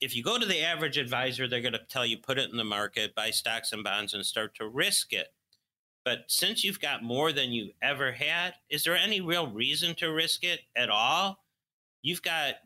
if 0.00 0.14
you 0.14 0.22
go 0.22 0.38
to 0.38 0.46
the 0.46 0.62
average 0.62 0.98
advisor, 0.98 1.48
they're 1.48 1.60
going 1.60 1.72
to 1.72 1.80
tell 1.88 2.04
you 2.04 2.18
put 2.18 2.38
it 2.38 2.50
in 2.50 2.56
the 2.56 2.64
market, 2.64 3.14
buy 3.14 3.30
stocks 3.30 3.72
and 3.72 3.84
bonds, 3.84 4.14
and 4.14 4.24
start 4.24 4.54
to 4.56 4.68
risk 4.68 5.12
it. 5.12 5.28
But 6.04 6.24
since 6.28 6.62
you've 6.62 6.80
got 6.80 7.02
more 7.02 7.32
than 7.32 7.50
you 7.50 7.70
ever 7.80 8.12
had, 8.12 8.54
is 8.68 8.84
there 8.84 8.96
any 8.96 9.20
real 9.20 9.50
reason 9.50 9.94
to 9.96 10.12
risk 10.12 10.44
it 10.44 10.60
at 10.76 10.90
all? 10.90 11.44
You've 12.02 12.22
got 12.22 12.56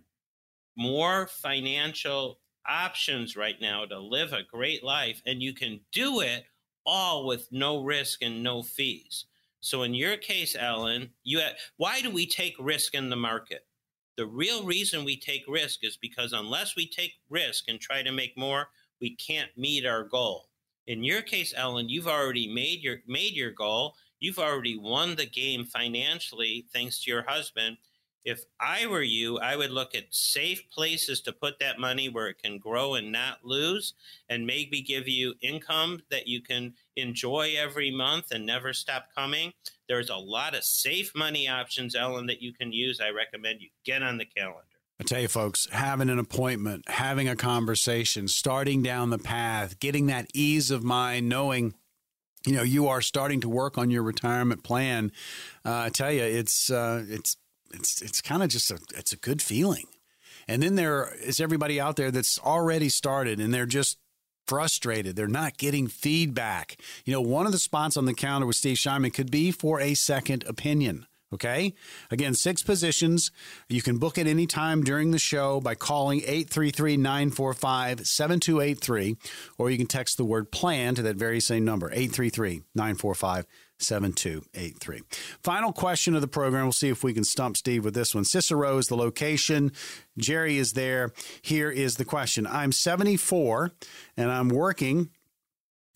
more 0.76 1.28
financial 1.28 2.40
options 2.68 3.36
right 3.36 3.60
now 3.60 3.84
to 3.84 3.98
live 3.98 4.32
a 4.32 4.42
great 4.42 4.82
life, 4.82 5.22
and 5.24 5.40
you 5.40 5.54
can 5.54 5.80
do 5.92 6.20
it 6.20 6.44
all 6.84 7.26
with 7.26 7.46
no 7.52 7.84
risk 7.84 8.22
and 8.22 8.42
no 8.42 8.62
fees. 8.62 9.26
So, 9.60 9.82
in 9.82 9.94
your 9.94 10.16
case, 10.16 10.56
Ellen, 10.58 11.10
you 11.22 11.40
have, 11.40 11.54
why 11.76 12.00
do 12.00 12.10
we 12.10 12.26
take 12.26 12.56
risk 12.58 12.94
in 12.94 13.10
the 13.10 13.16
market? 13.16 13.66
The 14.18 14.26
real 14.26 14.64
reason 14.64 15.04
we 15.04 15.16
take 15.16 15.44
risk 15.46 15.84
is 15.84 15.96
because 15.96 16.32
unless 16.32 16.74
we 16.74 16.88
take 16.88 17.14
risk 17.30 17.68
and 17.68 17.80
try 17.80 18.02
to 18.02 18.10
make 18.10 18.36
more, 18.36 18.66
we 19.00 19.14
can't 19.14 19.56
meet 19.56 19.86
our 19.86 20.02
goal. 20.02 20.48
In 20.88 21.04
your 21.04 21.22
case, 21.22 21.54
Ellen, 21.56 21.88
you've 21.88 22.08
already 22.08 22.52
made 22.52 22.82
your 22.82 22.96
made 23.06 23.34
your 23.34 23.52
goal. 23.52 23.94
You've 24.18 24.40
already 24.40 24.76
won 24.76 25.14
the 25.14 25.26
game 25.26 25.64
financially 25.64 26.66
thanks 26.72 27.04
to 27.04 27.12
your 27.12 27.22
husband 27.28 27.76
if 28.28 28.44
I 28.60 28.86
were 28.86 29.02
you, 29.02 29.38
I 29.38 29.56
would 29.56 29.70
look 29.70 29.94
at 29.94 30.14
safe 30.14 30.68
places 30.70 31.22
to 31.22 31.32
put 31.32 31.58
that 31.60 31.78
money 31.78 32.10
where 32.10 32.26
it 32.28 32.42
can 32.42 32.58
grow 32.58 32.94
and 32.94 33.10
not 33.10 33.42
lose, 33.42 33.94
and 34.28 34.46
maybe 34.46 34.82
give 34.82 35.08
you 35.08 35.34
income 35.40 36.02
that 36.10 36.26
you 36.26 36.42
can 36.42 36.74
enjoy 36.98 37.54
every 37.56 37.90
month 37.90 38.30
and 38.30 38.44
never 38.44 38.72
stop 38.72 39.06
coming. 39.16 39.52
There's 39.88 40.10
a 40.10 40.16
lot 40.16 40.54
of 40.54 40.64
safe 40.64 41.12
money 41.14 41.48
options, 41.48 41.94
Ellen, 41.94 42.26
that 42.26 42.42
you 42.42 42.52
can 42.52 42.72
use. 42.72 43.00
I 43.00 43.10
recommend 43.10 43.60
you 43.60 43.68
get 43.84 44.02
on 44.02 44.18
the 44.18 44.24
calendar. 44.24 44.64
I 45.00 45.04
tell 45.04 45.20
you, 45.20 45.28
folks, 45.28 45.68
having 45.70 46.10
an 46.10 46.18
appointment, 46.18 46.88
having 46.88 47.28
a 47.28 47.36
conversation, 47.36 48.26
starting 48.26 48.82
down 48.82 49.10
the 49.10 49.18
path, 49.18 49.78
getting 49.78 50.06
that 50.06 50.26
ease 50.34 50.70
of 50.70 50.82
mind, 50.82 51.28
knowing 51.28 51.74
you 52.44 52.54
know 52.54 52.62
you 52.62 52.88
are 52.88 53.00
starting 53.00 53.40
to 53.42 53.48
work 53.48 53.78
on 53.78 53.90
your 53.90 54.02
retirement 54.02 54.64
plan. 54.64 55.12
Uh, 55.64 55.82
I 55.86 55.90
tell 55.90 56.10
you, 56.10 56.22
it's 56.22 56.68
uh, 56.70 57.04
it's 57.08 57.36
it's 57.72 58.02
it's 58.02 58.20
kind 58.20 58.42
of 58.42 58.48
just 58.48 58.70
a 58.70 58.78
it's 58.96 59.12
a 59.12 59.16
good 59.16 59.40
feeling. 59.40 59.86
And 60.48 60.62
then 60.62 60.76
there 60.76 61.14
is 61.22 61.40
everybody 61.40 61.78
out 61.78 61.96
there 61.96 62.10
that's 62.10 62.38
already 62.38 62.88
started 62.88 63.38
and 63.38 63.52
they're 63.52 63.66
just 63.66 63.98
frustrated. 64.48 65.14
They're 65.14 65.28
not 65.28 65.58
getting 65.58 65.86
feedback. 65.86 66.76
You 67.04 67.12
know, 67.12 67.20
one 67.20 67.46
of 67.46 67.52
the 67.52 67.58
spots 67.58 67.96
on 67.96 68.06
the 68.06 68.14
counter 68.14 68.46
with 68.46 68.56
Steve 68.56 68.78
Shyman 68.78 69.12
could 69.12 69.30
be 69.30 69.52
for 69.52 69.80
a 69.80 69.94
second 69.94 70.44
opinion. 70.48 71.06
Okay. 71.32 71.74
Again, 72.10 72.32
six 72.32 72.62
positions. 72.62 73.30
You 73.68 73.82
can 73.82 73.98
book 73.98 74.16
at 74.16 74.26
any 74.26 74.46
time 74.46 74.82
during 74.82 75.10
the 75.10 75.18
show 75.18 75.60
by 75.60 75.74
calling 75.74 76.20
833 76.20 76.96
945 76.96 78.06
7283, 78.06 79.16
or 79.58 79.70
you 79.70 79.76
can 79.76 79.86
text 79.86 80.16
the 80.16 80.24
word 80.24 80.50
plan 80.50 80.94
to 80.94 81.02
that 81.02 81.16
very 81.16 81.40
same 81.40 81.66
number, 81.66 81.90
833 81.90 82.62
945 82.74 83.46
7283. 83.78 85.02
Final 85.42 85.72
question 85.72 86.14
of 86.14 86.20
the 86.20 86.28
program. 86.28 86.64
We'll 86.64 86.72
see 86.72 86.88
if 86.88 87.04
we 87.04 87.12
can 87.12 87.24
stump 87.24 87.56
Steve 87.56 87.84
with 87.84 87.94
this 87.94 88.14
one. 88.14 88.24
Cicero 88.24 88.78
is 88.78 88.88
the 88.88 88.96
location. 88.96 89.72
Jerry 90.16 90.58
is 90.58 90.72
there. 90.72 91.12
Here 91.42 91.70
is 91.70 91.96
the 91.96 92.04
question 92.04 92.46
I'm 92.46 92.72
74 92.72 93.72
and 94.16 94.30
I'm 94.30 94.48
working 94.48 95.10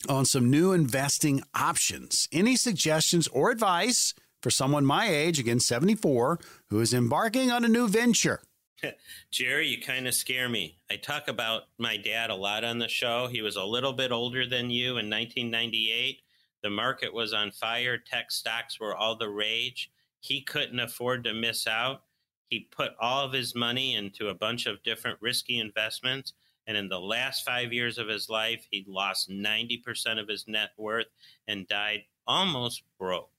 on 0.08 0.24
some 0.24 0.50
new 0.50 0.72
investing 0.72 1.42
options. 1.54 2.28
Any 2.32 2.56
suggestions 2.56 3.28
or 3.28 3.50
advice 3.50 4.14
for 4.40 4.50
someone 4.50 4.84
my 4.84 5.08
age, 5.08 5.38
again 5.38 5.60
74, 5.60 6.38
who 6.70 6.80
is 6.80 6.92
embarking 6.92 7.50
on 7.50 7.64
a 7.64 7.68
new 7.68 7.88
venture? 7.88 8.40
Jerry, 9.30 9.68
you 9.68 9.80
kind 9.80 10.08
of 10.08 10.14
scare 10.14 10.48
me. 10.48 10.78
I 10.90 10.96
talk 10.96 11.28
about 11.28 11.62
my 11.78 11.96
dad 11.96 12.30
a 12.30 12.34
lot 12.34 12.64
on 12.64 12.78
the 12.78 12.88
show. 12.88 13.28
He 13.28 13.42
was 13.42 13.56
a 13.56 13.64
little 13.64 13.92
bit 13.92 14.10
older 14.10 14.46
than 14.46 14.70
you 14.70 14.98
in 14.98 15.08
1998 15.08 16.20
the 16.62 16.70
market 16.70 17.12
was 17.12 17.32
on 17.32 17.50
fire. 17.50 17.98
Tech 17.98 18.30
stocks 18.30 18.78
were 18.78 18.94
all 18.94 19.16
the 19.16 19.28
rage. 19.28 19.90
He 20.20 20.42
couldn't 20.42 20.80
afford 20.80 21.24
to 21.24 21.34
miss 21.34 21.66
out. 21.66 22.02
He 22.48 22.68
put 22.70 22.92
all 23.00 23.24
of 23.24 23.32
his 23.32 23.54
money 23.54 23.94
into 23.94 24.28
a 24.28 24.34
bunch 24.34 24.66
of 24.66 24.82
different 24.82 25.18
risky 25.20 25.58
investments. 25.58 26.34
And 26.66 26.76
in 26.76 26.88
the 26.88 27.00
last 27.00 27.44
five 27.44 27.72
years 27.72 27.98
of 27.98 28.08
his 28.08 28.28
life, 28.28 28.66
he 28.70 28.84
lost 28.86 29.30
90% 29.30 30.20
of 30.20 30.28
his 30.28 30.46
net 30.46 30.70
worth 30.76 31.06
and 31.48 31.66
died 31.66 32.04
almost 32.26 32.82
broke. 32.98 33.30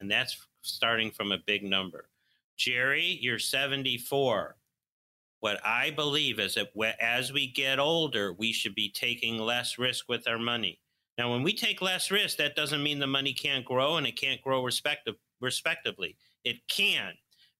And 0.00 0.10
that's 0.10 0.46
starting 0.62 1.10
from 1.10 1.32
a 1.32 1.38
big 1.46 1.62
number. 1.62 2.10
Jerry, 2.56 3.18
you're 3.20 3.38
74. 3.38 4.56
What 5.40 5.64
I 5.64 5.90
believe 5.90 6.40
is 6.40 6.54
that 6.54 6.72
as 7.00 7.32
we 7.32 7.46
get 7.46 7.78
older, 7.78 8.32
we 8.32 8.52
should 8.52 8.74
be 8.74 8.90
taking 8.90 9.38
less 9.38 9.78
risk 9.78 10.08
with 10.08 10.26
our 10.26 10.38
money. 10.38 10.80
Now, 11.18 11.32
when 11.32 11.42
we 11.42 11.54
take 11.54 11.80
less 11.80 12.10
risk, 12.10 12.36
that 12.38 12.56
doesn't 12.56 12.82
mean 12.82 12.98
the 12.98 13.06
money 13.06 13.32
can't 13.32 13.64
grow 13.64 13.96
and 13.96 14.06
it 14.06 14.16
can't 14.16 14.42
grow 14.42 14.62
respective, 14.62 15.14
respectively. 15.40 16.16
It 16.44 16.56
can. 16.68 17.14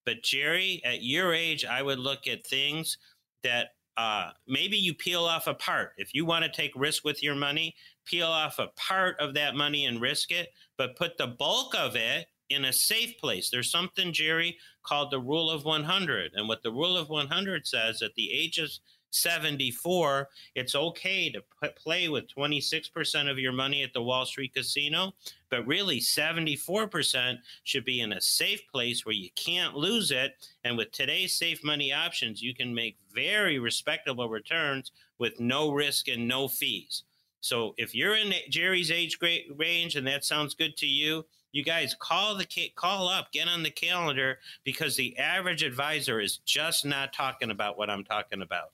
But, 0.05 0.23
Jerry, 0.23 0.81
at 0.85 1.03
your 1.03 1.33
age, 1.33 1.65
I 1.65 1.81
would 1.81 1.99
look 1.99 2.27
at 2.27 2.45
things 2.45 2.97
that 3.43 3.69
uh, 3.97 4.29
maybe 4.47 4.77
you 4.77 4.93
peel 4.93 5.25
off 5.25 5.47
a 5.47 5.55
part. 5.55 5.93
If 5.97 6.13
you 6.13 6.23
want 6.23 6.45
to 6.45 6.51
take 6.51 6.71
risk 6.75 7.03
with 7.03 7.23
your 7.23 7.35
money, 7.35 7.75
peel 8.05 8.27
off 8.27 8.59
a 8.59 8.67
part 8.77 9.19
of 9.19 9.33
that 9.33 9.55
money 9.55 9.85
and 9.85 9.99
risk 9.99 10.31
it, 10.31 10.49
but 10.77 10.95
put 10.95 11.17
the 11.17 11.27
bulk 11.27 11.73
of 11.75 11.95
it 11.95 12.27
in 12.49 12.65
a 12.65 12.73
safe 12.73 13.17
place. 13.17 13.49
There's 13.49 13.71
something, 13.71 14.13
Jerry, 14.13 14.57
called 14.83 15.11
the 15.11 15.19
rule 15.19 15.49
of 15.49 15.65
100. 15.65 16.31
And 16.35 16.47
what 16.47 16.61
the 16.63 16.71
rule 16.71 16.95
of 16.95 17.09
100 17.09 17.67
says 17.67 18.01
at 18.01 18.13
the 18.15 18.31
ages 18.31 18.81
74, 19.11 20.27
it's 20.55 20.75
okay 20.75 21.29
to 21.31 21.41
p- 21.61 21.69
play 21.75 22.09
with 22.09 22.33
26% 22.33 23.29
of 23.29 23.39
your 23.39 23.51
money 23.51 23.83
at 23.83 23.93
the 23.93 24.01
Wall 24.01 24.25
Street 24.25 24.53
casino, 24.53 25.13
but 25.49 25.65
really 25.65 25.99
74% 25.99 27.37
should 27.63 27.85
be 27.85 28.01
in 28.01 28.13
a 28.13 28.21
safe 28.21 28.61
place 28.71 29.05
where 29.05 29.15
you 29.15 29.29
can't 29.35 29.75
lose 29.75 30.11
it. 30.11 30.33
And 30.63 30.77
with 30.77 30.91
today's 30.91 31.33
safe 31.33 31.63
money 31.63 31.93
options, 31.93 32.41
you 32.41 32.53
can 32.53 32.73
make 32.73 32.97
very 33.13 33.59
respectable 33.59 34.29
returns 34.29 34.91
with 35.19 35.39
no 35.39 35.71
risk 35.71 36.07
and 36.07 36.27
no 36.27 36.47
fees. 36.47 37.03
So 37.39 37.73
if 37.77 37.95
you're 37.95 38.15
in 38.15 38.33
Jerry's 38.49 38.91
age 38.91 39.19
range 39.55 39.95
and 39.95 40.07
that 40.07 40.25
sounds 40.25 40.53
good 40.53 40.75
to 40.77 40.87
you, 40.87 41.25
you 41.51 41.63
guys 41.63 41.95
call 41.99 42.35
the 42.35 42.45
call 42.75 43.07
up, 43.07 43.31
get 43.31 43.47
on 43.47 43.63
the 43.63 43.71
calendar 43.71 44.39
because 44.63 44.95
the 44.95 45.17
average 45.17 45.63
advisor 45.63 46.19
is 46.19 46.37
just 46.37 46.85
not 46.85 47.13
talking 47.13 47.51
about 47.51 47.77
what 47.77 47.89
I'm 47.89 48.03
talking 48.03 48.41
about. 48.41 48.71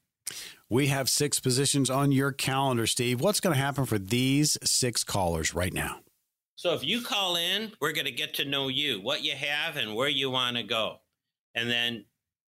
We 0.69 0.87
have 0.87 1.09
six 1.09 1.39
positions 1.39 1.89
on 1.89 2.11
your 2.11 2.31
calendar, 2.31 2.87
Steve. 2.87 3.21
What's 3.21 3.39
going 3.39 3.55
to 3.55 3.61
happen 3.61 3.85
for 3.85 3.99
these 3.99 4.57
six 4.63 5.03
callers 5.03 5.53
right 5.53 5.73
now? 5.73 5.99
So, 6.55 6.73
if 6.73 6.83
you 6.83 7.01
call 7.01 7.35
in, 7.35 7.73
we're 7.81 7.91
going 7.91 8.05
to 8.05 8.11
get 8.11 8.33
to 8.35 8.45
know 8.45 8.69
you, 8.69 9.01
what 9.01 9.23
you 9.23 9.33
have, 9.33 9.75
and 9.75 9.95
where 9.95 10.09
you 10.09 10.29
want 10.29 10.57
to 10.57 10.63
go. 10.63 10.97
And 11.55 11.69
then, 11.69 12.05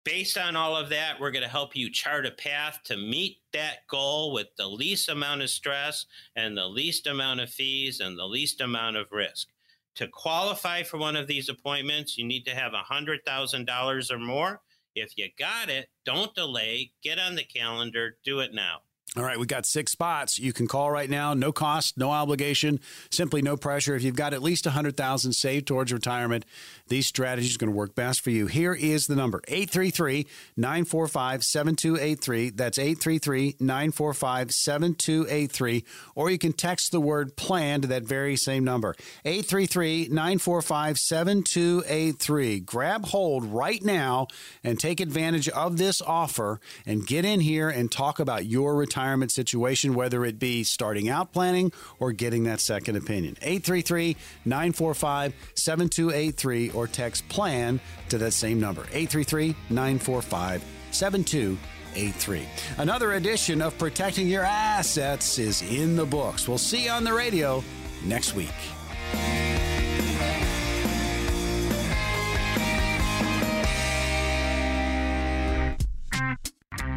based 0.03 0.37
on 0.37 0.55
all 0.55 0.77
of 0.77 0.89
that, 0.89 1.19
we're 1.19 1.31
going 1.31 1.43
to 1.43 1.49
help 1.49 1.75
you 1.75 1.89
chart 1.89 2.25
a 2.25 2.31
path 2.31 2.79
to 2.85 2.97
meet 2.97 3.37
that 3.51 3.87
goal 3.89 4.31
with 4.31 4.47
the 4.57 4.67
least 4.67 5.09
amount 5.09 5.41
of 5.41 5.49
stress 5.49 6.05
and 6.35 6.57
the 6.57 6.67
least 6.67 7.07
amount 7.07 7.41
of 7.41 7.49
fees 7.49 7.99
and 7.99 8.17
the 8.17 8.25
least 8.25 8.61
amount 8.61 8.95
of 8.95 9.11
risk. 9.11 9.47
To 9.95 10.07
qualify 10.07 10.83
for 10.83 10.97
one 10.97 11.15
of 11.15 11.27
these 11.27 11.49
appointments, 11.49 12.17
you 12.17 12.25
need 12.25 12.45
to 12.45 12.55
have 12.55 12.73
$100,000 12.73 14.11
or 14.11 14.19
more 14.19 14.61
if 14.95 15.17
you 15.17 15.29
got 15.37 15.69
it, 15.69 15.89
don't 16.05 16.33
delay. 16.33 16.91
Get 17.03 17.19
on 17.19 17.35
the 17.35 17.43
calendar. 17.43 18.17
Do 18.23 18.39
it 18.39 18.53
now. 18.53 18.79
All 19.17 19.23
right, 19.23 19.39
we've 19.39 19.47
got 19.47 19.65
six 19.65 19.93
spots. 19.93 20.37
You 20.39 20.51
can 20.51 20.67
call 20.67 20.91
right 20.91 21.09
now, 21.09 21.33
no 21.33 21.53
cost, 21.53 21.97
no 21.97 22.11
obligation, 22.11 22.81
simply 23.11 23.41
no 23.41 23.55
pressure. 23.55 23.95
If 23.95 24.03
you've 24.03 24.17
got 24.17 24.33
at 24.33 24.43
least 24.43 24.65
100,000 24.65 25.31
saved 25.31 25.67
towards 25.67 25.93
retirement, 25.93 26.43
these 26.89 27.07
strategies 27.07 27.55
are 27.55 27.59
going 27.59 27.71
to 27.71 27.77
work 27.77 27.95
best 27.95 28.19
for 28.19 28.29
you. 28.29 28.47
Here 28.47 28.73
is 28.73 29.07
the 29.07 29.15
number 29.15 29.41
833 29.47 30.27
945 30.57 31.45
7283. 31.45 32.49
That's 32.49 32.77
833 32.77 33.55
945 33.61 34.51
7283. 34.51 35.85
Or 36.15 36.29
you 36.29 36.37
can 36.37 36.51
text 36.51 36.91
the 36.91 36.99
word 36.99 37.37
plan 37.37 37.79
to 37.81 37.87
that 37.87 38.03
very 38.03 38.35
same 38.35 38.65
number 38.65 38.95
833 39.23 40.09
945 40.09 40.99
7283. 40.99 42.59
Grab 42.59 43.05
hold 43.05 43.45
right 43.45 43.81
now 43.81 44.27
and 44.61 44.77
take 44.77 44.99
advantage 44.99 45.47
of 45.47 45.77
this 45.77 46.01
offer 46.01 46.59
and 46.85 47.07
get 47.07 47.23
in 47.23 47.39
here 47.39 47.69
and 47.69 47.89
talk 47.89 48.19
about 48.19 48.45
your 48.45 48.75
retirement 48.75 49.04
retirement 49.05 49.31
situation, 49.31 49.93
whether 49.93 50.25
it 50.25 50.39
be 50.39 50.63
starting 50.63 51.09
out 51.09 51.31
planning 51.31 51.71
or 51.99 52.11
getting 52.11 52.43
that 52.45 52.59
second 52.59 52.95
opinion. 52.95 53.37
833 53.41 54.17
945 54.45 55.33
7283 55.53 56.71
or 56.71 56.87
text 56.87 57.27
plan 57.29 57.79
to 58.09 58.17
that 58.17 58.31
same 58.31 58.59
number 58.59 58.81
833 58.91 59.55
945 59.69 60.63
7283. 60.91 62.47
Another 62.79 63.13
edition 63.13 63.61
of 63.61 63.77
Protecting 63.77 64.27
Your 64.27 64.43
Assets 64.43 65.37
is 65.37 65.61
in 65.61 65.95
the 65.95 66.05
books. 66.05 66.47
We'll 66.47 66.57
see 66.57 66.85
you 66.85 66.91
on 66.91 67.03
the 67.03 67.13
radio 67.13 67.63
next 68.05 68.33
week. 68.33 68.49